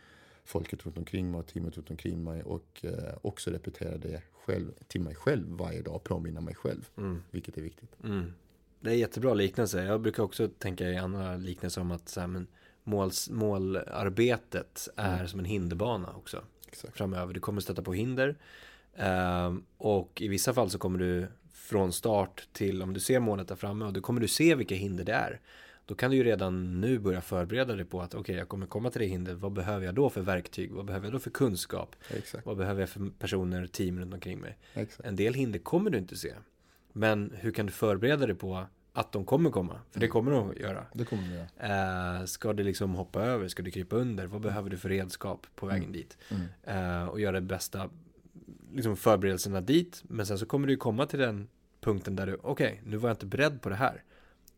folket 0.44 0.86
runt 0.86 0.98
omkring 0.98 1.30
mig 1.30 1.38
och 1.38 1.46
teamet 1.46 1.76
runt 1.76 1.90
omkring 1.90 2.24
mig 2.24 2.42
och 2.42 2.80
eh, 2.84 3.14
också 3.22 3.50
repetera 3.50 3.98
det 3.98 4.22
själv 4.32 4.72
till 4.86 5.00
mig 5.00 5.14
själv 5.14 5.48
varje 5.48 5.82
dag, 5.82 6.04
påminna 6.04 6.40
mig 6.40 6.54
själv, 6.54 6.88
mm. 6.96 7.22
vilket 7.30 7.58
är 7.58 7.62
viktigt. 7.62 7.96
Mm. 8.04 8.32
Det 8.80 8.90
är 8.90 8.94
jättebra 8.94 9.34
liknelse. 9.34 9.84
Jag 9.84 10.00
brukar 10.00 10.22
också 10.22 10.48
tänka 10.58 10.88
i 10.88 10.96
andra 10.96 11.36
liknelser 11.36 11.80
om 11.80 11.90
att 11.90 12.08
så 12.08 12.20
här, 12.20 12.26
men 12.26 12.46
måls, 12.84 13.30
målarbetet 13.30 14.88
är 14.96 15.14
mm. 15.14 15.28
som 15.28 15.38
en 15.38 15.44
hinderbana 15.44 16.12
också. 16.16 16.42
Exakt. 16.68 16.96
Framöver. 16.96 17.34
Du 17.34 17.40
kommer 17.40 17.60
stöta 17.60 17.82
på 17.82 17.92
hinder. 17.92 18.36
Eh, 18.94 19.54
och 19.76 20.22
i 20.22 20.28
vissa 20.28 20.54
fall 20.54 20.70
så 20.70 20.78
kommer 20.78 20.98
du 20.98 21.26
från 21.52 21.92
start 21.92 22.48
till 22.52 22.82
om 22.82 22.92
du 22.92 23.00
ser 23.00 23.20
målet 23.20 23.48
där 23.48 23.56
framme 23.56 23.84
och 23.84 23.92
då 23.92 24.00
kommer 24.00 24.20
du 24.20 24.28
se 24.28 24.54
vilka 24.54 24.74
hinder 24.74 25.04
det 25.04 25.12
är. 25.12 25.40
Då 25.86 25.94
kan 25.94 26.10
du 26.10 26.16
ju 26.16 26.24
redan 26.24 26.80
nu 26.80 26.98
börja 26.98 27.20
förbereda 27.20 27.76
dig 27.76 27.84
på 27.84 28.00
att 28.00 28.14
okej, 28.14 28.20
okay, 28.20 28.36
jag 28.36 28.48
kommer 28.48 28.66
komma 28.66 28.90
till 28.90 29.00
det 29.00 29.06
hindret. 29.06 29.38
Vad 29.38 29.52
behöver 29.52 29.86
jag 29.86 29.94
då 29.94 30.10
för 30.10 30.20
verktyg? 30.20 30.72
Vad 30.72 30.84
behöver 30.84 31.06
jag 31.06 31.12
då 31.12 31.18
för 31.18 31.30
kunskap? 31.30 31.96
Exakt. 32.10 32.46
Vad 32.46 32.56
behöver 32.56 32.80
jag 32.80 32.88
för 32.88 33.10
personer, 33.18 33.66
team 33.66 34.00
runt 34.00 34.14
omkring 34.14 34.38
mig? 34.38 34.58
Exakt. 34.74 35.08
En 35.08 35.16
del 35.16 35.34
hinder 35.34 35.58
kommer 35.58 35.90
du 35.90 35.98
inte 35.98 36.16
se. 36.16 36.34
Men 36.92 37.32
hur 37.36 37.50
kan 37.50 37.66
du 37.66 37.72
förbereda 37.72 38.26
dig 38.26 38.36
på 38.36 38.66
att 38.92 39.12
de 39.12 39.24
kommer 39.24 39.50
komma? 39.50 39.80
För 39.90 40.00
det 40.00 40.06
mm. 40.06 40.12
kommer 40.12 40.32
de 40.32 40.50
att 40.50 40.58
göra. 40.58 40.86
Det 40.92 41.04
kommer 41.04 41.22
de 41.22 41.34
göra. 41.34 42.18
Eh, 42.20 42.24
ska 42.24 42.52
du 42.52 42.62
liksom 42.62 42.94
hoppa 42.94 43.22
över? 43.22 43.48
Ska 43.48 43.62
du 43.62 43.70
krypa 43.70 43.96
under? 43.96 44.26
Vad 44.26 44.40
behöver 44.40 44.70
du 44.70 44.76
för 44.76 44.88
redskap 44.88 45.46
på 45.54 45.66
vägen 45.66 45.82
mm. 45.82 45.92
dit? 45.92 46.18
Mm. 46.28 47.02
Eh, 47.02 47.08
och 47.08 47.20
göra 47.20 47.32
det 47.32 47.46
bästa 47.46 47.90
liksom 48.72 48.96
förberedelserna 48.96 49.60
dit. 49.60 50.02
Men 50.04 50.26
sen 50.26 50.38
så 50.38 50.46
kommer 50.46 50.66
du 50.68 50.76
komma 50.76 51.06
till 51.06 51.18
den 51.18 51.48
punkten 51.80 52.16
där 52.16 52.26
du, 52.26 52.34
okej, 52.34 52.72
okay, 52.72 52.90
nu 52.90 52.96
var 52.96 53.08
jag 53.08 53.14
inte 53.14 53.26
beredd 53.26 53.62
på 53.62 53.68
det 53.68 53.74
här. 53.74 54.02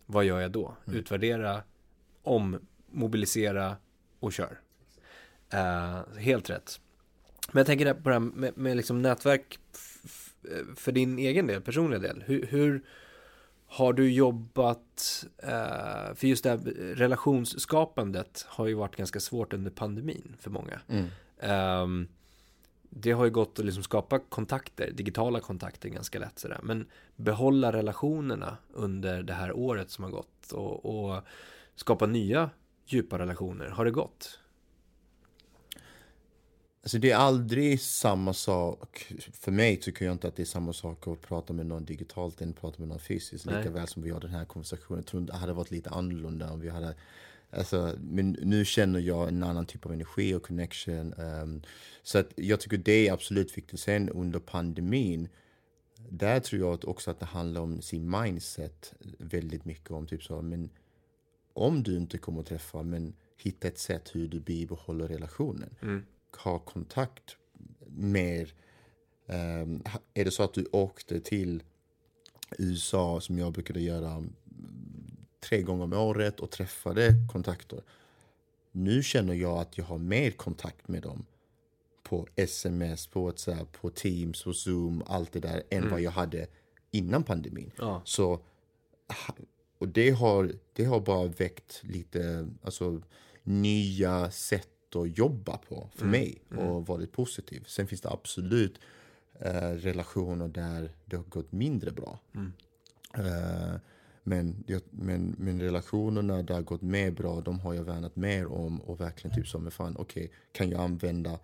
Vad 0.06 0.24
gör 0.24 0.40
jag 0.40 0.50
då? 0.50 0.76
Mm. 0.86 0.98
Utvärdera, 0.98 1.62
om, 2.22 2.58
mobilisera 2.86 3.76
och 4.20 4.32
kör. 4.32 4.60
Uh, 5.54 6.18
helt 6.18 6.50
rätt. 6.50 6.80
Men 7.52 7.60
jag 7.60 7.66
tänker 7.66 7.94
på 7.94 8.08
det 8.08 8.14
här 8.14 8.20
med, 8.20 8.58
med 8.58 8.76
liksom 8.76 9.02
nätverk 9.02 9.58
för 10.76 10.92
din 10.92 11.18
egen 11.18 11.46
del, 11.46 11.60
personliga 11.62 12.00
del. 12.00 12.24
Hur, 12.26 12.46
hur 12.46 12.84
har 13.66 13.92
du 13.92 14.12
jobbat, 14.12 15.24
uh, 15.42 16.14
för 16.14 16.24
just 16.26 16.44
det 16.44 16.50
här 16.50 16.58
relationsskapandet 16.94 18.46
har 18.48 18.66
ju 18.66 18.74
varit 18.74 18.96
ganska 18.96 19.20
svårt 19.20 19.52
under 19.52 19.70
pandemin 19.70 20.36
för 20.40 20.50
många. 20.50 20.80
Mm. 20.88 21.06
Um, 21.82 22.08
det 22.96 23.12
har 23.12 23.24
ju 23.24 23.30
gått 23.30 23.58
att 23.58 23.64
liksom 23.64 23.82
skapa 23.82 24.18
kontakter, 24.18 24.90
digitala 24.90 25.40
kontakter 25.40 25.88
ganska 25.88 26.18
lätt 26.18 26.38
sådär. 26.38 26.60
Men 26.62 26.86
behålla 27.16 27.72
relationerna 27.72 28.56
under 28.72 29.22
det 29.22 29.32
här 29.32 29.52
året 29.52 29.90
som 29.90 30.04
har 30.04 30.10
gått 30.10 30.52
och, 30.52 30.84
och 30.84 31.22
skapa 31.76 32.06
nya 32.06 32.50
djupa 32.86 33.18
relationer. 33.18 33.68
Har 33.68 33.84
det 33.84 33.90
gått? 33.90 34.38
Alltså 36.82 36.98
det 36.98 37.10
är 37.10 37.16
aldrig 37.16 37.80
samma 37.80 38.32
sak. 38.32 39.12
För 39.32 39.52
mig 39.52 39.76
tycker 39.76 40.04
jag 40.04 40.12
inte 40.12 40.28
att 40.28 40.36
det 40.36 40.42
är 40.42 40.46
samma 40.46 40.72
sak 40.72 41.08
att 41.08 41.20
prata 41.20 41.52
med 41.52 41.66
någon 41.66 41.84
digitalt 41.84 42.40
än 42.40 42.50
att 42.50 42.60
prata 42.60 42.76
med 42.78 42.88
någon 42.88 42.98
fysiskt. 42.98 43.46
Lika 43.46 43.70
väl 43.70 43.88
som 43.88 44.02
vi 44.02 44.10
har 44.10 44.20
den 44.20 44.30
här 44.30 44.44
konversationen. 44.44 44.98
Jag 44.98 45.06
tror 45.06 45.20
det 45.20 45.34
hade 45.34 45.52
varit 45.52 45.70
lite 45.70 45.90
annorlunda 45.90 46.52
om 46.52 46.60
vi 46.60 46.68
hade 46.68 46.94
Alltså, 47.56 47.96
men 48.00 48.30
nu 48.30 48.64
känner 48.64 49.00
jag 49.00 49.28
en 49.28 49.42
annan 49.42 49.66
typ 49.66 49.86
av 49.86 49.92
energi 49.92 50.34
och 50.34 50.42
connection. 50.42 51.14
Um, 51.14 51.62
så 52.02 52.18
att 52.18 52.32
jag 52.36 52.60
tycker 52.60 52.76
det 52.76 53.08
är 53.08 53.12
absolut 53.12 53.58
viktigt. 53.58 53.80
Sen 53.80 54.08
under 54.08 54.40
pandemin, 54.40 55.28
där 56.08 56.40
tror 56.40 56.60
jag 56.60 56.88
också 56.88 57.10
att 57.10 57.20
det 57.20 57.26
handlar 57.26 57.60
om 57.60 57.82
sin 57.82 58.10
mindset 58.10 58.94
väldigt 59.18 59.64
mycket. 59.64 59.90
om 59.90 60.06
typ 60.06 60.22
så, 60.22 60.42
men 60.42 60.70
Om 61.52 61.82
du 61.82 61.96
inte 61.96 62.18
kommer 62.18 62.40
att 62.40 62.46
träffa, 62.46 62.82
men 62.82 63.14
hitta 63.36 63.68
ett 63.68 63.78
sätt 63.78 64.10
hur 64.14 64.28
du 64.28 64.40
bibehåller 64.40 65.08
relationen. 65.08 65.76
Mm. 65.82 66.04
Ha 66.44 66.58
kontakt 66.58 67.36
mer. 67.86 68.54
Um, 69.26 69.82
är 70.14 70.24
det 70.24 70.30
så 70.30 70.42
att 70.42 70.54
du 70.54 70.66
åkte 70.72 71.20
till 71.20 71.62
USA 72.58 73.20
som 73.20 73.38
jag 73.38 73.52
brukade 73.52 73.80
göra 73.80 74.24
tre 75.44 75.62
gånger 75.62 75.84
om 75.84 75.92
året 75.92 76.40
och 76.40 76.50
träffade 76.50 77.14
kontakter. 77.32 77.82
Nu 78.72 79.02
känner 79.02 79.34
jag 79.34 79.58
att 79.58 79.78
jag 79.78 79.84
har 79.84 79.98
mer 79.98 80.30
kontakt 80.30 80.88
med 80.88 81.02
dem 81.02 81.26
på 82.02 82.26
sms, 82.36 83.06
på 83.06 83.24
WhatsApp, 83.24 83.72
på 83.72 83.90
Teams, 83.90 84.44
på 84.44 84.52
Zoom, 84.52 85.02
allt 85.06 85.32
det 85.32 85.40
där 85.40 85.62
än 85.70 85.78
mm. 85.78 85.90
vad 85.90 86.00
jag 86.00 86.10
hade 86.10 86.46
innan 86.90 87.22
pandemin. 87.22 87.70
Ja. 87.78 88.02
Så, 88.04 88.40
och 89.78 89.88
det 89.88 90.10
har, 90.10 90.52
det 90.72 90.84
har 90.84 91.00
bara 91.00 91.26
väckt 91.26 91.80
lite 91.84 92.48
alltså, 92.62 93.02
nya 93.42 94.30
sätt 94.30 94.96
att 94.96 95.18
jobba 95.18 95.56
på 95.56 95.90
för 95.94 96.06
mm. 96.06 96.10
mig 96.10 96.42
och 96.50 96.62
mm. 96.62 96.84
varit 96.84 97.12
positivt. 97.12 97.68
Sen 97.68 97.86
finns 97.86 98.00
det 98.00 98.10
absolut 98.10 98.78
uh, 99.46 99.50
relationer 99.76 100.48
där 100.48 100.90
det 101.04 101.16
har 101.16 101.24
gått 101.24 101.52
mindre 101.52 101.90
bra. 101.90 102.18
Uh, 103.18 103.76
men, 104.26 104.64
men, 104.90 105.34
men 105.38 105.60
relationerna 105.60 106.42
där 106.42 106.54
har 106.54 106.62
gått 106.62 106.82
mer 106.82 107.10
bra, 107.10 107.40
de 107.40 107.60
har 107.60 107.74
jag 107.74 107.84
värnat 107.84 108.16
mer 108.16 108.46
om 108.46 108.80
och 108.80 109.00
verkligen 109.00 109.36
typ 109.36 109.48
som, 109.48 109.70
fan 109.70 109.96
okej, 109.98 110.24
okay, 110.24 110.36
kan 110.52 110.70
jag 110.70 110.80
använda 110.80 111.38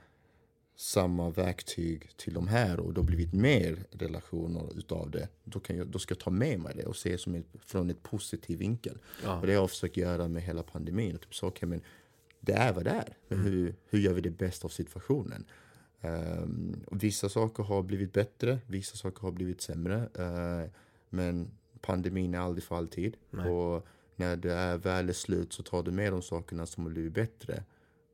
samma 0.77 1.31
verktyg 1.31 2.11
till 2.17 2.35
de 2.35 2.49
här 2.49 2.81
och 2.81 2.95
då 2.95 3.03
blivit 3.03 3.33
mer 3.33 3.79
relationer 3.91 4.79
utav 4.79 5.11
det, 5.11 5.29
då, 5.45 5.61
kan 5.61 5.77
jag, 5.77 5.87
då 5.87 5.99
ska 5.99 6.13
jag 6.13 6.19
ta 6.21 6.31
med 6.31 6.61
mig 6.61 6.75
det 6.77 6.85
och 6.85 6.97
se 6.97 7.19
som 7.19 7.35
ett, 7.35 7.47
från 7.67 7.91
ett 7.91 8.03
positiv 8.03 8.59
vinkel. 8.59 8.99
Ja. 9.25 9.41
Och 9.41 9.47
det 9.47 9.53
har 9.53 9.61
jag 9.61 9.71
försökt 9.71 9.97
göra 9.97 10.29
med 10.29 10.43
hela 10.43 10.63
pandemin. 10.63 11.19
Typ 11.19 11.35
så, 11.35 11.47
okay, 11.47 11.69
men 11.69 11.81
det 12.41 12.53
är 12.53 12.73
vad 12.73 12.85
det 12.85 12.91
är. 12.91 13.17
Men 13.29 13.39
mm. 13.41 13.53
hur, 13.53 13.75
hur 13.89 13.99
gör 13.99 14.13
vi 14.13 14.21
det 14.21 14.31
bästa 14.31 14.67
av 14.67 14.69
situationen? 14.69 15.45
Um, 16.03 16.85
vissa 16.91 17.29
saker 17.29 17.63
har 17.63 17.83
blivit 17.83 18.13
bättre, 18.13 18.59
vissa 18.67 18.97
saker 18.97 19.21
har 19.23 19.33
blivit 19.33 19.61
sämre. 19.61 20.09
Uh, 20.19 20.71
men 21.11 21.51
pandemin 21.83 22.35
är 22.35 22.39
aldrig 22.39 22.65
för 22.65 22.77
alltid. 22.77 23.17
Nej. 23.31 23.51
Och 23.51 23.87
när 24.17 24.37
det 24.37 24.53
är 24.53 24.79
väl 24.79 25.09
är 25.09 25.13
slut 25.13 25.53
så 25.53 25.63
tar 25.63 25.83
du 25.83 25.91
med 25.91 26.13
de 26.13 26.23
sakerna 26.23 26.67
som 26.67 26.85
har 26.85 26.91
blivit 26.91 27.13
bättre. 27.13 27.65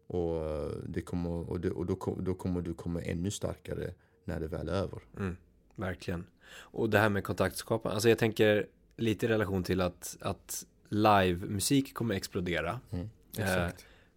Och, 0.06 0.70
det 0.88 1.00
kommer, 1.00 1.50
och, 1.50 1.60
det, 1.60 1.70
och 1.70 1.86
då, 1.86 2.16
då 2.20 2.34
kommer 2.34 2.60
du 2.60 2.74
komma 2.74 3.02
ännu 3.02 3.30
starkare 3.30 3.94
när 4.24 4.40
det 4.40 4.46
väl 4.46 4.68
är 4.68 4.72
över. 4.72 4.98
Mm, 5.18 5.36
verkligen. 5.74 6.26
Och 6.54 6.90
det 6.90 6.98
här 6.98 7.08
med 7.08 7.24
kontaktskapande. 7.24 7.94
Alltså 7.94 8.08
jag 8.08 8.18
tänker 8.18 8.66
lite 8.96 9.26
i 9.26 9.28
relation 9.28 9.64
till 9.64 9.80
att, 9.80 10.16
att 10.20 10.66
live-musik 10.88 11.94
kommer 11.94 12.14
explodera. 12.14 12.80
Mm, 12.90 13.08
Eh, 13.38 13.68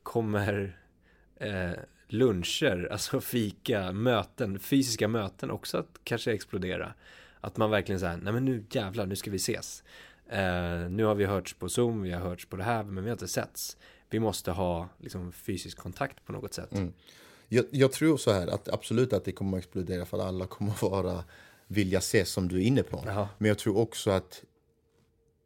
kommer 0.04 0.78
eh, 1.36 1.72
luncher, 2.08 2.88
alltså 2.92 3.22
fika, 3.22 3.92
möten, 3.92 4.60
fysiska 4.60 5.08
möten 5.08 5.52
också 5.52 5.78
att 5.78 6.00
kanske 6.04 6.34
explodera. 6.34 6.94
Att 7.42 7.58
man 7.58 7.72
verkligen 7.72 8.00
säger, 8.00 8.18
nej 8.18 8.34
men 8.34 8.46
nu 8.46 8.66
jävlar, 8.70 9.06
nu 9.06 9.16
ska 9.16 9.32
vi 9.32 9.38
ses. 9.38 9.84
Eh, 10.30 10.90
nu 10.90 11.04
har 11.04 11.16
vi 11.16 11.26
hörts 11.26 11.54
på 11.54 11.70
Zoom, 11.70 12.02
vi 12.02 12.12
har 12.12 12.22
hörts 12.22 12.46
på 12.46 12.56
det 12.56 12.64
här, 12.64 12.84
men 12.84 13.04
vi 13.04 13.10
har 13.10 13.16
inte 13.16 13.28
setts. 13.28 13.78
Vi 14.10 14.20
måste 14.20 14.52
ha 14.52 14.90
liksom, 14.98 15.32
fysisk 15.32 15.78
kontakt 15.78 16.26
på 16.26 16.32
något 16.32 16.54
sätt. 16.54 16.72
Mm. 16.72 16.94
Jag, 17.48 17.66
jag 17.72 17.92
tror 17.92 18.18
så 18.18 18.32
här 18.32 18.48
att 18.48 18.70
absolut 18.70 19.14
att 19.14 19.26
det 19.26 19.32
kommer 19.32 19.58
att 19.58 19.64
explodera 19.64 20.06
för 20.06 20.18
att 20.18 20.24
alla 20.24 20.48
kommer 20.48 20.72
att 20.72 20.82
vara 20.82 21.24
vilja 21.68 21.98
ses 21.98 22.30
som 22.30 22.48
du 22.48 22.56
är 22.56 22.62
inne 22.62 22.84
på. 22.84 23.04
Jaha. 23.06 23.30
Men 23.38 23.48
jag 23.48 23.58
tror 23.58 23.78
också 23.78 24.12
att 24.12 24.44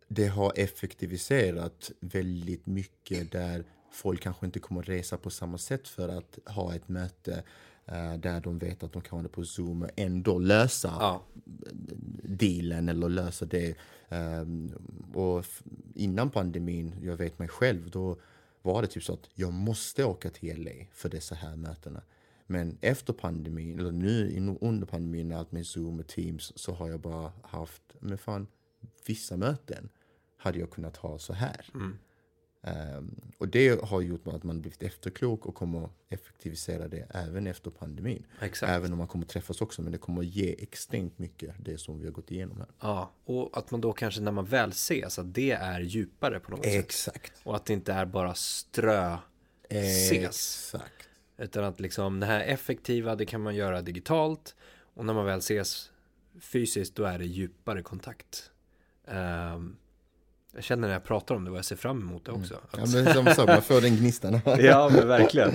det 0.07 0.27
har 0.27 0.53
effektiviserat 0.55 1.91
väldigt 1.99 2.65
mycket 2.65 3.31
där 3.31 3.63
folk 3.91 4.21
kanske 4.21 4.45
inte 4.45 4.59
kommer 4.59 4.81
att 4.81 4.89
resa 4.89 5.17
på 5.17 5.29
samma 5.29 5.57
sätt 5.57 5.87
för 5.87 6.09
att 6.09 6.39
ha 6.45 6.75
ett 6.75 6.89
möte 6.89 7.43
där 8.17 8.41
de 8.41 8.59
vet 8.59 8.83
att 8.83 8.93
de 8.93 9.01
kan 9.01 9.29
på 9.29 9.45
Zoom 9.45 9.81
och 9.81 9.89
ändå 9.95 10.39
lösa 10.39 10.97
Ja, 10.99 11.23
dealen 12.23 12.89
eller 12.89 13.09
lösa 13.09 13.45
det. 13.45 13.75
Ehm, 14.09 14.71
och 15.13 15.45
innan 15.95 16.29
pandemin, 16.29 16.95
jag 17.01 17.17
vet 17.17 17.39
mig 17.39 17.47
själv, 17.47 17.89
då 17.89 18.17
var 18.61 18.81
det 18.81 18.87
typ 18.87 19.03
så 19.03 19.13
att 19.13 19.29
jag 19.33 19.53
måste 19.53 20.05
åka 20.05 20.29
till 20.29 20.63
LA 20.63 20.85
för 20.91 21.09
dessa 21.09 21.35
här 21.35 21.55
mötena. 21.55 22.01
Men 22.47 22.77
efter 22.81 23.13
pandemin, 23.13 23.79
eller 23.79 23.91
nu 23.91 24.57
under 24.61 24.87
pandemin, 24.87 25.31
allt 25.31 25.51
med 25.51 25.67
Zoom 25.67 25.99
och 25.99 26.07
Teams, 26.07 26.53
så 26.55 26.73
har 26.73 26.89
jag 26.89 26.99
bara 26.99 27.31
haft, 27.41 27.81
men 27.99 28.17
fan, 28.17 28.47
vissa 29.05 29.37
möten 29.37 29.89
hade 30.37 30.59
jag 30.59 30.69
kunnat 30.69 30.97
ha 30.97 31.19
så 31.19 31.33
här. 31.33 31.65
mm, 31.73 31.97
och 33.37 33.47
det 33.47 33.81
har 33.83 34.01
gjort 34.01 34.27
att 34.27 34.43
man 34.43 34.61
blivit 34.61 34.83
efterklok 34.83 35.45
och 35.45 35.55
kommer 35.55 35.89
effektivisera 36.09 36.87
det 36.87 37.07
även 37.09 37.47
efter 37.47 37.71
pandemin. 37.71 38.25
exakt. 38.41 38.71
Även 38.71 38.91
om 38.91 38.97
man 38.97 39.07
kommer 39.07 39.25
träffas 39.25 39.61
också, 39.61 39.81
men 39.81 39.91
det 39.91 39.97
kommer 39.97 40.21
att 40.21 40.27
ge 40.27 40.55
extremt 40.59 41.19
mycket 41.19 41.55
det 41.59 41.77
som 41.77 41.99
vi 41.99 42.05
har 42.05 42.11
gått 42.11 42.31
igenom 42.31 42.57
här. 42.57 42.67
Ja, 42.79 43.11
och 43.25 43.57
att 43.57 43.71
man 43.71 43.81
då 43.81 43.93
kanske 43.93 44.21
när 44.21 44.31
man 44.31 44.45
väl 44.45 44.69
ses, 44.69 45.19
att 45.19 45.33
det 45.33 45.51
är 45.51 45.79
djupare 45.79 46.39
på 46.39 46.51
något 46.51 46.63
sätt. 46.65 46.85
Exakt. 46.85 47.41
Och 47.43 47.55
att 47.55 47.65
det 47.65 47.73
inte 47.73 47.93
är 47.93 48.05
bara 48.05 48.33
strö 48.33 49.17
ses. 49.69 50.23
Exakt. 50.75 51.09
Utan 51.37 51.63
att 51.63 51.79
liksom 51.79 52.19
det 52.19 52.25
här 52.25 52.39
effektiva, 52.39 53.15
det 53.15 53.25
kan 53.25 53.41
man 53.41 53.55
göra 53.55 53.81
digitalt. 53.81 54.55
Och 54.93 55.05
när 55.05 55.13
man 55.13 55.25
väl 55.25 55.39
ses 55.39 55.91
fysiskt, 56.39 56.95
då 56.95 57.03
är 57.03 57.19
det 57.19 57.25
djupare 57.25 57.81
kontakt. 57.81 58.51
Ehm, 59.07 59.75
jag 60.55 60.63
känner 60.63 60.87
när 60.87 60.93
jag 60.95 61.03
pratar 61.03 61.35
om 61.35 61.45
det 61.45 61.51
vad 61.51 61.57
jag 61.57 61.65
ser 61.65 61.75
fram 61.75 62.01
emot 62.01 62.25
det 62.25 62.31
också. 62.31 62.53
Ja, 62.71 62.83
Att- 62.83 62.93
men 62.93 63.13
som 63.13 63.25
sagt, 63.35 63.47
man 63.47 63.61
får 63.61 63.81
den 63.81 63.95
gnistan. 63.95 64.39
ja, 64.59 64.89
men 64.93 65.07
verkligen. 65.07 65.51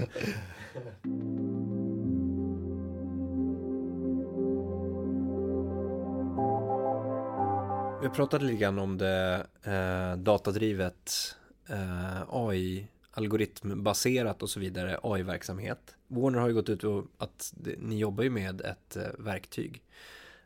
Vi 8.03 8.09
pratade 8.09 8.45
lite 8.45 8.59
grann 8.59 8.79
om 8.79 8.99
det 8.99 9.47
eh, 9.63 10.17
datadrivet 10.17 11.37
eh, 11.69 12.23
AI, 12.29 12.89
algoritmbaserat 13.11 14.43
och 14.43 14.51
så 14.51 14.61
vidare, 14.61 14.99
AI-verksamhet. 15.03 15.97
Warner 16.09 16.39
har 16.39 16.49
ju 16.49 16.55
gått 16.55 16.69
ut 16.69 16.85
och 16.85 17.05
att 17.19 17.55
ni 17.79 17.99
jobbar 17.99 18.25
ju 18.25 18.31
med 18.31 18.61
ett 18.61 18.97
eh, 18.97 19.03
verktyg 19.19 19.83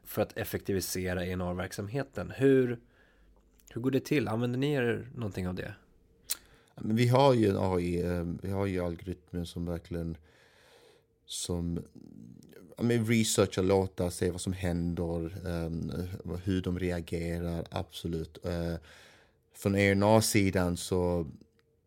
för 0.05 0.22
att 0.22 0.36
effektivisera 0.38 1.24
ENR-verksamheten. 1.26 2.32
Hur, 2.36 2.78
hur 3.75 3.81
går 3.81 3.91
det 3.91 4.05
till? 4.05 4.29
Använder 4.29 4.59
ni 4.59 4.73
er 4.73 5.09
någonting 5.14 5.49
av 5.49 5.55
det? 5.55 5.75
Men 6.81 6.97
vi 6.97 7.09
har 7.09 7.35
ju 7.35 7.49
en 7.49 7.57
AI, 7.59 8.03
eh, 8.03 8.25
vi 8.43 8.51
har 8.51 8.66
ju 8.66 8.81
algoritmer 8.81 9.45
som 9.45 9.66
verkligen 9.66 10.16
som 11.27 11.81
men 12.83 13.07
researchar 13.07 13.62
låtar, 13.62 14.11
ser 14.11 14.31
vad 14.31 14.41
som 14.41 14.53
händer, 14.53 15.25
eh, 15.25 16.37
hur 16.45 16.62
de 16.62 16.79
reagerar, 16.79 17.66
absolut. 17.70 18.47
Eh, 18.47 18.75
från 19.55 19.75
ENA-sidan 19.75 20.77
så 20.77 21.27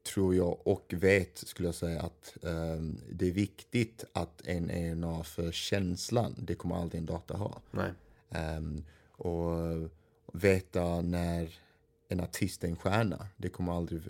tror 0.04 0.36
jag 0.36 0.68
och 0.68 0.94
vet, 0.98 1.38
skulle 1.38 1.68
jag 1.68 1.76
säga, 1.76 2.02
att 2.02 2.38
eh, 2.44 2.82
det 3.12 3.28
är 3.28 3.32
viktigt 3.32 4.04
att 4.14 4.42
en 4.48 4.70
ENA 4.70 5.24
för 5.24 5.52
känslan, 5.52 6.36
det 6.38 6.56
kommer 6.56 6.76
aldrig 6.76 7.00
en 7.00 7.06
data 7.06 7.38
ha. 7.38 7.62
Nej. 7.72 7.92
Ehm, 8.30 8.84
och 9.12 9.90
veta 10.34 11.02
när 11.02 11.60
en 12.08 12.20
artist 12.20 12.64
är 12.64 12.68
en 12.68 12.76
stjärna, 12.76 13.28
det 13.38 13.50
kommer 13.50 13.74
aldrig 13.74 14.02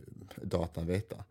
datan 0.42 0.88
veta. 0.88 1.24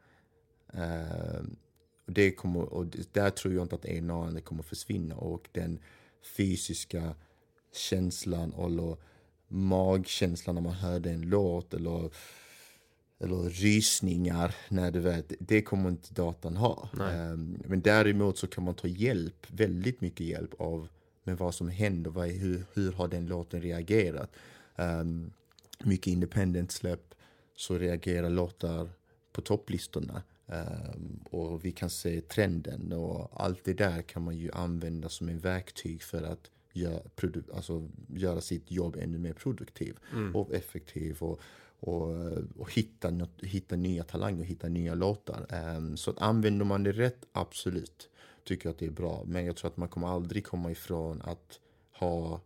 Och 2.06 2.12
det 2.12 2.30
kommer, 2.30 2.60
och 2.60 2.86
där 3.12 3.30
tror 3.30 3.54
jag 3.54 3.62
inte 3.62 3.74
att 3.74 3.84
ENA 3.84 4.40
kommer 4.40 4.62
försvinna 4.62 5.16
och 5.16 5.48
den 5.52 5.78
fysiska 6.36 7.14
känslan 7.72 8.52
eller 8.58 8.96
magkänslan 9.48 10.54
när 10.54 10.62
man 10.62 10.72
hörde 10.72 11.10
en 11.10 11.22
låt 11.22 11.74
eller, 11.74 12.10
eller 13.18 13.50
rysningar 13.50 14.54
när 14.68 14.90
du 14.90 15.00
vet, 15.00 15.32
det 15.38 15.62
kommer 15.62 15.88
inte 15.88 16.14
datan 16.14 16.56
ha. 16.56 16.88
Ehm, 17.10 17.62
men 17.66 17.80
däremot 17.80 18.38
så 18.38 18.46
kan 18.46 18.64
man 18.64 18.74
ta 18.74 18.88
hjälp, 18.88 19.46
väldigt 19.48 20.00
mycket 20.00 20.26
hjälp 20.26 20.60
av 20.60 20.88
med 21.24 21.38
vad 21.38 21.54
som 21.54 21.68
händer, 21.68 22.10
vad, 22.10 22.28
hur, 22.28 22.64
hur 22.74 22.92
har 22.92 23.08
den 23.08 23.26
låten 23.26 23.62
reagerat. 23.62 24.30
Um, 24.76 25.32
mycket 25.86 26.06
independent 26.06 26.72
släpp 26.72 27.14
så 27.56 27.78
reagerar 27.78 28.30
låtar 28.30 28.90
på 29.32 29.40
topplistorna. 29.40 30.22
Ehm, 30.46 31.24
och 31.30 31.64
vi 31.64 31.72
kan 31.72 31.90
se 31.90 32.20
trenden 32.20 32.92
och 32.92 33.42
allt 33.44 33.64
det 33.64 33.74
där 33.74 34.02
kan 34.02 34.22
man 34.22 34.36
ju 34.36 34.52
använda 34.52 35.08
som 35.08 35.28
en 35.28 35.38
verktyg 35.38 36.02
för 36.02 36.22
att 36.22 36.50
göra, 36.72 37.00
alltså, 37.54 37.88
göra 38.08 38.40
sitt 38.40 38.70
jobb 38.70 38.96
ännu 39.00 39.18
mer 39.18 39.32
produktiv 39.32 39.98
Mm. 40.12 40.36
och 40.36 40.54
effektiv 40.54 41.22
och, 41.22 41.40
och, 41.80 42.08
och 42.58 42.72
hitta, 42.72 43.10
något, 43.10 43.42
hitta 43.42 43.76
nya 43.76 44.04
talanger, 44.04 44.44
hitta 44.44 44.68
nya 44.68 44.94
låtar. 44.94 45.46
Ehm, 45.50 45.96
så 45.96 46.10
att 46.10 46.18
använder 46.18 46.64
man 46.64 46.82
det 46.82 46.92
rätt, 46.92 47.24
absolut, 47.32 48.08
tycker 48.44 48.66
jag 48.68 48.72
att 48.72 48.78
det 48.78 48.86
är 48.86 48.90
bra. 48.90 49.24
Men 49.26 49.44
jag 49.44 49.56
tror 49.56 49.70
att 49.70 49.76
man 49.76 49.88
kommer 49.88 50.08
aldrig 50.08 50.46
komma 50.46 50.70
ifrån 50.70 51.22
att 51.22 51.60
ha 51.92 52.40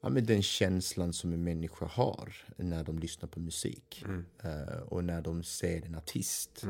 ja, 0.00 0.08
men 0.08 0.26
den 0.26 0.42
känslan 0.42 1.12
som 1.12 1.32
en 1.32 1.44
människa 1.44 1.86
har 1.86 2.34
när 2.56 2.84
de 2.84 2.98
lyssnar 2.98 3.28
på 3.28 3.40
musik 3.40 4.04
Mm. 4.04 4.24
eh, 4.42 4.78
och 4.82 5.04
när 5.04 5.22
de 5.22 5.42
ser 5.42 5.86
en 5.86 5.94
artist. 5.94 6.64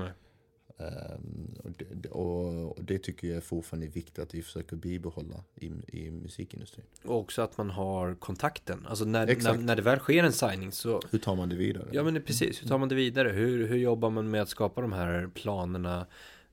Ehm, 0.79 1.55
och, 1.64 1.70
det, 1.70 2.09
och, 2.09 2.79
och 2.79 2.85
det 2.85 2.99
tycker 2.99 3.29
jag 3.29 3.37
är 3.37 3.41
fortfarande 3.41 3.87
viktigt 3.87 4.18
att 4.18 4.35
vi 4.35 4.43
försöker 4.43 4.76
bibehålla 4.76 5.45
i, 5.55 5.66
i 5.89 6.11
musikindustrin. 6.11 6.85
Och 7.05 7.18
också 7.18 7.43
att 7.43 7.59
man 7.59 7.70
har 7.70 8.14
kontakten. 8.14 8.87
Alltså 8.87 9.05
när, 9.05 9.26
när, 9.26 9.59
när 9.59 9.76
det 9.76 9.83
väl 9.83 9.99
sker 9.99 10.24
en 10.24 10.33
signing 10.33 10.72
så 10.72 11.01
Hur 11.11 11.18
tar 11.18 11.37
man 11.37 11.49
det 11.49 11.57
vidare? 11.57 11.89
Ja 11.93 12.03
men 12.03 12.16
är 12.16 12.20
precis, 12.20 12.62
hur 12.62 12.68
tar 12.68 12.79
man 12.79 12.89
det 12.89 12.95
vidare? 12.95 13.29
Hur, 13.29 13.66
hur 13.68 13.76
jobbar 13.76 14.11
man 14.11 14.31
med 14.31 14.43
att 14.43 14.49
skapa 14.49 14.81
de 14.81 14.93
här 14.93 15.31
planerna 15.35 16.07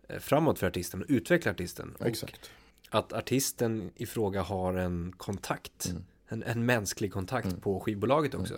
eh, 0.09 0.19
framåt 0.19 0.59
för 0.59 0.67
artisten 0.67 1.01
och 1.01 1.07
utveckla 1.09 1.51
artisten? 1.51 1.95
Och 1.99 2.05
Exakt. 2.05 2.51
att 2.89 3.13
artisten 3.13 3.91
i 3.95 4.05
fråga 4.05 4.41
har 4.41 4.73
en 4.73 5.13
kontakt, 5.17 5.86
Mm. 5.89 6.03
En, 6.28 6.43
en 6.43 6.65
mänsklig 6.65 7.13
kontakt 7.13 7.47
Mm. 7.47 7.59
på 7.61 7.80
skivbolaget 7.80 8.34
också. 8.36 8.53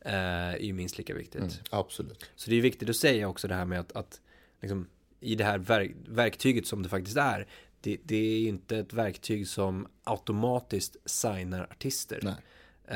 Eh, 0.00 0.14
är 0.54 0.58
ju 0.58 0.72
minst 0.72 0.98
lika 0.98 1.14
viktigt. 1.14 1.40
Mm, 1.42 1.52
absolut. 1.70 2.24
Så 2.36 2.50
det 2.50 2.56
är 2.56 2.60
viktigt 2.60 2.88
att 2.88 2.96
säga 2.96 3.28
också 3.28 3.48
det 3.48 3.54
här 3.54 3.64
med 3.64 3.80
att, 3.80 3.92
att 3.92 4.20
liksom, 4.60 4.86
i 5.20 5.34
det 5.34 5.44
här 5.44 5.58
verk, 5.58 5.92
verktyget 6.08 6.66
som 6.66 6.82
det 6.82 6.88
faktiskt 6.88 7.16
är, 7.16 7.46
det, 7.80 7.98
det 8.04 8.16
är 8.16 8.48
inte 8.48 8.76
ett 8.78 8.92
verktyg 8.92 9.48
som 9.48 9.86
automatiskt 10.04 10.96
signar 11.04 11.62
artister. 11.70 12.20
Nej. 12.22 12.34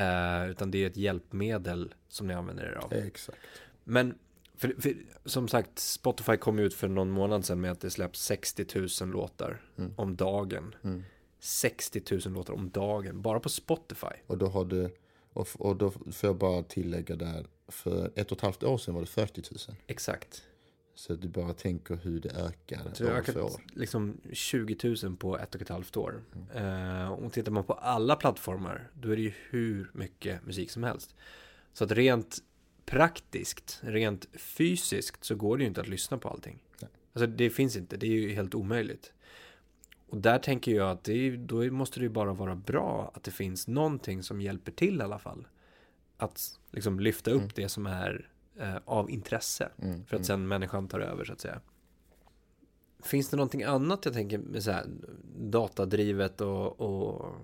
Eh, 0.02 0.50
utan 0.50 0.70
det 0.70 0.78
är 0.82 0.86
ett 0.86 0.96
hjälpmedel 0.96 1.94
som 2.08 2.26
ni 2.26 2.34
använder 2.34 2.64
er 2.64 2.74
av. 2.74 2.92
Exakt. 2.92 3.38
Men 3.84 4.14
för, 4.56 4.74
för, 4.78 4.94
som 5.24 5.48
sagt, 5.48 5.78
Spotify 5.78 6.36
kom 6.36 6.58
ut 6.58 6.74
för 6.74 6.88
någon 6.88 7.10
månad 7.10 7.44
sedan 7.44 7.60
med 7.60 7.70
att 7.72 7.80
det 7.80 7.90
släpps 7.90 8.20
60 8.24 8.66
000 9.04 9.10
låtar 9.10 9.60
Mm. 9.78 9.92
om 9.96 10.16
dagen. 10.16 10.74
Mm. 10.84 11.04
60 11.38 12.02
000 12.10 12.20
låtar 12.34 12.54
om 12.54 12.70
dagen, 12.70 13.22
bara 13.22 13.40
på 13.40 13.48
Spotify. 13.48 14.06
Och 14.26 14.38
då 14.38 14.46
har 14.46 14.64
det, 14.64 14.90
och, 15.32 15.48
och 15.58 15.76
då 15.76 15.90
får 15.90 16.28
jag 16.28 16.36
bara 16.36 16.62
tillägga 16.62 17.16
där, 17.16 17.46
för 17.68 18.10
ett 18.14 18.32
och 18.32 18.38
ett 18.38 18.42
halvt 18.42 18.62
år 18.62 18.78
sedan 18.78 18.94
var 18.94 19.00
det 19.00 19.06
40 19.06 19.42
000. 19.68 19.76
Exakt. 19.86 20.42
Så 20.94 21.14
du 21.14 21.28
bara 21.28 21.54
tänker 21.54 21.96
hur 21.96 22.20
det 22.20 22.30
ökar 22.30 22.80
Så 22.92 23.04
det 23.04 23.10
har 23.10 23.16
ökat 23.18 23.36
år. 23.36 23.52
liksom 23.74 24.20
20 24.32 24.96
000 25.02 25.16
på 25.16 25.38
ett 25.38 25.54
och 25.54 25.62
ett 25.62 25.68
halvt 25.68 25.96
år. 25.96 26.22
Eh, 26.54 27.12
och 27.12 27.32
tittar 27.32 27.52
man 27.52 27.64
på 27.64 27.72
alla 27.72 28.16
plattformar, 28.16 28.90
då 28.94 29.10
är 29.10 29.16
det 29.16 29.22
ju 29.22 29.32
hur 29.50 29.90
mycket 29.94 30.46
musik 30.46 30.70
som 30.70 30.82
helst. 30.82 31.14
Så 31.72 31.84
att 31.84 31.92
rent 31.92 32.38
praktiskt, 32.84 33.80
rent 33.82 34.28
fysiskt, 34.34 35.24
så 35.24 35.34
går 35.34 35.56
det 35.56 35.62
ju 35.62 35.68
inte 35.68 35.80
att 35.80 35.88
lyssna 35.88 36.18
på 36.18 36.28
allting. 36.28 36.58
Nej. 36.80 36.90
Alltså 37.12 37.26
det 37.26 37.50
finns 37.50 37.76
inte, 37.76 37.96
det 37.96 38.06
är 38.06 38.10
ju 38.10 38.32
helt 38.32 38.54
omöjligt. 38.54 39.12
Och 40.08 40.16
där 40.18 40.38
tänker 40.38 40.72
jag 40.72 40.90
att 40.90 41.04
det 41.04 41.36
då 41.36 41.70
måste 41.70 42.00
det 42.00 42.04
ju 42.04 42.08
bara 42.10 42.32
vara 42.32 42.54
bra 42.54 43.10
att 43.14 43.22
det 43.22 43.30
finns 43.30 43.68
någonting 43.68 44.22
som 44.22 44.40
hjälper 44.40 44.72
till 44.72 44.98
i 45.00 45.02
alla 45.02 45.18
fall. 45.18 45.46
Att 46.16 46.40
liksom 46.70 47.00
lyfta 47.00 47.30
upp 47.30 47.40
Mm. 47.42 47.50
det 47.54 47.68
som 47.68 47.86
är 47.86 48.28
eh, 48.58 48.76
av 48.84 49.10
intresse. 49.10 49.68
Mm, 49.82 50.04
För 50.06 50.16
att 50.16 50.26
sen 50.26 50.48
människan 50.48 50.88
tar 50.88 51.00
över 51.00 51.24
så 51.24 51.32
att 51.32 51.40
säga. 51.40 51.60
Finns 53.02 53.28
det 53.28 53.36
någonting 53.36 53.62
annat 53.62 54.04
jag 54.04 54.14
tänker 54.14 54.38
med 54.38 54.62
så 54.62 54.70
här 54.70 54.86
datadrivet 55.38 56.40
och, 56.40 56.80
och 56.80 57.34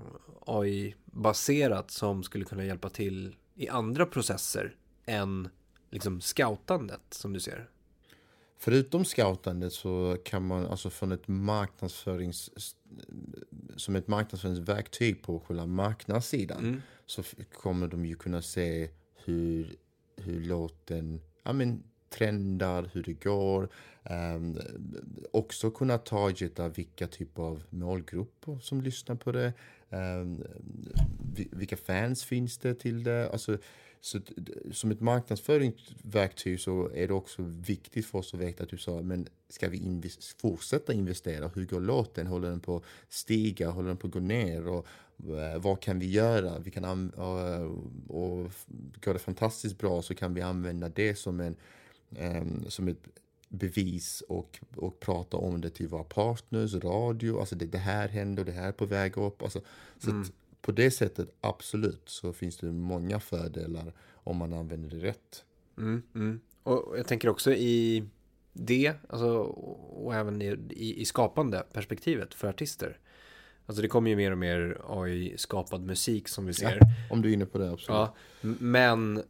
AI-baserat 0.46 1.90
som 1.90 2.22
skulle 2.22 2.44
kunna 2.44 2.64
hjälpa 2.64 2.88
till 2.90 3.36
i 3.54 3.68
andra 3.68 4.06
processer 4.06 4.76
än 5.06 5.48
liksom 5.90 6.20
scoutandet 6.20 7.00
som 7.10 7.32
du 7.32 7.40
ser? 7.40 7.68
Förutom 8.64 9.04
scoutandet 9.04 9.72
så 9.72 10.16
kan 10.24 10.46
man 10.46 10.66
alltså 10.66 10.90
från 10.90 11.12
ett 11.12 11.28
marknadsförings 11.28 12.50
som 13.76 13.96
ett 13.96 14.08
marknadsföringsverktyg 14.08 15.22
på 15.22 15.40
själva 15.40 15.66
marknadssidan 15.66 16.58
Mm. 16.58 16.82
så 17.06 17.22
kommer 17.52 17.88
de 17.88 18.06
ju 18.06 18.16
kunna 18.16 18.42
se 18.42 18.88
hur, 19.24 19.76
hur 20.16 20.40
låten 20.40 21.20
ja, 21.42 21.52
men, 21.52 21.82
trendar, 22.10 22.90
hur 22.92 23.02
det 23.02 23.12
går. 23.12 23.68
Um, 24.10 24.58
också 25.32 25.70
kunna 25.70 25.98
targeta 25.98 26.68
vilka 26.68 27.06
typer 27.06 27.42
av 27.42 27.62
målgrupper 27.70 28.58
som 28.58 28.80
lyssnar 28.82 29.16
på 29.16 29.32
det. 29.32 29.52
Um, 29.90 30.44
vi- 31.34 31.48
vilka 31.52 31.76
fans 31.76 32.24
finns 32.24 32.58
det 32.58 32.74
till 32.74 33.04
det? 33.04 33.30
Alltså, 33.30 33.58
så, 34.04 34.20
som 34.72 34.90
ett 34.90 35.00
marknadsföringsverktyg 35.00 36.60
så 36.60 36.90
är 36.94 37.08
det 37.08 37.14
också 37.14 37.42
viktigt 37.42 38.06
för 38.06 38.18
oss 38.18 38.34
att 38.34 38.40
veta 38.40 38.62
att 38.62 38.68
du 38.68 38.78
sa, 38.78 39.02
men 39.02 39.28
ska 39.48 39.68
vi 39.68 39.78
invest- 39.78 40.40
fortsätta 40.40 40.92
investera? 40.92 41.48
Hur 41.48 41.66
går 41.66 41.80
låten? 41.80 42.26
Håller 42.26 42.50
den 42.50 42.60
på 42.60 42.76
att 42.76 42.84
stiga? 43.08 43.70
Håller 43.70 43.88
den 43.88 43.96
på 43.96 44.06
att 44.06 44.12
gå 44.12 44.20
ner? 44.20 44.66
Och, 44.66 44.86
eh, 45.38 45.58
vad 45.58 45.80
kan 45.80 45.98
vi 45.98 46.10
göra? 46.10 46.58
Vi 46.58 46.70
kan 46.70 47.10
och, 47.10 47.60
och 48.08 48.50
går 49.04 49.12
det 49.12 49.18
fantastiskt 49.18 49.78
bra 49.78 50.02
så 50.02 50.14
kan 50.14 50.34
vi 50.34 50.40
använda 50.40 50.88
det 50.88 51.14
som, 51.14 51.40
en, 51.40 51.56
um, 52.18 52.64
som 52.68 52.88
ett 52.88 53.08
bevis 53.48 54.22
och, 54.28 54.60
och 54.76 55.00
prata 55.00 55.36
om 55.36 55.60
det 55.60 55.70
till 55.70 55.88
våra 55.88 56.04
partners, 56.04 56.74
radio, 56.74 57.40
alltså 57.40 57.54
det, 57.54 57.66
det 57.66 57.78
här 57.78 58.08
händer, 58.08 58.44
det 58.44 58.52
här 58.52 58.68
är 58.68 58.72
på 58.72 58.86
väg 58.86 59.18
upp. 59.18 59.42
Alltså, 59.42 59.60
så 59.98 60.10
att 60.10 60.14
mm 60.14 60.28
på 60.64 60.72
det 60.72 60.90
sättet, 60.90 61.28
absolut, 61.40 62.02
så 62.04 62.32
finns 62.32 62.56
det 62.56 62.72
många 62.72 63.20
fördelar 63.20 63.92
om 64.14 64.36
man 64.36 64.52
använder 64.52 64.88
det 64.88 65.06
rätt. 65.06 65.44
Mm, 65.78 66.02
mm. 66.14 66.40
Och 66.62 66.98
jag 66.98 67.06
tänker 67.06 67.28
också 67.28 67.52
i 67.52 68.04
det, 68.52 68.94
alltså, 69.08 69.28
och 69.28 70.14
även 70.14 70.42
i, 70.42 70.46
i, 70.70 71.00
i 71.00 71.04
skapande 71.04 71.66
perspektivet 71.72 72.34
för 72.34 72.48
artister. 72.48 72.98
Alltså 73.66 73.82
det 73.82 73.88
kommer 73.88 74.10
ju 74.10 74.16
mer 74.16 74.30
och 74.30 74.38
mer 74.38 74.80
AI-skapad 74.88 75.82
musik 75.82 76.28
som 76.28 76.46
vi 76.46 76.54
ser. 76.54 76.80
Om 77.10 77.22
du 77.22 77.28
är 77.28 77.32
inne 77.32 77.46
på 77.46 77.58
det, 77.58 77.70
absolut. 77.70 77.98
Ja, 77.98 78.14
men 78.58 79.16
eh, 79.16 79.22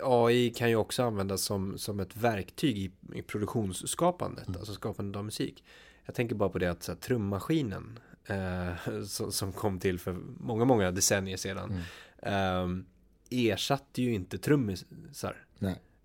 AI 0.00 0.50
kan 0.50 0.70
ju 0.70 0.76
också 0.76 1.02
användas 1.02 1.42
som, 1.42 1.78
som 1.78 2.00
ett 2.00 2.16
verktyg 2.16 2.78
i, 2.78 2.90
i 3.14 3.22
produktionsskapandet, 3.22 4.48
alltså 4.48 4.74
skapandet 4.74 5.18
av 5.18 5.24
musik. 5.24 5.64
Jag 6.04 6.14
tänker 6.14 6.34
bara 6.34 6.48
på 6.48 6.58
det 6.58 6.70
att 6.70 6.82
så 6.82 6.92
här, 6.92 6.98
trummaskinen 6.98 7.98
eh, 8.26 9.02
som, 9.06 9.32
som 9.32 9.52
kom 9.52 9.78
till 9.80 9.98
för 9.98 10.12
många, 10.40 10.64
många 10.64 10.90
decennier 10.90 11.36
sedan 11.36 11.80
eh, 12.22 12.68
ersatte 13.30 14.02
ju 14.02 14.14
inte 14.14 14.38
trummisar 14.38 15.46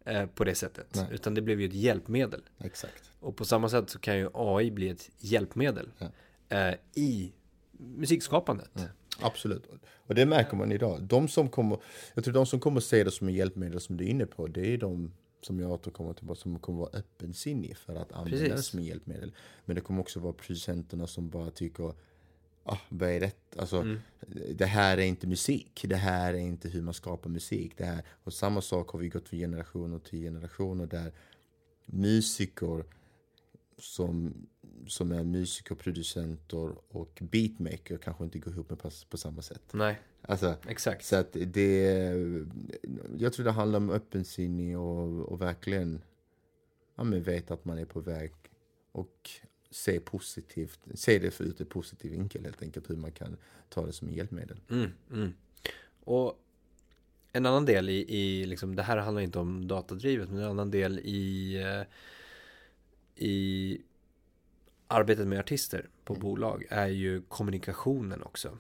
eh, 0.06 0.26
på 0.26 0.44
det 0.44 0.56
sättet, 0.56 0.88
Nej. 0.96 1.08
utan 1.12 1.34
det 1.34 1.42
blev 1.42 1.62
ju 1.62 1.68
ett 1.68 1.74
hjälpmedel. 1.74 2.42
exakt. 2.60 3.04
Och 3.20 3.36
på 3.36 3.46
samma 3.46 3.70
sätt 3.70 3.90
så 3.90 4.00
kan 4.00 4.18
ju 4.18 4.30
AI 4.34 4.72
bli 4.72 4.90
ett 4.90 5.10
hjälpmedel 5.18 5.90
Ja. 5.98 6.08
eh, 6.58 6.76
i 6.94 7.34
musikskapandet. 7.72 8.72
Absolut. 9.22 9.64
Och 10.08 10.16
det 10.16 10.26
märker 10.26 10.56
man 10.58 10.72
idag. 10.72 11.04
De 11.04 11.28
som 11.28 11.50
kommer, 11.50 11.78
jag 12.14 12.24
tror 12.24 12.34
de 12.34 12.46
som 12.46 12.60
kommer 12.60 12.80
se 12.80 13.04
det 13.04 13.12
som 13.12 13.28
en 13.28 13.34
hjälpmedel 13.34 13.80
som 13.82 13.98
du 13.98 14.06
är 14.06 14.10
inne 14.10 14.26
på, 14.26 14.48
det 14.48 14.74
är 14.74 14.78
de 14.78 15.12
som 15.48 15.60
jag 15.60 15.72
återkommer 15.72 16.14
till, 16.14 16.36
som 16.36 16.60
kommer 16.60 16.80
vara 16.80 16.90
öppensinnig 16.94 17.78
för 17.78 17.96
att 17.96 18.12
använda 18.12 18.56
det 18.56 18.62
som 18.62 18.80
hjälpmedel. 18.80 19.32
Men 19.66 19.76
det 19.76 19.82
kommer 19.82 20.02
också 20.02 20.20
vara 20.20 20.34
producenterna 20.34 21.08
som 21.08 21.30
bara 21.30 21.52
tycker, 21.52 21.94
ah, 22.64 22.78
vad 22.90 23.10
är 23.10 23.20
det? 23.20 23.32
Alltså, 23.58 23.96
det 24.56 24.66
här 24.66 24.98
är 24.98 25.02
inte 25.02 25.28
musik. 25.28 25.86
Det 25.88 25.96
här 25.96 26.34
är 26.34 26.38
inte 26.38 26.70
hur 26.70 26.82
man 26.82 26.94
skapar 26.94 27.30
musik. 27.30 27.78
Det 27.78 27.86
här, 27.86 28.04
och 28.24 28.34
samma 28.34 28.62
sak 28.62 28.90
har 28.90 29.00
vi 29.00 29.10
gått 29.10 29.30
från 29.30 29.40
generationer 29.40 30.00
till 30.00 30.20
generationer 30.20 30.86
där 30.86 31.12
musiker 31.86 32.84
som, 33.78 34.34
som 34.88 35.12
är 35.12 35.24
musiker, 35.24 35.76
producenter 35.76 36.76
och 36.90 37.20
beatmaker 37.22 37.98
kanske 37.98 38.24
inte 38.24 38.40
går 38.40 38.54
ihop 38.54 38.70
med 38.70 38.80
på, 38.80 38.90
på 39.10 39.18
samma 39.18 39.42
sätt. 39.42 39.64
Nej, 39.72 40.02
Alltså, 40.30 40.56
exakt. 40.68 41.06
så 41.06 41.16
att 41.16 41.34
det, 41.34 42.14
jag 43.18 43.34
tror 43.34 43.46
det 43.46 43.52
handlar 43.52 43.78
om 43.78 43.90
öppensinnig 43.90 44.78
och, 44.78 45.20
och 45.20 45.42
verkligen 45.42 46.02
ja, 46.96 47.04
men 47.04 47.24
veta 47.24 47.54
att 47.54 47.66
man 47.66 47.78
är 47.78 47.86
på 47.86 48.00
väg 48.00 48.34
och 48.92 49.30
se 49.70 50.00
positivt, 50.00 50.80
se 50.94 51.20
det 51.20 51.32
för 51.32 51.44
ut 51.44 51.62
ett 51.62 51.70
positiv 51.70 52.12
vinkel 52.12 52.44
helt 52.44 52.62
enkelt, 52.62 52.90
hur 52.90 52.96
man 52.96 53.12
kan 53.12 53.38
ta 53.70 53.86
det 53.86 53.94
som 53.94 54.12
hjälpmedel. 54.12 54.60
Mm, 54.70 54.92
mm. 55.12 55.34
Och 56.04 56.44
en 57.32 57.46
annan 57.46 57.66
del 57.66 57.90
i, 57.90 58.16
i 58.16 58.46
liksom, 58.46 58.76
det 58.76 58.84
här 58.84 58.98
handlar 58.98 59.22
inte 59.22 59.40
om 59.40 59.68
datadrivet, 59.68 60.30
men 60.30 60.40
en 60.40 60.50
annan 60.50 60.72
del 60.72 61.00
i, 61.00 61.56
eh, 61.62 61.84
i 63.16 63.82
arbetet 64.88 65.28
med 65.28 65.40
artister 65.40 65.90
på 66.04 66.16
bolag 66.16 66.66
är 66.70 66.88
ju 66.88 67.22
kommunikationen 67.22 68.24
också. 68.24 68.58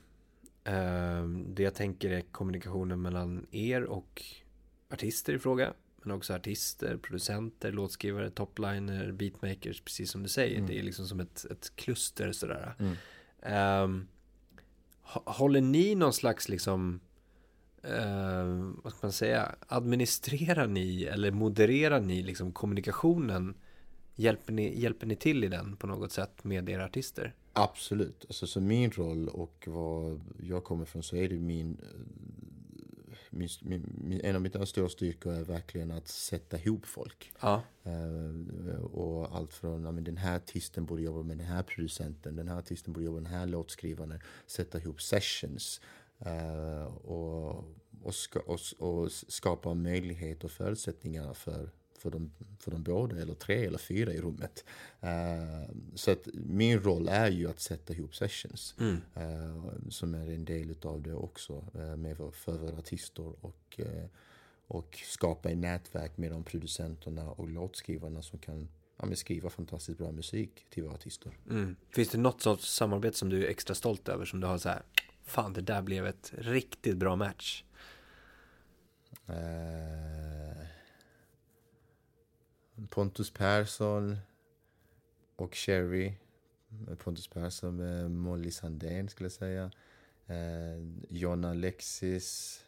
Eh, 0.67 1.23
Det 1.27 1.63
jag 1.63 1.73
tänker 1.75 2.09
är 2.09 2.21
kommunikationen 2.21 3.01
mellan 3.01 3.47
er 3.51 3.83
och 3.83 4.23
artister 4.89 5.33
i 5.33 5.39
fråga, 5.39 5.73
men 6.03 6.11
också 6.11 6.33
artister, 6.33 6.97
producenter, 6.97 7.71
låtskrivare, 7.71 8.29
topliner, 8.29 9.11
beatmakers, 9.11 9.81
precis 9.81 10.11
som 10.11 10.23
du 10.23 10.29
säger. 10.29 10.61
Det 10.67 10.79
är 10.79 10.83
liksom 10.83 11.05
som 11.07 11.19
ett, 11.19 11.45
ett 11.51 11.71
kluster 11.75 12.31
sådär. 12.31 12.75
Ehm, 13.41 14.07
hå- 15.03 15.31
håller 15.31 15.61
ni 15.61 15.95
någon 15.95 16.13
slags 16.13 16.49
liksom 16.49 16.99
eh, 17.83 18.45
vad 18.83 18.93
ska 18.93 19.07
man 19.07 19.11
säga, 19.11 19.55
administrerar 19.67 20.67
ni 20.67 21.03
eller 21.03 21.31
modererar 21.31 21.99
ni 21.99 22.23
liksom 22.23 22.51
kommunikationen? 22.51 23.55
Hjälper 24.19 24.53
ni, 24.53 24.79
hjälper 24.79 25.07
ni 25.07 25.15
till 25.15 25.43
i 25.43 25.47
den 25.47 25.77
på 25.77 25.87
något 25.87 26.11
sätt 26.11 26.43
med 26.43 26.69
era 26.69 26.85
artister? 26.85 27.35
Absolut. 27.53 28.25
Alltså, 28.27 28.47
så 28.47 28.61
min 28.61 28.91
roll 28.91 29.29
och 29.29 29.67
vad 29.67 30.21
jag 30.39 30.63
kommer 30.63 30.85
från 30.85 31.03
så 31.03 31.15
är 31.15 31.29
det 31.29 31.35
min, 31.35 31.77
min, 33.29 33.49
min, 33.61 34.21
en 34.23 34.35
av 34.35 34.41
mina 34.41 34.65
stora 34.65 34.89
styrkor 34.89 35.33
är 35.33 35.43
verkligen 35.43 35.91
att 35.91 36.07
sätta 36.07 36.57
ihop 36.57 36.85
folk. 36.85 37.31
Ja. 37.41 37.63
Eh, 37.83 38.79
och 38.83 39.35
allt 39.35 39.53
från, 39.53 39.83
ja, 39.83 39.91
men 39.91 40.03
den 40.03 40.17
här 40.17 40.35
artisten 40.35 40.85
borde 40.85 41.01
jobba 41.01 41.23
med 41.23 41.37
den 41.37 41.47
här 41.47 41.63
producenten, 41.63 42.35
den 42.35 42.47
här 42.47 42.57
artisten 42.57 42.93
borde 42.93 43.05
jobba 43.05 43.19
med 43.19 43.31
den 43.31 43.39
här 43.39 43.47
låtskrivaren, 43.47 44.19
sätta 44.47 44.77
ihop 44.77 45.01
sessions 45.01 45.81
eh, 46.19 46.83
och, 46.83 47.63
och, 48.03 48.15
ska, 48.15 48.39
och, 48.39 48.59
och 48.77 49.11
skapa 49.11 49.73
möjlighet 49.73 50.43
och 50.43 50.51
förutsättningar 50.51 51.33
för, 51.33 51.69
för, 51.97 52.09
de, 52.09 52.31
för 52.59 52.71
de 52.71 52.83
båda, 52.83 53.21
eller 53.21 53.33
tre 53.33 53.65
eller 53.65 53.77
fyra 53.77 54.13
i 54.13 54.21
rummet. 54.21 54.65
Eh, 55.01 55.75
så 55.95 56.11
att 56.11 56.27
min 56.33 56.79
roll 56.79 57.07
är 57.07 57.31
ju 57.31 57.49
att 57.49 57.59
sätta 57.59 57.93
ihop 57.93 58.15
sessions, 58.15 58.75
eh, 59.15 59.89
som 59.89 60.13
är 60.13 60.29
en 60.29 60.45
del 60.45 60.75
av 60.81 61.01
det 61.01 61.13
också, 61.13 61.65
eh, 61.73 61.95
med 61.95 62.17
för 62.33 62.57
våra 62.57 62.77
artister 62.77 63.45
och 63.45 63.79
och 64.67 64.99
skapa 65.05 65.49
ett 65.49 65.57
nätverk 65.57 66.17
med 66.17 66.31
de 66.31 66.43
producenterna 66.43 67.29
och 67.29 67.49
låtskrivarna 67.49 68.21
som 68.21 68.39
kan 68.39 68.67
ja, 68.97 69.15
skriva 69.15 69.49
fantastiskt 69.49 69.97
bra 69.97 70.11
musik 70.11 70.65
till 70.69 70.83
våra 70.83 70.93
artister. 70.93 71.31
Mm. 71.49 71.75
Finns 71.89 72.09
det 72.09 72.17
något 72.17 72.41
sorts 72.41 72.73
samarbete 72.73 73.17
som 73.17 73.29
du 73.29 73.45
är 73.45 73.49
extra 73.49 73.75
stolt 73.75 74.09
över? 74.09 74.25
Som 74.25 74.39
du 74.39 74.47
har 74.47 74.57
så 74.57 74.69
här, 74.69 74.81
fan 75.23 75.53
det 75.53 75.61
där 75.61 75.81
blev 75.81 76.05
ett 76.05 76.33
riktigt 76.37 76.97
bra 76.97 77.15
match. 77.15 77.63
Eh, 79.27 80.66
Pontus 82.89 83.31
Persson 83.31 84.17
och 85.35 85.55
Cherry. 85.55 86.13
Pontus 86.97 87.27
Persson 87.27 87.75
med 87.75 88.11
Molly 88.11 88.51
Sandén 88.51 89.09
skulle 89.09 89.25
jag 89.25 89.31
säga. 89.31 89.71
Eh, 90.27 90.85
Jonna 91.09 91.49
Alexis. 91.49 92.59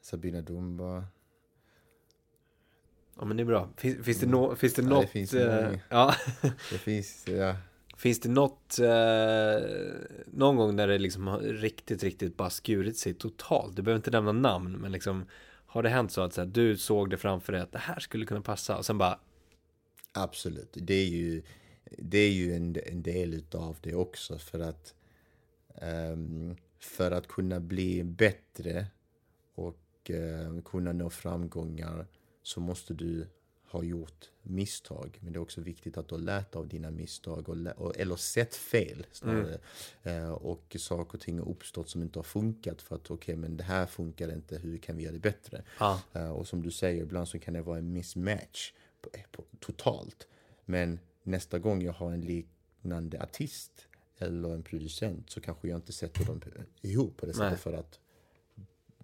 Sabina 0.00 0.40
Dumba. 0.40 1.04
Ja 3.18 3.24
men 3.24 3.36
det 3.36 3.42
är 3.42 3.44
bra. 3.44 3.68
Finns, 3.76 4.04
finns 4.04 4.20
det, 4.20 4.26
no, 4.26 4.54
finns 4.56 4.74
det 4.74 4.82
Ja, 4.82 4.88
något... 4.88 5.02
det 5.02 5.08
finns 5.08 5.34
eh, 5.34 5.78
ja. 5.88 6.14
Det 6.70 6.78
finns, 6.78 7.24
ja. 7.28 7.56
Finns 7.96 8.20
det 8.20 8.28
något, 8.28 8.78
eh, 8.78 9.68
någon 10.26 10.56
gång 10.56 10.76
där 10.76 10.88
det 10.88 10.98
liksom 10.98 11.26
har 11.26 11.40
riktigt, 11.40 12.02
riktigt 12.02 12.36
bara 12.36 12.50
skurit 12.50 12.98
sig 12.98 13.14
totalt? 13.14 13.76
Du 13.76 13.82
behöver 13.82 13.98
inte 13.98 14.10
nämna 14.10 14.32
namn, 14.32 14.72
men 14.72 14.92
liksom 14.92 15.24
har 15.74 15.82
det 15.82 15.88
hänt 15.88 16.12
så 16.12 16.20
att 16.20 16.32
så 16.32 16.40
här, 16.40 16.48
du 16.48 16.76
såg 16.76 17.10
det 17.10 17.16
framför 17.16 17.52
dig 17.52 17.62
att 17.62 17.72
det 17.72 17.78
här 17.78 18.00
skulle 18.00 18.26
kunna 18.26 18.40
passa 18.40 18.76
och 18.76 18.86
sen 18.86 18.98
bara, 18.98 19.18
Absolut. 20.12 20.68
Det 20.72 20.94
är 20.94 21.06
ju, 21.06 21.42
det 21.98 22.18
är 22.18 22.30
ju 22.30 22.54
en, 22.54 22.76
en 22.86 23.02
del 23.02 23.34
utav 23.34 23.78
det 23.82 23.94
också 23.94 24.38
för 24.38 24.58
att 24.58 24.94
um, 26.12 26.56
för 26.78 27.10
att 27.10 27.28
kunna 27.28 27.60
bli 27.60 28.04
bättre 28.04 28.86
och 29.54 30.10
uh, 30.10 30.62
kunna 30.62 30.92
nå 30.92 31.10
framgångar 31.10 32.06
så 32.42 32.60
måste 32.60 32.94
du 32.94 33.26
ha 33.74 33.84
gjort 33.84 34.30
misstag. 34.42 35.18
Men 35.20 35.32
det 35.32 35.36
är 35.36 35.40
också 35.40 35.60
viktigt 35.60 35.98
att 35.98 36.08
du 36.08 36.14
har 36.14 36.22
lärt 36.22 36.56
av 36.56 36.68
dina 36.68 36.90
misstag 36.90 37.48
och, 37.76 37.96
eller 37.96 38.16
sett 38.16 38.54
fel 38.54 39.06
snarare. 39.12 39.58
Eh, 40.02 40.32
och 40.32 40.76
saker 40.78 41.14
och 41.14 41.20
ting 41.20 41.38
har 41.38 41.48
uppstått 41.48 41.88
som 41.88 42.02
inte 42.02 42.18
har 42.18 42.24
funkat 42.24 42.82
för 42.82 42.96
att 42.96 43.10
okej 43.10 43.36
men 43.36 43.56
det 43.56 43.64
här 43.64 43.86
funkar 43.86 44.32
inte, 44.32 44.58
hur 44.58 44.78
kan 44.78 44.96
vi 44.96 45.02
göra 45.02 45.12
det 45.12 45.18
bättre? 45.18 45.62
ja, 45.78 46.00
Eh, 46.12 46.30
och 46.30 46.48
som 46.48 46.62
du 46.62 46.70
säger, 46.70 47.02
ibland 47.02 47.28
så 47.28 47.38
kan 47.38 47.54
det 47.54 47.62
vara 47.62 47.78
en 47.78 47.92
mismatch 47.92 48.72
på, 49.30 49.44
totalt. 49.60 50.28
Men 50.64 50.98
nästa 51.22 51.58
gång 51.58 51.82
jag 51.82 51.92
har 51.92 52.12
en 52.12 52.20
liknande 52.20 53.22
artist 53.22 53.86
eller 54.18 54.54
en 54.54 54.62
producent 54.62 55.30
så 55.30 55.40
kanske 55.40 55.68
jag 55.68 55.78
inte 55.78 55.92
sätter 55.92 56.24
dem 56.24 56.40
ihop 56.82 57.16
på 57.16 57.26
det 57.26 57.34
sättet 57.34 57.60
för 57.60 57.72
att 57.72 58.00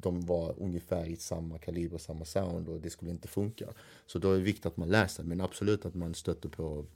de 0.03 0.21
var 0.27 0.55
ungefär 0.59 1.07
i 1.07 1.17
samma 1.17 1.59
kaliber, 1.59 1.99
samma 1.99 2.25
sound 2.25 2.69
och 2.69 2.81
det 2.81 2.91
skulle 2.91 3.11
inte 3.11 3.29
funka. 3.29 3.67
Så 4.07 4.19
då 4.19 4.33
är 4.33 4.37
det 4.37 4.43
viktigt 4.45 4.67
att 4.67 4.77
man 4.77 4.89
läser, 4.89 5.25
men 5.25 5.41
absolut 5.41 5.85
att 5.85 5.95
man 5.95 6.15
stöter 6.15 6.49
på 6.49 6.87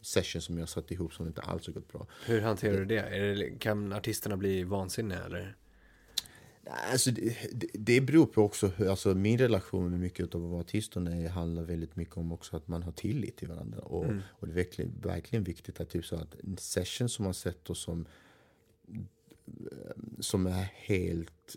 sessions 0.00 0.44
som 0.44 0.58
jag 0.58 0.68
satt 0.68 0.90
ihop 0.90 1.12
som 1.14 1.26
inte 1.26 1.40
alls 1.40 1.66
har 1.66 1.74
gått 1.74 1.92
bra. 1.92 2.06
hur 2.26 2.40
hanterar 2.40 2.78
du 2.78 2.84
det? 2.84 2.98
Är 3.00 3.34
det? 3.36 3.50
Kan 3.58 3.92
artisterna 3.92 4.36
bli 4.36 4.64
vansinniga 4.64 5.24
eller? 5.24 5.56
Alltså, 6.92 7.10
det, 7.10 7.36
det- 7.74 8.00
beror 8.00 8.26
på 8.26 8.42
också, 8.42 8.70
alltså 8.88 9.14
min 9.14 9.38
relation 9.38 9.90
med 9.90 10.00
mycket 10.00 10.34
av 10.34 10.54
artisterna 10.54 11.16
är- 11.16 11.28
handlar 11.28 11.62
väldigt 11.62 11.96
mycket 11.96 12.16
om 12.16 12.32
också 12.32 12.56
att 12.56 12.68
man 12.68 12.82
har 12.82 12.92
tillit 12.92 13.36
till 13.36 13.48
varandra. 13.48 13.78
Och, 13.80 14.04
och 14.28 14.46
det 14.46 14.52
är 14.52 14.54
verkligen, 14.56 15.00
verkligen 15.02 15.44
viktigt 15.44 15.80
att, 15.80 15.90
typ 15.90 16.04
så 16.04 16.16
att 16.16 16.34
en 16.44 16.56
session 16.56 17.08
som 17.08 17.24
man 17.24 17.34
sätter 17.34 17.74
som 17.74 18.06
som 20.20 20.46
är 20.46 20.68
helt 20.74 21.56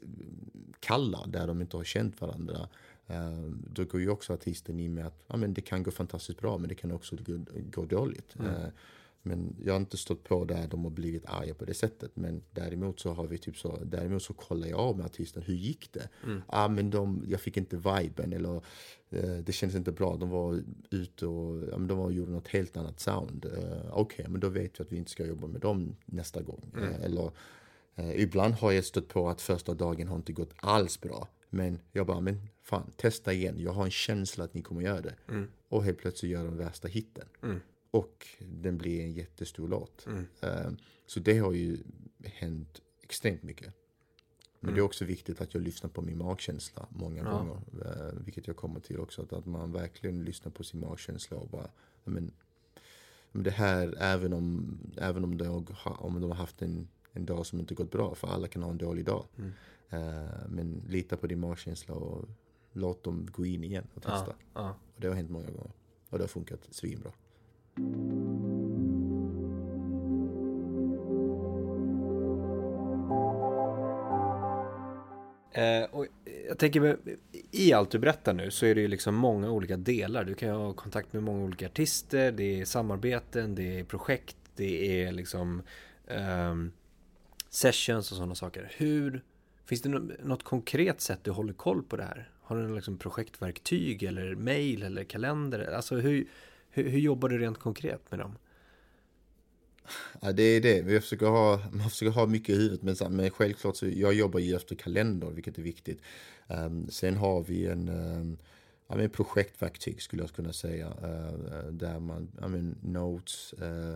kalla, 0.80 1.26
där 1.28 1.48
de 1.48 1.62
inte 1.62 1.78
har 1.78 1.84
känt 1.84 2.22
varandra. 2.22 2.70
eh, 3.08 3.32
Då 3.74 3.86
går 3.86 4.02
ju 4.02 4.10
också 4.10 4.34
artisten 4.34 4.80
in 4.80 4.94
med 4.94 5.08
att 5.08 5.24
ja, 5.28 5.38
men 5.38 5.54
det 5.54 5.62
kan 5.62 5.84
gå 5.84 5.92
fantastiskt 5.92 6.40
bra, 6.42 6.58
men 6.58 6.70
det 6.70 6.76
kan 6.76 6.92
också 6.92 7.16
gå, 7.26 7.40
gå 7.72 7.86
dåligt. 7.86 8.36
Eh, 8.40 8.70
Men 9.22 9.56
jag 9.66 9.74
har 9.74 9.80
inte 9.80 9.98
stått 9.98 10.24
på 10.24 10.46
där 10.46 10.68
de 10.68 10.84
har 10.84 10.92
blivit 10.92 11.26
arga 11.26 11.54
på 11.54 11.66
det 11.66 11.74
sättet. 11.74 12.12
Men 12.16 12.42
däremot 12.52 13.00
så 13.00 13.14
har 13.14 13.28
vi 13.28 13.38
typ 13.38 13.58
så, 13.58 13.80
däremot 13.86 14.24
så 14.24 14.34
kollar 14.34 14.68
jag 14.68 14.80
av 14.80 14.98
med 14.98 15.06
artisten, 15.06 15.44
hur 15.44 15.54
gick 15.56 15.94
det? 15.94 16.10
Ja 16.52 16.68
men 16.68 16.90
de, 16.90 17.24
jag 17.28 17.42
fick 17.42 17.58
inte 17.58 17.76
viben 17.78 18.34
eller 18.34 18.56
eh, 19.10 19.38
det 19.44 19.52
kändes 19.52 19.76
inte 19.78 19.92
bra. 19.92 20.16
De 20.18 20.30
var 20.30 20.64
ute 20.90 21.26
och, 21.26 21.64
ja, 21.72 21.78
men 21.78 21.88
de 21.88 21.98
var, 21.98 22.12
gjorde 22.12 22.32
något 22.32 22.48
helt 22.48 22.78
annat 22.78 23.00
sound. 23.00 23.46
Okej, 23.92 24.26
men 24.30 24.40
då 24.42 24.50
vet 24.50 24.80
vi 24.80 24.84
att 24.84 24.92
vi 24.92 24.98
inte 24.98 25.12
ska 25.12 25.26
jobba 25.26 25.48
med 25.48 25.62
dem 25.62 25.96
nästa 26.06 26.42
gång. 26.42 26.72
Eh, 26.82 27.06
eller 27.06 27.32
Eh, 27.98 28.22
ibland 28.22 28.54
har 28.54 28.72
jag 28.72 28.86
stött 28.86 29.08
på 29.08 29.30
att 29.30 29.42
första 29.42 29.74
dagen 29.74 30.08
har 30.08 30.16
inte 30.16 30.34
gått 30.34 30.54
alls 30.56 31.02
bra. 31.02 31.28
Men 31.50 31.80
jag 31.92 32.08
bara, 32.08 32.20
men 32.22 32.48
fan, 32.64 32.92
testa 32.98 33.34
igen. 33.34 33.56
Jag 33.60 33.72
har 33.72 33.86
en 33.86 33.92
känsla 33.92 34.44
att 34.44 34.54
ni 34.54 34.62
kommer 34.62 34.82
göra 34.82 35.02
det. 35.02 35.16
Och 35.70 35.84
helt 35.84 35.98
plötsligt 35.98 36.32
gör 36.32 36.44
de 36.46 36.58
värsta 36.58 36.88
hitten. 36.88 37.26
Och 37.92 38.28
den 38.40 38.78
blir 38.78 39.02
en 39.04 39.12
jättestor 39.14 39.68
låt. 39.68 40.08
Eh, 40.42 40.72
så 41.06 41.20
det 41.20 41.38
har 41.38 41.52
ju 41.54 41.78
hänt 42.24 42.82
extremt 43.04 43.44
mycket. 43.44 43.74
Men 44.60 44.74
det 44.74 44.80
är 44.80 44.84
också 44.84 45.06
viktigt 45.06 45.42
att 45.42 45.54
jag 45.54 45.64
lyssnar 45.64 45.90
på 45.90 46.02
min 46.02 46.18
magkänsla 46.18 46.88
många 46.90 47.24
gånger. 47.24 47.58
Eh, 47.86 48.20
vilket 48.26 48.48
jag 48.48 48.56
kommer 48.56 48.80
till 48.80 49.00
också. 49.00 49.22
Att, 49.22 49.34
att 49.34 49.46
man 49.46 49.72
verkligen 49.72 50.24
lyssnar 50.24 50.52
på 50.52 50.64
sin 50.64 50.80
magkänsla 50.80 51.38
och 51.38 51.48
bara, 51.50 51.70
ja, 52.04 52.12
men, 52.12 52.32
men 53.32 53.44
det 53.44 53.52
här, 53.52 53.96
även 54.00 54.34
om, 54.34 54.78
även 54.98 55.24
om, 55.24 55.38
de, 55.38 55.66
har- 55.74 56.04
om 56.04 56.22
de 56.22 56.30
har 56.32 56.38
haft 56.38 56.62
en, 56.62 56.88
en 57.18 57.26
dag 57.26 57.46
som 57.46 57.60
inte 57.60 57.74
gått 57.74 57.92
bra, 57.92 58.16
för 58.16 58.28
alla 58.28 58.48
kan 58.48 58.64
ha 58.64 58.72
en 58.72 58.78
dålig 58.78 59.06
dag. 59.06 59.26
Eh, 59.90 60.00
men 60.50 60.84
lita 60.88 61.18
på 61.18 61.28
din 61.28 61.40
magkänsla 61.40 61.96
och 61.96 62.26
låt 62.74 63.04
dem 63.04 63.28
gå 63.32 63.46
in 63.46 63.64
igen 63.64 63.88
och 63.94 64.02
testa. 64.04 64.34
Ja, 64.54 64.62
ja. 64.62 64.76
Och 64.96 65.02
det 65.02 65.08
har 65.08 65.16
hänt 65.16 65.30
många 65.30 65.46
gånger. 65.46 65.72
Och 66.10 66.18
det 66.18 66.24
har 66.24 66.28
funkat 66.28 66.60
svinbra. 66.72 67.12
Eh, 75.52 75.84
och 75.92 76.06
jag 76.48 76.58
tänker, 76.58 76.98
i 77.52 77.74
allt 77.74 77.92
du 77.92 78.00
berättar 78.00 78.34
nu 78.34 78.52
så 78.52 78.66
är 78.66 78.76
det 78.76 78.82
ju 78.82 78.88
liksom 78.88 79.16
många 79.16 79.52
olika 79.52 79.78
delar. 79.78 80.24
Du 80.24 80.34
kan 80.34 80.50
ju 80.50 80.56
ha 80.56 80.74
kontakt 80.74 81.14
med 81.14 81.24
många 81.24 81.44
olika 81.44 81.66
artister, 81.66 82.32
det 82.32 82.62
är 82.62 82.66
samarbeten, 82.66 83.56
det 83.56 83.80
är 83.80 83.84
projekt, 83.84 84.38
det 84.56 85.02
är 85.02 85.12
liksom 85.12 85.62
ehm, 86.08 86.72
sessions 87.58 88.12
och 88.12 88.18
sådana 88.18 88.36
saker. 88.36 88.72
Hur, 88.78 89.24
finns 89.66 89.82
det 89.82 89.90
något 90.24 90.44
konkret 90.44 91.02
sätt 91.02 91.20
du 91.24 91.32
håller 91.32 91.54
koll 91.54 91.84
på 91.84 91.98
det 91.98 92.04
här? 92.04 92.30
Har 92.42 92.58
du 92.58 92.64
något 92.64 92.76
liksom 92.76 92.98
projektverktyg 92.98 94.04
eller 94.04 94.36
mail 94.36 94.84
eller 94.84 95.04
kalender? 95.04 95.74
Alltså 95.74 95.96
hur, 95.96 96.28
hur, 96.70 96.90
hur 96.90 97.00
jobbar 97.00 97.30
du 97.30 97.38
rent 97.38 97.60
konkret 97.60 98.12
med 98.12 98.20
dem? 98.20 98.38
Ja, 100.22 100.32
det 100.32 100.44
är 100.44 100.62
det. 100.62 100.82
Vi 100.82 101.02
försöker 101.02 101.26
ha, 101.26 101.60
man 101.72 101.90
försöker 101.90 102.12
ha 102.12 102.26
mycket 102.26 102.50
i 102.50 102.58
huvudet. 102.58 102.82
Men, 102.82 102.96
så, 102.96 103.10
men 103.10 103.30
självklart 103.30 103.76
så 103.76 103.88
jag 103.88 104.14
jobbar 104.14 104.40
ju 104.40 104.56
efter 104.56 104.76
kalender, 104.76 105.28
vilket 105.28 105.58
är 105.58 105.62
viktigt. 105.62 106.02
Um, 106.48 106.90
sen 106.90 107.18
har 107.18 107.44
vi 107.44 107.68
en 107.68 107.90
um, 107.90 108.38
ja, 108.88 108.96
men 108.96 109.10
projektverktyg 109.10 110.02
skulle 110.02 110.24
jag 110.24 110.32
kunna 110.32 110.54
säga. 110.54 110.88
uh, 110.88 111.72
där 111.72 112.00
man, 112.00 112.32
ja, 112.42 112.48
men 112.48 112.78
notes, 112.82 113.54
uh, 113.62 113.96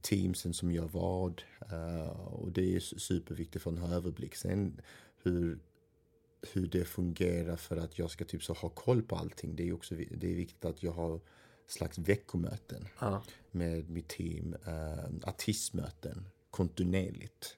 teamsen 0.00 0.54
som 0.54 0.72
gör 0.72 0.88
vad. 0.88 1.42
eh, 1.72 2.08
och 2.18 2.52
det 2.52 2.76
är 2.76 2.78
su- 2.80 2.98
superviktigt 2.98 3.62
för 3.62 3.70
ha 3.70 3.94
överblick. 3.94 4.34
Sen 4.34 4.80
hur, 5.22 5.58
hur 6.52 6.66
det 6.66 6.84
fungerar 6.84 7.56
för 7.56 7.76
att 7.76 7.98
jag 7.98 8.10
ska 8.10 8.24
typ 8.24 8.42
så 8.42 8.52
ha 8.52 8.68
koll 8.68 9.02
på 9.02 9.16
allting. 9.16 9.56
Det 9.56 9.68
är 9.68 9.72
också 9.72 9.94
det 9.94 10.30
är 10.32 10.34
viktigt 10.36 10.64
att 10.64 10.82
jag 10.82 10.92
har 10.92 11.20
slags 11.66 11.98
veckomöten 11.98 12.88
Ja, 13.00 13.22
med 13.50 13.90
mitt 13.90 14.08
team 14.08 14.56
eh, 14.66 15.28
artistmöten 15.28 16.28
kontinuerligt. 16.50 17.56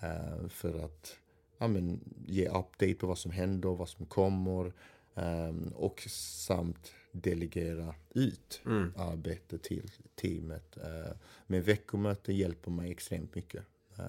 Eh, 0.00 0.48
för 0.48 0.84
att 0.84 1.16
ja, 1.58 1.68
men, 1.68 2.00
ge 2.26 2.48
update 2.48 2.94
på 2.94 3.06
vad 3.06 3.18
som 3.18 3.30
händer, 3.30 3.68
vad 3.68 3.88
som 3.88 4.06
kommer 4.06 4.72
eh, 5.14 5.72
och 5.74 6.00
samt 6.10 6.92
delegera 7.22 7.94
ut 8.14 8.60
arbete 8.96 9.58
till 9.58 9.90
teamet. 10.14 10.76
Eh, 10.76 11.12
men 11.46 11.62
veckomöten 11.62 12.36
hjälper 12.36 12.70
mig 12.70 12.90
extremt 12.90 13.34
mycket. 13.34 13.62
Eh, 13.98 14.04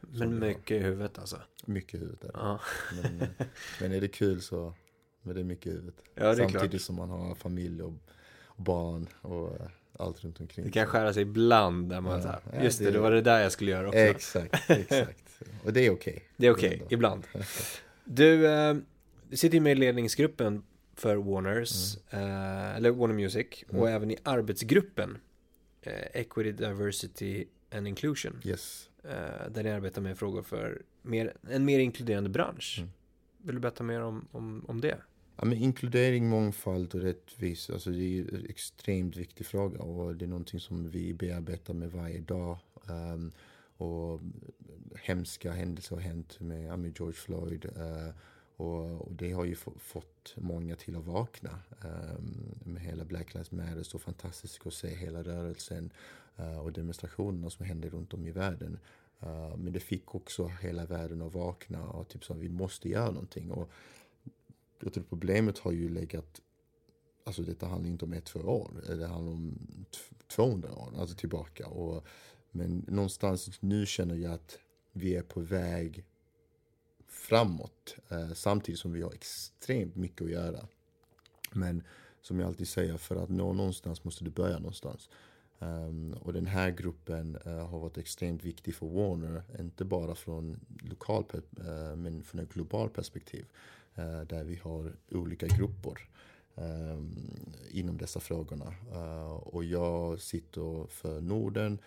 men 0.00 0.38
mycket 0.38 0.70
i 0.70 0.78
huvudet 0.78 1.18
alltså. 1.18 1.40
mycket 1.66 1.94
i 1.94 1.98
huvudet. 1.98 2.30
Ja, 2.34 2.60
Men, 3.02 3.20
eh, 3.20 3.28
men 3.80 3.92
är 3.92 4.00
det 4.00 4.08
kul 4.08 4.40
så 4.42 4.74
men 5.22 5.34
det 5.34 5.40
är 5.40 5.44
mycket 5.44 5.66
i 5.66 5.70
huvudet. 5.70 5.94
Ja, 6.14 6.34
Samtidigt 6.36 6.70
klart. 6.70 6.80
som 6.80 6.94
man 6.96 7.10
har 7.10 7.34
familj 7.34 7.82
och 7.82 7.92
barn 8.56 9.06
och 9.20 9.58
allt 9.98 10.24
runt 10.24 10.40
omkring. 10.40 10.64
det 10.66 10.72
kan 10.72 10.86
skära 10.86 11.12
sig 11.12 11.22
ibland 11.22 11.90
där 11.90 12.00
man 12.00 12.20
Ja, 12.20 12.26
här, 12.26 12.40
ja, 12.52 12.62
just 12.64 12.78
det, 12.78 12.84
det- 12.84 12.90
det 12.90 12.98
var 12.98 13.10
det 13.10 13.20
där 13.20 13.40
jag 13.40 13.52
skulle 13.52 13.70
göra 13.70 13.88
också. 13.88 13.98
Exakt, 13.98 14.70
exakt. 14.70 15.40
Och 15.64 15.72
det 15.72 15.86
är 15.86 15.90
okej. 15.90 16.22
Det 16.36 16.46
är 16.46 16.50
okej, 16.50 16.72
Ändå. 16.74 16.86
ibland. 16.90 17.26
Du, 18.04 18.42
du 19.28 19.36
sitter 19.36 19.54
ju 19.54 19.60
med 19.60 19.72
i 19.72 19.74
ledningsgruppen 19.74 20.62
för 20.96 21.16
Warners, 21.16 21.96
eh, 22.10 22.76
eller 22.76 22.90
Warner 22.90 23.14
Music, 23.14 23.46
och 23.68 23.90
även 23.90 24.10
i 24.10 24.16
arbetsgruppen 24.22 25.18
eh, 25.82 26.20
Equity, 26.20 26.52
Diversity 26.52 27.44
and 27.70 27.88
Inclusion, 27.88 28.40
Yes. 28.44 28.90
eh, 29.04 29.50
där 29.50 29.62
ni 29.62 29.70
arbetar 29.70 30.02
med 30.02 30.18
frågor 30.18 30.42
för 30.42 30.82
mer, 31.02 31.32
en 31.50 31.64
mer 31.64 31.78
inkluderande 31.78 32.30
bransch. 32.30 32.76
Mm. 32.78 32.90
Vill 33.38 33.54
du 33.54 33.60
berätta 33.60 33.84
mer 33.84 34.00
om, 34.00 34.28
om, 34.32 34.64
om 34.68 34.80
det? 34.80 34.96
Ja, 35.36 35.44
men 35.44 35.58
inkludering, 35.58 36.28
mångfald 36.28 36.94
och 36.94 37.00
rättvisa, 37.00 37.72
alltså 37.72 37.90
det 37.90 38.18
är 38.18 38.34
en 38.34 38.46
extremt 38.48 39.16
viktig 39.16 39.46
fråga 39.46 39.78
och 39.78 40.16
det 40.16 40.24
är 40.24 40.28
någonting 40.28 40.60
som 40.60 40.90
vi 40.90 41.14
bearbetar 41.14 41.74
med 41.74 41.90
varje 41.90 42.20
dag. 42.20 42.58
Um, 42.88 43.32
och 43.76 44.20
hemska 45.00 45.52
händelser 45.52 45.96
har 45.96 46.02
hänt 46.02 46.40
med 46.40 46.94
George 46.98 47.12
Floyd 47.14 47.64
uh, 47.64 48.14
och, 48.56 49.06
och 49.06 49.12
det 49.12 49.32
har 49.32 49.44
ju 49.44 49.54
fått 49.78 50.34
många 50.36 50.76
till 50.76 50.96
att 50.96 51.04
vakna. 51.04 51.60
Um, 51.84 52.54
med 52.64 52.82
hela 52.82 53.04
Black 53.04 53.34
Lives 53.34 53.50
Matter, 53.50 53.82
så 53.82 53.98
fantastiskt 53.98 54.66
att 54.66 54.74
se 54.74 54.88
hela 54.88 55.22
rörelsen 55.22 55.92
uh, 56.40 56.58
och 56.58 56.72
demonstrationerna 56.72 57.50
som 57.50 57.66
händer 57.66 57.90
runt 57.90 58.14
om 58.14 58.26
i 58.26 58.30
världen. 58.30 58.78
Uh, 59.22 59.56
men 59.56 59.72
det 59.72 59.80
fick 59.80 60.14
också 60.14 60.46
hela 60.46 60.86
världen 60.86 61.22
att 61.22 61.34
vakna 61.34 61.86
och 61.88 62.08
typ 62.08 62.24
så 62.24 62.34
vi 62.34 62.48
måste 62.48 62.88
göra 62.88 63.10
någonting. 63.10 63.50
Och 63.50 63.70
jag 64.80 64.92
tror 64.92 65.04
problemet 65.04 65.58
har 65.58 65.72
ju 65.72 65.88
legat, 65.88 66.40
alltså 67.24 67.42
detta 67.42 67.66
handlar 67.66 67.90
inte 67.90 68.04
om 68.04 68.12
ett, 68.12 68.24
två 68.24 68.40
år, 68.40 68.70
det 68.88 69.06
handlar 69.06 69.32
om 69.32 69.58
200 70.28 70.72
år, 70.72 70.92
alltså 70.98 71.16
tillbaka. 71.16 71.66
Och, 71.66 72.04
men 72.50 72.84
någonstans 72.88 73.62
nu 73.62 73.86
känner 73.86 74.14
jag 74.14 74.32
att 74.32 74.58
vi 74.92 75.16
är 75.16 75.22
på 75.22 75.40
väg 75.40 76.04
framåt 77.14 77.96
eh, 78.08 78.32
samtidigt 78.32 78.80
som 78.80 78.92
vi 78.92 79.02
har 79.02 79.12
extremt 79.12 79.96
mycket 79.96 80.22
att 80.22 80.30
göra. 80.30 80.66
Men 81.52 81.82
som 82.20 82.40
jag 82.40 82.46
alltid 82.46 82.68
säger, 82.68 82.96
för 82.96 83.16
att 83.16 83.28
nå 83.28 83.52
någonstans 83.52 84.04
måste 84.04 84.24
du 84.24 84.30
börja 84.30 84.58
någonstans. 84.58 85.08
Um, 85.58 86.12
och 86.12 86.32
den 86.32 86.46
här 86.46 86.70
gruppen 86.70 87.38
uh, 87.46 87.66
har 87.66 87.78
varit 87.78 87.98
extremt 87.98 88.44
viktig 88.44 88.74
för 88.74 88.86
Warner, 88.86 89.42
inte 89.58 89.84
bara 89.84 90.14
från 90.14 90.60
lokal 90.82 91.24
uh, 91.34 91.96
men 91.96 92.22
från 92.22 92.40
ett 92.40 92.52
globalt 92.52 92.92
perspektiv. 92.92 93.46
Uh, 93.98 94.20
där 94.20 94.44
vi 94.44 94.56
har 94.56 94.92
olika 95.10 95.46
grupper 95.46 96.08
um, 96.54 96.64
ehm, 96.64 97.52
inom 97.70 97.98
dessa 97.98 98.20
frågorna. 98.20 98.74
och 99.42 99.64
jag 99.64 100.20
sitter 100.20 100.86
för 100.86 101.20
Norden, 101.20 101.78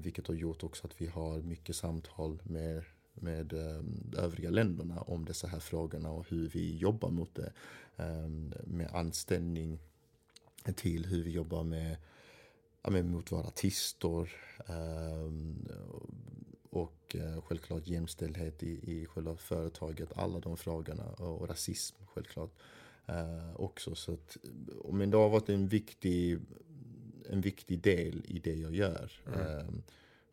vilket 0.00 0.26
har 0.26 0.34
gjort 0.34 0.62
också 0.62 0.86
att 0.86 1.00
vi 1.00 1.06
har 1.06 1.38
mycket 1.38 1.76
samtal 1.76 2.38
med 2.42 2.84
med 3.16 3.52
um, 3.52 4.12
övriga 4.16 4.50
länderna 4.50 5.00
om 5.00 5.24
dessa 5.24 5.46
här 5.46 5.60
frågorna 5.60 6.10
och 6.10 6.26
hur 6.28 6.48
vi 6.48 6.76
jobbar 6.76 7.10
mot 7.10 7.34
det. 7.34 7.52
Um, 7.96 8.54
med 8.64 8.90
anställning 8.92 9.78
till 10.74 11.06
hur 11.06 11.22
vi 11.22 11.30
jobbar 11.30 11.62
med 11.62 11.96
men 12.90 13.10
mot 13.10 13.32
våra 13.32 13.46
artister 13.46 14.32
um, 14.68 15.68
och 16.70 17.16
uh, 17.18 17.40
självklart 17.40 17.86
jämställdhet 17.86 18.62
i, 18.62 18.92
i 18.92 19.06
själva 19.06 19.36
företaget, 19.36 20.12
alla 20.16 20.40
de 20.40 20.56
frågorna 20.56 21.04
och 21.04 21.48
rasism 21.48 21.96
självklart 22.06 22.52
uh, 23.08 23.60
också. 23.60 23.94
Så 23.94 24.12
att, 24.12 24.36
men 24.92 25.10
det 25.10 25.16
har 25.16 25.28
varit 25.28 25.48
en 25.48 25.68
viktig, 25.68 26.38
en 27.30 27.40
viktig 27.40 27.80
del 27.80 28.24
i 28.28 28.38
det 28.38 28.54
jag 28.54 28.74
gör. 28.74 29.12
Mm. 29.26 29.82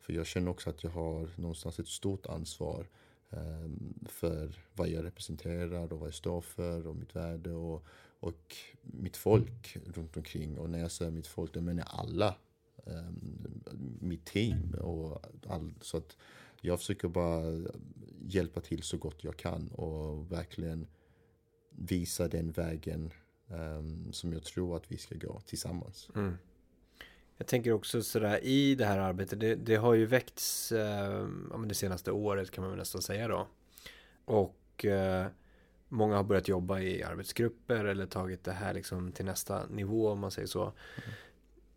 För 0.04 0.12
jag 0.12 0.26
känner 0.26 0.50
också 0.50 0.70
att 0.70 0.84
jag 0.84 0.90
har 0.90 1.28
någonstans 1.36 1.78
ett 1.78 1.88
stort 1.88 2.26
ansvar 2.26 2.86
ehm, 3.30 3.94
för 4.08 4.54
vad 4.74 4.88
jag 4.88 5.04
representerar 5.04 5.92
och 5.92 5.98
vad 5.98 6.06
jag 6.06 6.14
står 6.14 6.40
för 6.40 6.86
och 6.86 6.96
mitt 6.96 7.16
värde 7.16 7.52
och, 7.52 7.86
och 8.20 8.56
mitt 8.82 9.16
folk 9.16 9.76
runt 9.94 10.16
omkring. 10.16 10.58
Och 10.58 10.70
när 10.70 10.78
jag 10.78 10.90
säger 10.90 11.10
mitt 11.10 11.26
folk, 11.26 11.54
då 11.54 11.60
menar 11.60 11.82
jag 11.82 12.00
alla. 12.00 12.36
Ehm, 12.86 13.62
mitt 14.00 14.24
team 14.24 14.74
och 14.74 15.24
all, 15.46 15.74
så 15.80 15.96
att 15.96 16.16
jag 16.60 16.78
försöker 16.78 17.08
bara 17.08 17.68
hjälpa 18.26 18.60
till 18.60 18.82
så 18.82 18.96
gott 18.96 19.24
jag 19.24 19.36
kan 19.36 19.68
och 19.68 20.32
verkligen 20.32 20.86
visa 21.70 22.28
den 22.28 22.52
vägen 22.52 23.10
um, 23.48 24.12
som 24.12 24.32
jag 24.32 24.42
tror 24.42 24.76
att 24.76 24.92
vi 24.92 24.96
ska 24.96 25.14
gå 25.14 25.40
tillsammans. 25.40 26.08
Mm. 26.14 26.34
Jag 27.36 27.46
tänker 27.46 27.72
också 27.72 28.02
sådär 28.02 28.44
i 28.44 28.74
det 28.74 28.84
här 28.84 28.98
arbetet, 28.98 29.40
det, 29.40 29.54
det 29.54 29.76
har 29.76 29.94
ju 29.94 30.06
väckts 30.06 30.72
eh, 30.72 31.26
det 31.66 31.74
senaste 31.74 32.12
året 32.12 32.50
kan 32.50 32.62
man 32.62 32.70
väl 32.70 32.78
nästan 32.78 33.02
säga 33.02 33.28
då. 33.28 33.46
Och 34.24 34.84
eh, 34.84 35.26
många 35.88 36.16
har 36.16 36.24
börjat 36.24 36.48
jobba 36.48 36.80
i 36.80 37.02
arbetsgrupper 37.02 37.84
eller 37.84 38.06
tagit 38.06 38.44
det 38.44 38.52
här 38.52 38.74
liksom 38.74 39.12
till 39.12 39.24
nästa 39.24 39.66
nivå 39.66 40.10
om 40.10 40.18
man 40.18 40.30
säger 40.30 40.48
så. 40.48 40.62
Mm. 40.62 40.74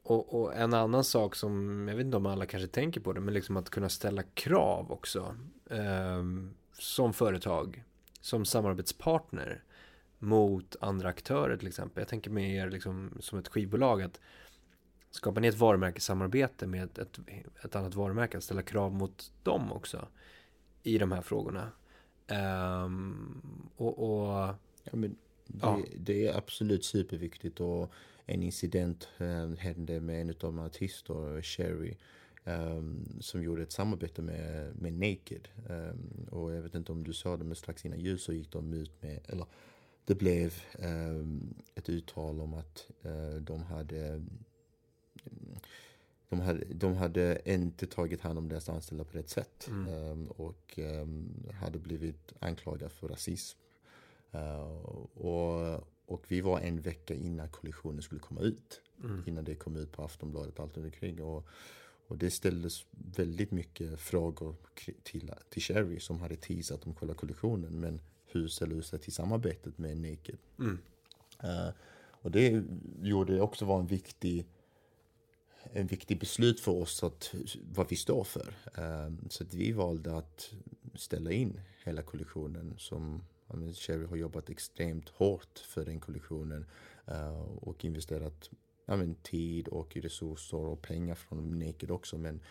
Och, 0.03 0.41
och, 0.41 0.55
en 0.55 0.73
annan 0.73 1.03
sak 1.03 1.35
som, 1.35 1.85
jag 1.87 1.95
vet 1.95 2.05
inte 2.05 2.17
om 2.17 2.25
alla 2.25 2.45
kanske 2.45 2.67
tänker 2.67 3.01
på 3.01 3.13
det, 3.13 3.19
men 3.19 3.33
liksom 3.33 3.57
att 3.57 3.69
kunna 3.69 3.89
ställa 3.89 4.23
krav 4.23 4.91
också. 4.91 5.35
Eh, 5.69 6.23
som 6.73 7.13
företag, 7.13 7.83
som 8.21 8.45
samarbetspartner 8.45 9.63
mot 10.19 10.75
andra 10.81 11.09
aktörer 11.09 11.57
till 11.57 11.67
exempel. 11.67 12.01
Jag 12.01 12.07
tänker 12.07 12.31
mer 12.31 12.69
liksom 12.69 13.17
som 13.19 13.39
ett 13.39 13.47
skivbolag 13.47 14.01
att 14.01 14.19
skapar 15.11 15.41
ni 15.41 15.47
ett 15.47 15.57
varumärkessamarbete 15.57 16.67
med 16.67 16.97
ett, 16.97 17.19
ett 17.63 17.75
annat 17.75 17.95
varumärke, 17.95 18.37
att 18.37 18.43
ställa 18.43 18.61
krav 18.61 18.93
mot 18.93 19.31
dem 19.43 19.71
också 19.71 20.07
i 20.83 20.97
de 20.97 21.11
här 21.11 21.21
frågorna. 21.21 21.71
Um, 22.85 23.41
och, 23.75 23.99
och 23.99 24.27
ja, 24.83 24.91
men 24.91 25.17
det, 25.47 25.59
ja. 25.61 25.83
det, 25.97 26.27
är 26.27 26.37
absolut 26.37 26.85
superviktigt 26.85 27.59
och 27.59 27.91
en 28.25 28.43
incident 28.43 29.09
um, 29.17 29.57
hände 29.57 29.99
med 29.99 30.21
en 30.21 30.29
av 30.29 30.35
de 30.39 30.59
artister, 30.59 31.41
Sherry, 31.41 31.95
um, 32.43 33.05
som 33.19 33.43
gjorde 33.43 33.63
ett 33.63 33.71
samarbete 33.71 34.21
med, 34.21 34.75
med 34.75 34.93
Naked. 34.93 35.47
Um, 35.69 36.27
och 36.31 36.53
jag 36.53 36.61
vet 36.61 36.75
inte 36.75 36.91
om 36.91 37.03
du 37.03 37.13
sa 37.13 37.37
det, 37.37 37.43
men 37.43 37.55
strax 37.55 37.85
innan 37.85 37.99
jul 37.99 38.19
så 38.19 38.33
gick 38.33 38.51
de 38.51 38.73
ut 38.73 39.01
med, 39.01 39.19
eller 39.25 39.45
det 40.05 40.15
blev 40.15 40.53
ett 41.75 41.89
uttal 41.89 42.41
om 42.41 42.53
att 42.53 42.87
uh, 43.05 43.41
de 43.41 43.63
hade 43.63 44.25
de 46.29 46.39
hade, 46.39 46.65
de 46.65 46.95
hade 46.95 47.41
inte 47.45 47.87
tagit 47.87 48.21
hand 48.21 48.39
om 48.39 48.49
deras 48.49 48.69
anställda 48.69 49.03
på 49.03 49.17
rätt 49.17 49.29
sätt. 49.29 49.67
Mm. 49.67 49.93
Um, 49.93 50.27
och 50.27 50.79
um, 50.79 51.47
hade 51.61 51.79
blivit 51.79 52.33
anklagade 52.39 52.89
för 52.89 53.07
rasism. 53.07 53.59
Uh, 54.35 54.61
och, 55.13 55.83
och 56.05 56.23
vi 56.27 56.41
var 56.41 56.59
en 56.59 56.81
vecka 56.81 57.13
innan 57.13 57.49
kollisionen 57.49 58.01
skulle 58.01 58.21
komma 58.21 58.41
ut. 58.41 58.81
Mm. 59.03 59.23
Innan 59.25 59.43
det 59.43 59.55
kom 59.55 59.75
ut 59.75 59.91
på 59.91 60.03
Aftonbladet 60.03 60.53
och 60.53 60.63
allt 60.63 60.77
omkring. 60.77 61.23
Och, 61.23 61.47
och 62.07 62.17
det 62.17 62.31
ställdes 62.31 62.85
väldigt 62.91 63.51
mycket 63.51 63.99
frågor 63.99 64.55
till, 65.03 65.31
till 65.49 65.61
Sherry 65.61 65.99
som 65.99 66.19
hade 66.19 66.35
teasat 66.35 66.85
om 66.85 66.95
själva 66.95 67.13
kollisionen. 67.13 67.79
Men 67.79 68.01
hur 68.25 68.47
ställer 68.47 68.75
du 68.75 68.81
sig 68.81 68.99
till 68.99 69.13
samarbetet 69.13 69.77
med 69.77 69.97
Naked? 69.97 70.37
Mm. 70.59 70.79
Uh, 71.43 71.69
och 72.21 72.31
det 72.31 72.63
gjorde 73.01 73.41
också 73.41 73.65
var 73.65 73.79
en 73.79 73.87
viktig 73.87 74.45
en 75.73 75.87
viktig 75.87 76.19
beslut 76.19 76.59
för 76.59 76.71
oss 76.71 77.03
att, 77.03 77.35
vad 77.71 77.89
vi 77.89 77.95
står 77.95 78.23
för. 78.23 78.53
Ehm, 78.75 79.29
så 79.29 79.43
att 79.43 79.53
vi 79.53 79.71
valde 79.71 80.17
att 80.17 80.53
ställa 80.95 81.31
in 81.31 81.59
hela 81.85 82.01
kollektionen 82.01 82.75
som 82.77 83.23
Cherry 83.73 84.05
har 84.05 84.15
jobbat 84.15 84.49
extremt 84.49 85.09
hårt 85.09 85.59
för 85.59 85.85
den 85.85 85.99
kollektionen 85.99 86.65
eh, 87.05 87.41
och 87.41 87.85
investerat 87.85 88.49
men, 88.85 89.15
tid 89.15 89.67
och 89.67 89.97
resurser 89.97 90.57
och 90.57 90.81
pengar 90.81 91.15
från 91.15 91.59
Naked 91.59 91.91
också. 91.91 92.17
Men 92.17 92.41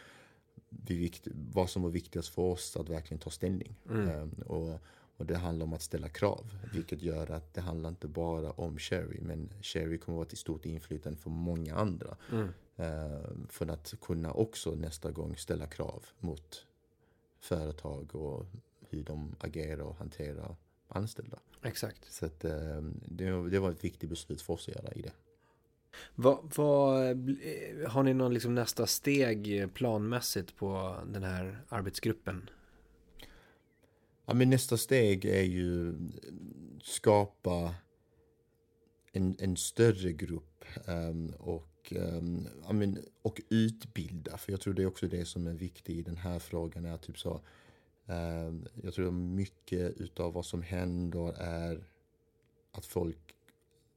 vi, 0.69 1.13
vad 1.53 1.71
som 1.71 1.83
var 1.83 1.91
viktigast 1.91 2.29
för 2.29 2.43
oss 2.43 2.77
att 2.77 2.89
verkligen 2.89 3.19
ta 3.19 3.31
ställning. 3.31 3.75
Mm. 3.91 4.09
Ehm, 4.09 4.31
och, 4.47 4.81
och 5.17 5.27
det 5.27 5.37
handlar 5.37 5.67
om 5.67 5.73
att 5.73 5.83
ställa 5.83 6.09
krav, 6.09 6.51
vilket 6.75 7.03
gör 7.03 7.31
att 7.31 7.55
det 7.55 7.61
handlar 7.61 7.89
inte 7.89 8.09
bara 8.09 8.51
om 8.51 8.79
Cherry, 8.79 9.21
men 9.21 9.53
Cherry 9.63 9.99
kommer 9.99 10.17
att 10.17 10.19
vara 10.19 10.29
till 10.29 10.39
stort 10.39 10.67
inflytande 10.67 11.19
för 11.19 11.31
många 11.31 11.75
andra. 11.75 12.17
Mm. 12.33 12.49
Eh, 12.77 13.31
för 13.49 13.67
att 13.67 13.95
kunna 14.01 14.33
också 14.33 14.75
nästa 14.75 15.11
gång 15.11 15.37
ställa 15.37 15.67
krav 15.67 16.05
mot 16.19 16.67
företag 17.41 18.15
och 18.15 18.47
hur 18.89 19.03
de 19.03 19.37
agerar 19.41 19.83
och 19.83 19.97
hanterar 19.97 20.57
anställda. 20.89 21.39
Exakt. 21.63 22.13
Så 22.13 22.27
att, 22.27 22.45
eh, 22.45 22.83
det, 23.05 23.51
det 23.51 23.59
var 23.59 23.71
ett 23.71 23.85
viktigt 23.85 24.11
beslut 24.11 24.43
för 24.43 24.55
oss 24.55 24.69
att 24.69 24.75
göra 24.75 24.93
i 24.93 25.03
det. 25.03 25.13
Vad, 26.15 26.53
vad, 26.57 27.11
eh, 27.29 27.89
har 27.89 28.03
ni 28.03 28.15
någon 28.15 28.35
liksom 28.35 28.55
nästa 28.55 28.87
steg 28.87 29.69
planmässigt 29.75 30.57
på 30.57 30.97
den 31.13 31.23
här 31.23 31.65
arbetsgruppen? 31.69 32.51
Ja, 34.27 34.35
men 34.35 34.51
nästa 34.51 34.77
steg 34.77 35.25
är 35.25 35.43
ju 35.43 35.95
skapa 36.83 37.75
en, 39.13 39.37
en 39.39 39.57
större 39.57 40.13
grupp 40.13 40.65
um, 40.87 41.35
och 41.39 41.69
um, 41.93 42.49
och 43.23 43.41
utbilda. 43.49 44.37
För 44.37 44.53
jag 44.53 44.61
tror 44.61 44.75
det 44.75 44.83
är 44.83 44.87
också 44.87 45.09
det 45.09 45.25
som 45.25 45.47
är 45.47 45.53
viktigt 45.53 45.97
i 45.97 46.03
den 46.03 46.17
här 46.17 46.39
frågan. 46.39 46.85
Är 46.85 46.97
typ 46.97 47.19
så, 47.19 47.41
um, 48.07 48.67
jag 48.83 48.95
tror 48.95 49.11
mycket 49.11 49.97
utav 49.97 50.33
vad 50.33 50.47
som 50.47 50.63
händer 50.63 51.33
är 51.43 51.85
att 52.73 52.87
folk 52.87 53.35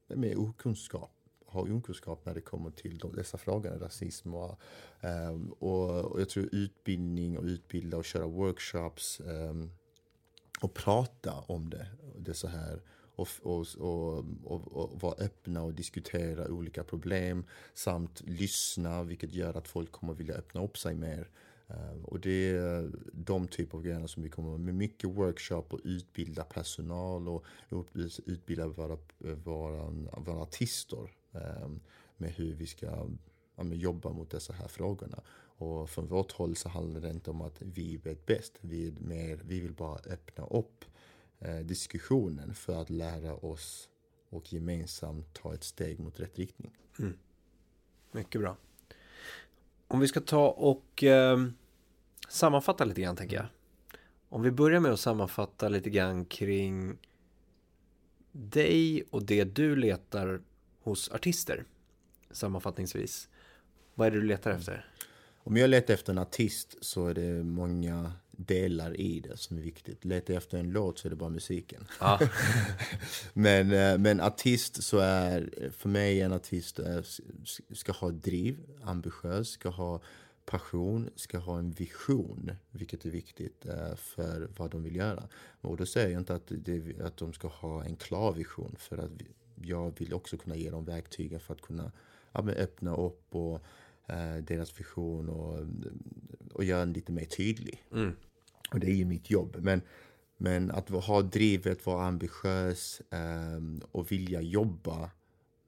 med 0.08 0.38
okunskap 0.38 1.12
har 1.46 1.72
okunskap 1.72 2.26
när 2.26 2.34
det 2.34 2.42
kommer 2.42 2.72
till 2.72 2.98
dessa 3.16 3.38
frågor, 3.38 3.70
rasism 3.70 4.34
och, 4.34 4.60
um, 5.02 5.52
och, 5.60 6.06
och, 6.06 6.22
jag 6.22 6.30
tror 6.30 6.50
utbildning 6.52 7.38
och 7.38 7.44
utbilda 7.44 7.98
och 7.98 8.06
köra 8.06 8.28
workshops 8.28 9.20
um, 9.20 9.72
och 10.62 10.74
prata 10.74 11.34
om 11.34 11.70
det, 11.70 11.88
det 12.18 12.34
så 12.34 12.48
här 12.48 12.82
och, 13.20 13.28
och, 13.44 13.66
och, 14.44 14.78
och, 14.78 15.02
vara 15.02 15.14
öppna 15.14 15.64
och 15.64 15.74
diskutera 15.74 16.48
olika 16.48 16.84
problem 16.84 17.46
samt 17.74 18.22
lyssna 18.26 19.04
vilket 19.04 19.34
gör 19.34 19.58
att 19.58 19.68
folk 19.68 19.92
kommer 19.92 20.14
vilja 20.14 20.36
öppna 20.36 20.64
upp 20.64 20.78
sig 20.78 20.96
mer. 20.96 21.30
Ehm, 21.68 22.06
och 22.06 22.20
det 22.20 22.50
är 22.50 22.84
eh, 22.84 22.90
de 23.14 23.48
typer 23.48 23.78
av 23.78 23.84
grejer 23.84 24.08
som 24.08 24.24
vi 24.24 24.30
kommer 24.30 24.58
med 24.58 24.76
mycket 24.76 25.10
workshop 25.10 25.66
och 25.70 25.80
utbilda 25.84 26.44
personal 26.44 27.28
och 27.28 27.46
utbilda 28.26 28.68
våra, 28.68 28.98
våra, 29.44 29.90
våra 30.18 30.42
artister 30.42 31.12
ehm, 31.32 31.80
med 32.18 32.32
hur 32.32 32.54
vi 32.54 32.66
ska 32.66 33.08
jobba 33.74 34.10
mot 34.10 34.30
dessa 34.30 34.54
här 34.54 34.68
frågorna. 34.68 35.22
Och 35.62 35.90
från 35.90 36.08
vårt 36.08 36.32
håll 36.32 36.56
så 36.56 36.70
handlar 36.70 37.02
det 37.02 37.10
inte 37.10 37.30
om 37.30 37.42
att 37.42 37.62
vi 37.62 37.98
vet 37.98 38.26
bäst. 38.26 38.58
Vi, 38.62 38.94
mer, 39.00 39.40
vi 39.44 39.60
vill 39.60 39.74
bara 39.74 39.96
öppna 39.96 40.46
upp 40.46 40.86
diskussionen 41.64 42.54
för 42.54 42.82
att 42.82 42.90
lära 42.90 43.36
oss 43.36 43.90
och 44.30 44.54
gemensamt 44.54 45.34
ta 45.34 45.54
ett 45.54 45.64
steg 45.64 46.00
mot 46.00 46.20
rätt 46.20 46.40
riktning. 46.40 46.78
Mm. 47.00 47.18
Mycket 48.12 48.42
bra. 48.42 48.58
Om 49.88 50.00
vi 50.00 50.08
ska 50.08 50.22
ta 50.22 50.50
och 50.50 51.04
eh, 51.04 51.46
sammanfatta 52.30 52.86
lite 52.86 53.02
grann 53.02 53.16
tänker 53.16 53.36
jag. 53.36 53.46
Om 54.30 54.42
vi 54.42 54.52
börjar 54.52 54.80
med 54.80 54.92
att 54.92 55.00
sammanfatta 55.00 55.70
lite 55.70 55.90
grann 55.90 56.26
kring 56.26 56.98
dig 58.32 59.04
och 59.10 59.26
det 59.26 59.44
du 59.44 59.76
letar 59.76 60.42
hos 60.82 61.12
artister. 61.12 61.66
Sammanfattningsvis. 62.32 63.30
Vad 63.96 64.08
är 64.08 64.12
det 64.12 64.20
du 64.20 64.26
letar 64.26 64.52
efter? 64.52 64.92
Om 65.38 65.58
jag 65.58 65.70
letar 65.70 65.94
efter 65.94 66.14
en 66.14 66.18
artist 66.18 66.78
så 66.82 67.08
är 67.08 67.14
det 67.14 67.44
många 67.44 68.14
delar 68.46 69.00
i 69.00 69.20
det 69.20 69.38
som 69.38 69.58
är 69.58 69.62
viktigt. 69.62 70.06
Letar 70.06 70.34
jag 70.34 70.42
efter 70.42 70.58
en 70.58 70.72
låt 70.72 71.00
så 71.00 71.08
är 71.08 71.10
det 71.10 71.16
bara 71.16 71.30
musiken. 71.30 71.88
Ja. 72.00 72.20
men, 73.34 73.72
eh, 73.72 73.98
men 73.98 74.22
artist 74.22 74.84
så 74.84 74.98
är, 74.98 75.70
för 75.78 75.90
mig 75.90 76.22
en 76.22 76.34
artist 76.34 76.80
är, 76.80 77.06
ska 77.76 77.92
ha 77.92 78.10
driv, 78.10 78.60
ambitiös, 78.84 79.50
ska 79.50 79.70
ha 79.70 80.02
passion, 80.46 81.10
ska 81.16 81.38
ha 81.38 81.60
en 81.60 81.72
vision, 81.72 82.52
vilket 82.72 83.06
är 83.06 83.10
viktigt 83.10 83.66
eh, 83.66 83.96
för 83.96 84.50
vad 84.58 84.72
de 84.72 84.84
vill 84.84 84.96
göra. 84.96 85.24
Och 85.62 85.78
då 85.78 85.86
säger 85.86 86.10
jag 86.10 86.22
inte 86.22 86.36
att, 86.36 86.48
det, 86.48 87.02
att 87.02 87.18
de 87.18 87.34
ska 87.34 87.48
ha 87.48 87.84
en 87.84 87.96
klar 87.96 88.34
vision, 88.34 88.76
för 88.80 88.98
att 88.98 89.12
jag 89.56 90.00
vill 90.00 90.14
också 90.14 90.38
kunna 90.38 90.56
ge 90.56 90.70
dem 90.70 90.86
verktygen 90.86 91.40
för 91.40 91.54
att 91.54 91.62
kunna 91.62 91.92
ja, 92.32 92.50
öppna 92.50 92.96
upp 92.96 93.36
och 93.36 93.62
eh, 94.08 94.38
deras 94.38 94.80
vision 94.80 95.30
och, 95.30 95.66
och 96.54 96.64
göra 96.64 96.80
den 96.80 96.94
lite 96.94 97.12
mer 97.12 97.26
tydlig. 97.26 97.84
Mm. 97.92 98.16
Och 98.72 98.80
det 98.80 98.88
är 98.88 98.96
ju 98.96 99.06
mitt 99.06 99.30
jobb. 99.30 99.58
Men, 99.60 99.82
men 100.38 100.72
att 100.72 100.90
ha 100.90 101.22
drivet, 101.22 101.86
vara 101.86 102.06
ambitiös 102.06 103.02
eh, 103.12 103.60
och 103.92 104.12
vilja 104.12 104.42
jobba 104.42 105.12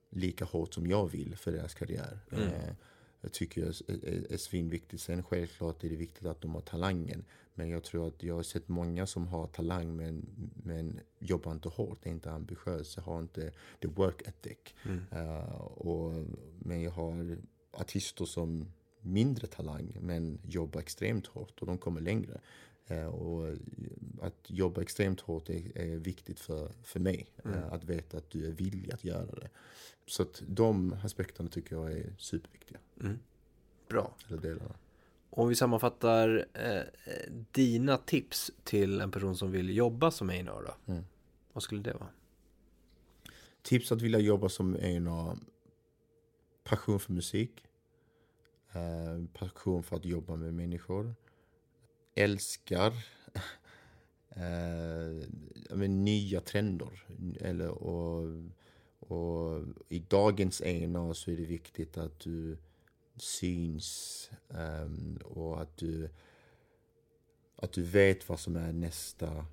lika 0.09 0.45
hårt 0.45 0.73
som 0.73 0.87
jag 0.87 1.07
vill 1.07 1.35
för 1.37 1.51
deras 1.51 1.73
karriär. 1.73 2.19
Mm. 2.31 2.47
Eh, 2.47 2.73
jag 3.21 3.31
tycker 3.31 3.61
är, 3.61 4.05
är, 4.05 4.33
är 4.33 4.37
svinviktigt. 4.37 5.01
Sen 5.01 5.23
självklart 5.23 5.83
är 5.83 5.89
det 5.89 5.95
viktigt 5.95 6.25
att 6.25 6.41
de 6.41 6.53
har 6.55 6.61
talangen. 6.61 7.25
Men 7.53 7.69
jag 7.69 7.83
tror 7.83 8.07
att 8.07 8.23
jag 8.23 8.35
har 8.35 8.43
sett 8.43 8.67
många 8.67 9.05
som 9.05 9.27
har 9.27 9.47
talang 9.47 9.95
men, 9.95 10.25
men 10.63 10.99
jobbar 11.19 11.51
inte 11.51 11.69
hårt, 11.69 12.05
är 12.05 12.09
inte 12.09 12.31
ambitiösa, 12.31 13.01
har 13.01 13.19
inte 13.19 13.51
the 13.79 13.87
work 13.87 14.21
ethic. 14.21 14.57
Mm. 14.83 15.05
Uh, 15.15 15.61
och, 15.61 16.25
men 16.59 16.81
jag 16.81 16.91
har 16.91 17.37
artister 17.71 18.25
som 18.25 18.65
mindre 19.01 19.47
talang 19.47 19.97
men 19.99 20.39
jobbar 20.43 20.79
extremt 20.79 21.27
hårt 21.27 21.59
och 21.59 21.67
de 21.67 21.77
kommer 21.77 22.01
längre. 22.01 22.41
Uh, 22.91 23.05
och 23.05 23.57
att 24.21 24.43
jobba 24.47 24.81
extremt 24.81 25.21
hårt 25.21 25.49
är, 25.49 25.77
är 25.77 25.97
viktigt 25.97 26.39
för, 26.39 26.71
för 26.83 26.99
mig. 26.99 27.27
Mm. 27.45 27.57
Uh, 27.57 27.73
att 27.73 27.83
veta 27.83 28.17
att 28.17 28.29
du 28.29 28.47
är 28.47 28.51
villig 28.51 28.93
att 28.93 29.03
göra 29.03 29.35
det. 29.35 29.49
Så 30.05 30.23
att 30.23 30.43
de 30.47 30.95
aspekterna 31.03 31.49
tycker 31.49 31.75
jag 31.75 31.91
är 31.91 32.13
superviktiga. 32.17 32.79
Mm. 33.01 33.19
Bra. 33.87 34.15
Eller 34.27 34.37
delarna. 34.37 34.75
Om 35.33 35.47
vi 35.47 35.55
sammanfattar 35.55 36.45
eh, 36.53 36.81
dina 37.51 37.97
tips 37.97 38.51
till 38.63 39.01
en 39.01 39.11
person 39.11 39.35
som 39.37 39.51
vill 39.51 39.77
jobba 39.77 40.11
som 40.11 40.29
A&R 40.29 40.63
då? 40.65 40.93
Mm. 40.93 41.03
Vad 41.53 41.63
skulle 41.63 41.81
det 41.81 41.93
vara? 41.93 42.09
Tips 43.61 43.91
att 43.91 44.01
vilja 44.01 44.19
jobba 44.19 44.49
som 44.49 44.75
A&R 44.75 45.37
Passion 46.63 46.99
för 46.99 47.13
musik. 47.13 47.65
Eh, 48.71 49.25
passion 49.33 49.83
för 49.83 49.95
att 49.95 50.05
jobba 50.05 50.35
med 50.35 50.53
människor. 50.53 51.15
Älskar 52.15 52.93
eh, 54.29 55.89
nya 55.89 56.41
trender. 56.41 57.05
Eller, 57.39 57.69
och, 57.69 58.27
och 58.99 59.63
i 59.89 59.99
dagens 59.99 60.61
ENA 60.61 61.13
så 61.13 61.31
är 61.31 61.37
det 61.37 61.45
viktigt 61.45 61.97
att 61.97 62.19
du 62.19 62.57
syns 63.15 64.29
eh, 64.49 65.21
och 65.23 65.61
att 65.61 65.77
du, 65.77 66.09
att 67.55 67.71
du 67.71 67.83
vet 67.83 68.29
vad 68.29 68.39
som 68.39 68.55
är 68.55 68.73
nästa, 68.73 69.45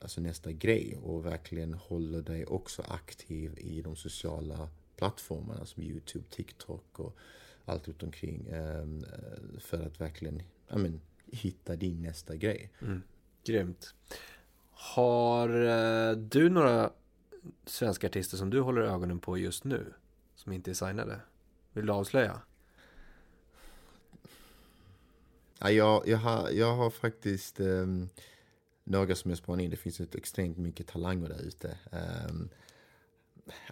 alltså 0.00 0.20
nästa 0.20 0.52
grej 0.52 0.96
och 1.02 1.26
verkligen 1.26 1.74
håller 1.74 2.22
dig 2.22 2.46
också 2.46 2.82
aktiv 2.88 3.58
i 3.58 3.82
de 3.82 3.96
sociala 3.96 4.68
plattformarna 4.96 5.66
som 5.66 5.82
Youtube, 5.82 6.24
TikTok 6.30 7.00
och 7.00 7.16
allt 7.64 7.88
runt 7.88 8.02
omkring 8.02 8.48
ehm, 8.48 9.04
för 9.58 9.86
att 9.86 10.00
verkligen 10.00 10.42
I 10.72 10.76
mean, 10.76 11.00
hitta 11.32 11.76
din 11.76 12.02
nästa 12.02 12.36
grej. 12.36 12.70
Mm. 12.80 13.02
Grymt. 13.44 13.94
Har 14.70 15.48
uh, 15.48 16.16
du 16.16 16.50
några 16.50 16.90
svenska 17.66 18.06
artister 18.06 18.36
som 18.36 18.50
du 18.50 18.60
håller 18.60 18.82
ögonen 18.82 19.20
på 19.20 19.38
just 19.38 19.64
nu? 19.64 19.92
Som 20.34 20.52
inte 20.52 20.70
är 20.70 20.74
signade? 20.74 21.20
Vill 21.72 21.86
du 21.86 21.92
avslöja? 21.92 22.40
Ja, 25.58 25.70
jag, 25.70 26.08
jag, 26.08 26.18
har, 26.18 26.50
jag 26.50 26.76
har 26.76 26.90
faktiskt 26.90 27.60
um, 27.60 28.08
några 28.84 29.14
som 29.14 29.30
jag 29.30 29.38
spanar 29.38 29.64
in. 29.64 29.70
Det 29.70 29.76
finns 29.76 30.00
ett 30.00 30.14
extremt 30.14 30.58
mycket 30.58 30.86
talanger 30.86 31.28
där 31.28 31.42
ute. 31.42 31.78
Um, 32.30 32.48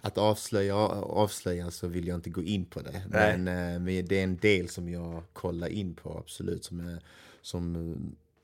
att 0.01 0.17
avslöja, 0.17 0.75
avslöja 0.75 1.71
så 1.71 1.87
vill 1.87 2.07
jag 2.07 2.15
inte 2.15 2.29
gå 2.29 2.43
in 2.43 2.65
på 2.65 2.81
det. 2.81 3.03
Men, 3.09 3.39
uh, 3.39 3.79
men 3.79 4.05
det 4.05 4.19
är 4.19 4.23
en 4.23 4.37
del 4.37 4.69
som 4.69 4.89
jag 4.89 5.23
kollar 5.33 5.67
in 5.67 5.95
på 5.95 6.17
absolut. 6.17 6.65
Som, 6.65 6.79
är, 6.79 7.03
som, 7.47 7.95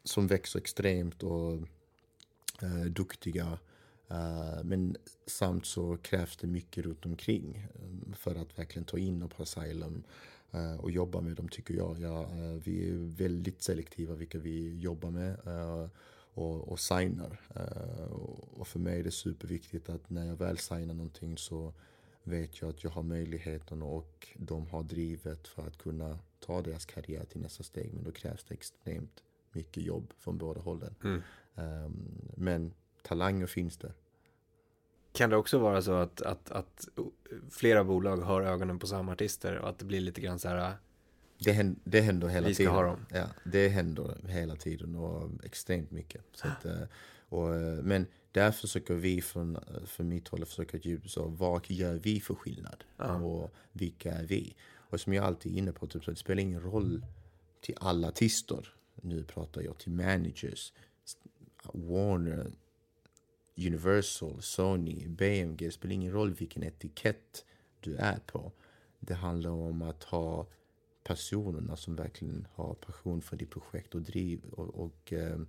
som 0.03 0.27
växer 0.27 0.59
extremt 0.59 1.23
och 1.23 1.53
eh, 2.61 2.85
duktiga. 2.89 3.59
Eh, 4.07 4.63
men 4.63 4.95
samt 5.25 5.65
så 5.65 5.97
krävs 5.97 6.37
det 6.37 6.47
mycket 6.47 6.85
runt 6.85 7.05
omkring 7.05 7.67
eh, 7.75 8.15
för 8.15 8.35
att 8.35 8.59
verkligen 8.59 8.85
ta 8.85 8.97
in 8.97 9.29
på 9.29 9.43
Asylum 9.43 10.03
Eh, 10.53 10.75
och 10.75 10.91
jobba 10.91 11.21
med 11.21 11.35
dem 11.35 11.49
tycker 11.49 11.73
jag. 11.73 11.99
Ja, 11.99 12.21
eh, 12.21 12.61
vi 12.63 12.89
är 12.89 12.93
väldigt 13.17 13.61
selektiva 13.61 14.15
vilka 14.15 14.39
vi 14.39 14.79
jobbar 14.79 15.09
med 15.09 15.31
eh, 15.47 15.89
och, 16.33 16.71
och 16.71 16.79
signar. 16.79 17.41
Eh, 17.55 18.11
och 18.53 18.67
för 18.67 18.79
mig 18.79 18.99
är 18.99 19.03
det 19.03 19.11
superviktigt 19.11 19.89
att 19.89 20.09
när 20.09 20.25
jag 20.25 20.35
väl 20.35 20.57
signar 20.57 20.93
någonting 20.93 21.37
så 21.37 21.73
vet 22.23 22.61
jag 22.61 22.69
att 22.69 22.83
jag 22.83 22.91
har 22.91 23.03
möjligheten 23.03 23.81
och 23.81 24.27
de 24.35 24.67
har 24.67 24.83
drivet 24.83 25.47
för 25.47 25.67
att 25.67 25.77
kunna 25.77 26.19
ta 26.39 26.61
deras 26.61 26.85
karriär 26.85 27.25
till 27.25 27.41
nästa 27.41 27.63
steg. 27.63 27.93
Men 27.93 28.03
då 28.03 28.11
krävs 28.11 28.43
det 28.43 28.53
extremt 28.53 29.23
mycket 29.51 29.83
jobb 29.83 30.13
från 30.17 30.37
båda 30.37 30.61
hållen. 30.61 30.95
Mm. 31.03 31.21
Ehm, 31.55 32.31
men 32.37 32.73
talanger 33.01 33.47
finns 33.47 33.77
det. 33.77 33.93
Kan 35.11 35.29
det 35.29 35.35
också 35.35 35.57
vara 35.57 35.81
så 35.81 35.93
att, 35.93 36.21
att, 36.21 36.51
att 36.51 36.87
flera 37.49 37.83
bolag 37.83 38.17
har 38.17 38.41
ögonen 38.41 38.79
på 38.79 38.87
samma 38.87 39.11
artister 39.11 39.57
och 39.57 39.69
att 39.69 39.79
det 39.79 39.85
blir 39.85 40.01
lite 40.01 40.21
grann 40.21 40.39
så 40.39 40.47
här 40.47 40.77
det 41.37 41.51
händer, 41.51 41.81
det 41.83 42.01
händer 42.01 42.27
hela 42.27 42.47
vi 42.47 42.53
ska 42.53 42.61
tiden. 42.61 42.75
Ha 42.75 42.83
dem. 42.83 43.05
Ja, 43.09 43.25
det 43.43 43.67
händer 43.67 44.17
hela 44.27 44.55
tiden 44.55 44.95
och 44.95 45.29
extremt 45.43 45.91
mycket. 45.91 46.21
Så 46.33 46.47
att, 46.47 46.65
eh, 46.65 46.81
och, 47.29 47.55
eh, 47.55 47.83
men 47.83 48.05
där 48.33 48.51
försöker 48.51 48.93
vi 48.93 49.21
från, 49.21 49.57
från 49.85 50.09
mitt 50.09 50.27
håll 50.27 50.45
försöka 50.45 50.77
djupa 50.77 51.21
vad 51.21 51.71
gör 51.71 51.95
vi 51.95 52.19
för 52.19 52.35
skillnad? 52.35 52.83
Ja. 52.97 53.15
Och 53.15 53.53
vilka 53.71 54.11
är 54.11 54.25
vi? 54.25 54.55
Och 54.89 54.99
som 54.99 55.13
jag 55.13 55.25
alltid 55.25 55.53
är 55.53 55.57
inne 55.57 55.71
på, 55.71 55.87
typ, 55.87 56.03
så 56.03 56.11
det 56.11 56.17
spelar 56.17 56.41
ingen 56.41 56.61
roll 56.61 57.05
till 57.61 57.75
alla 57.79 58.07
artister. 58.07 58.73
Nu 59.01 59.23
pratar 59.23 59.61
jag 59.61 59.77
till 59.77 59.91
managers, 59.91 60.73
Warner, 61.73 62.51
Universal, 63.57 64.41
Sony, 64.41 65.07
BMG, 65.07 65.65
det 65.65 65.71
spelar 65.71 65.93
ingen 65.93 66.13
roll 66.13 66.33
vilken 66.33 66.63
etikett 66.63 67.45
du 67.79 67.95
är 67.95 68.19
på. 68.25 68.51
Det 68.99 69.13
handlar 69.13 69.49
om 69.49 69.81
att 69.81 70.03
ha 70.03 70.47
personerna 71.03 71.75
som 71.75 71.95
verkligen 71.95 72.47
har 72.53 72.73
passion 72.73 73.21
för 73.21 73.37
ditt 73.37 73.49
projekt 73.49 73.95
och 73.95 74.01
driv 74.01 74.45
och, 74.51 74.85
och, 74.85 75.13
eh, 75.13 75.39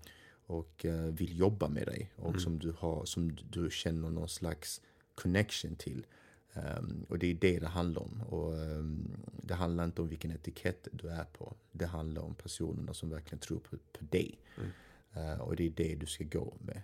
och 0.47 0.84
eh, 0.84 1.05
vill 1.05 1.38
jobba 1.38 1.68
med 1.68 1.86
dig 1.86 2.12
och 2.16 2.28
mm. 2.28 2.40
som, 2.40 2.59
du 2.59 2.74
har, 2.78 3.05
som 3.05 3.36
du 3.51 3.70
känner 3.70 4.11
någon 4.11 4.28
slags 4.28 4.80
connection 5.14 5.76
till. 5.76 6.07
Um, 6.53 7.07
och 7.09 7.18
det 7.18 7.30
är 7.30 7.34
det 7.34 7.59
det 7.59 7.66
handlar 7.66 8.03
om. 8.03 8.22
Och, 8.28 8.53
um, 8.53 9.16
det 9.42 9.55
handlar 9.55 9.84
inte 9.84 10.03
om 10.03 10.09
vilken 10.09 10.30
etikett 10.30 10.88
du 10.92 11.09
är 11.09 11.24
på. 11.24 11.57
Det 11.72 11.86
handlar 11.86 12.22
om 12.22 12.34
personerna 12.34 12.95
som 12.95 13.11
verkligen 13.11 13.38
tror 13.38 13.59
på, 13.59 13.76
på 13.76 14.05
dig. 14.05 14.38
Mm. 14.57 14.70
Uh, 15.16 15.40
och 15.40 15.57
det 15.57 15.66
är 15.66 15.70
det 15.70 15.95
du 15.95 16.07
ska 16.07 16.24
gå 16.24 16.55
med. 16.61 16.82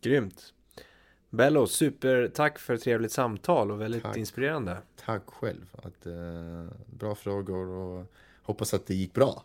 Grymt. 0.00 0.54
Bello, 1.30 1.66
super 1.66 2.28
tack 2.34 2.58
för 2.58 2.74
ett 2.74 2.82
trevligt 2.82 3.12
samtal 3.12 3.70
och 3.70 3.80
väldigt 3.80 4.02
tack. 4.02 4.16
inspirerande. 4.16 4.78
Tack 4.96 5.22
själv. 5.26 5.66
Att, 5.82 6.06
eh, 6.06 6.66
bra 6.86 7.14
frågor 7.14 7.68
och 7.68 8.12
hoppas 8.42 8.74
att 8.74 8.86
det 8.86 8.94
gick 8.94 9.12
bra. 9.12 9.44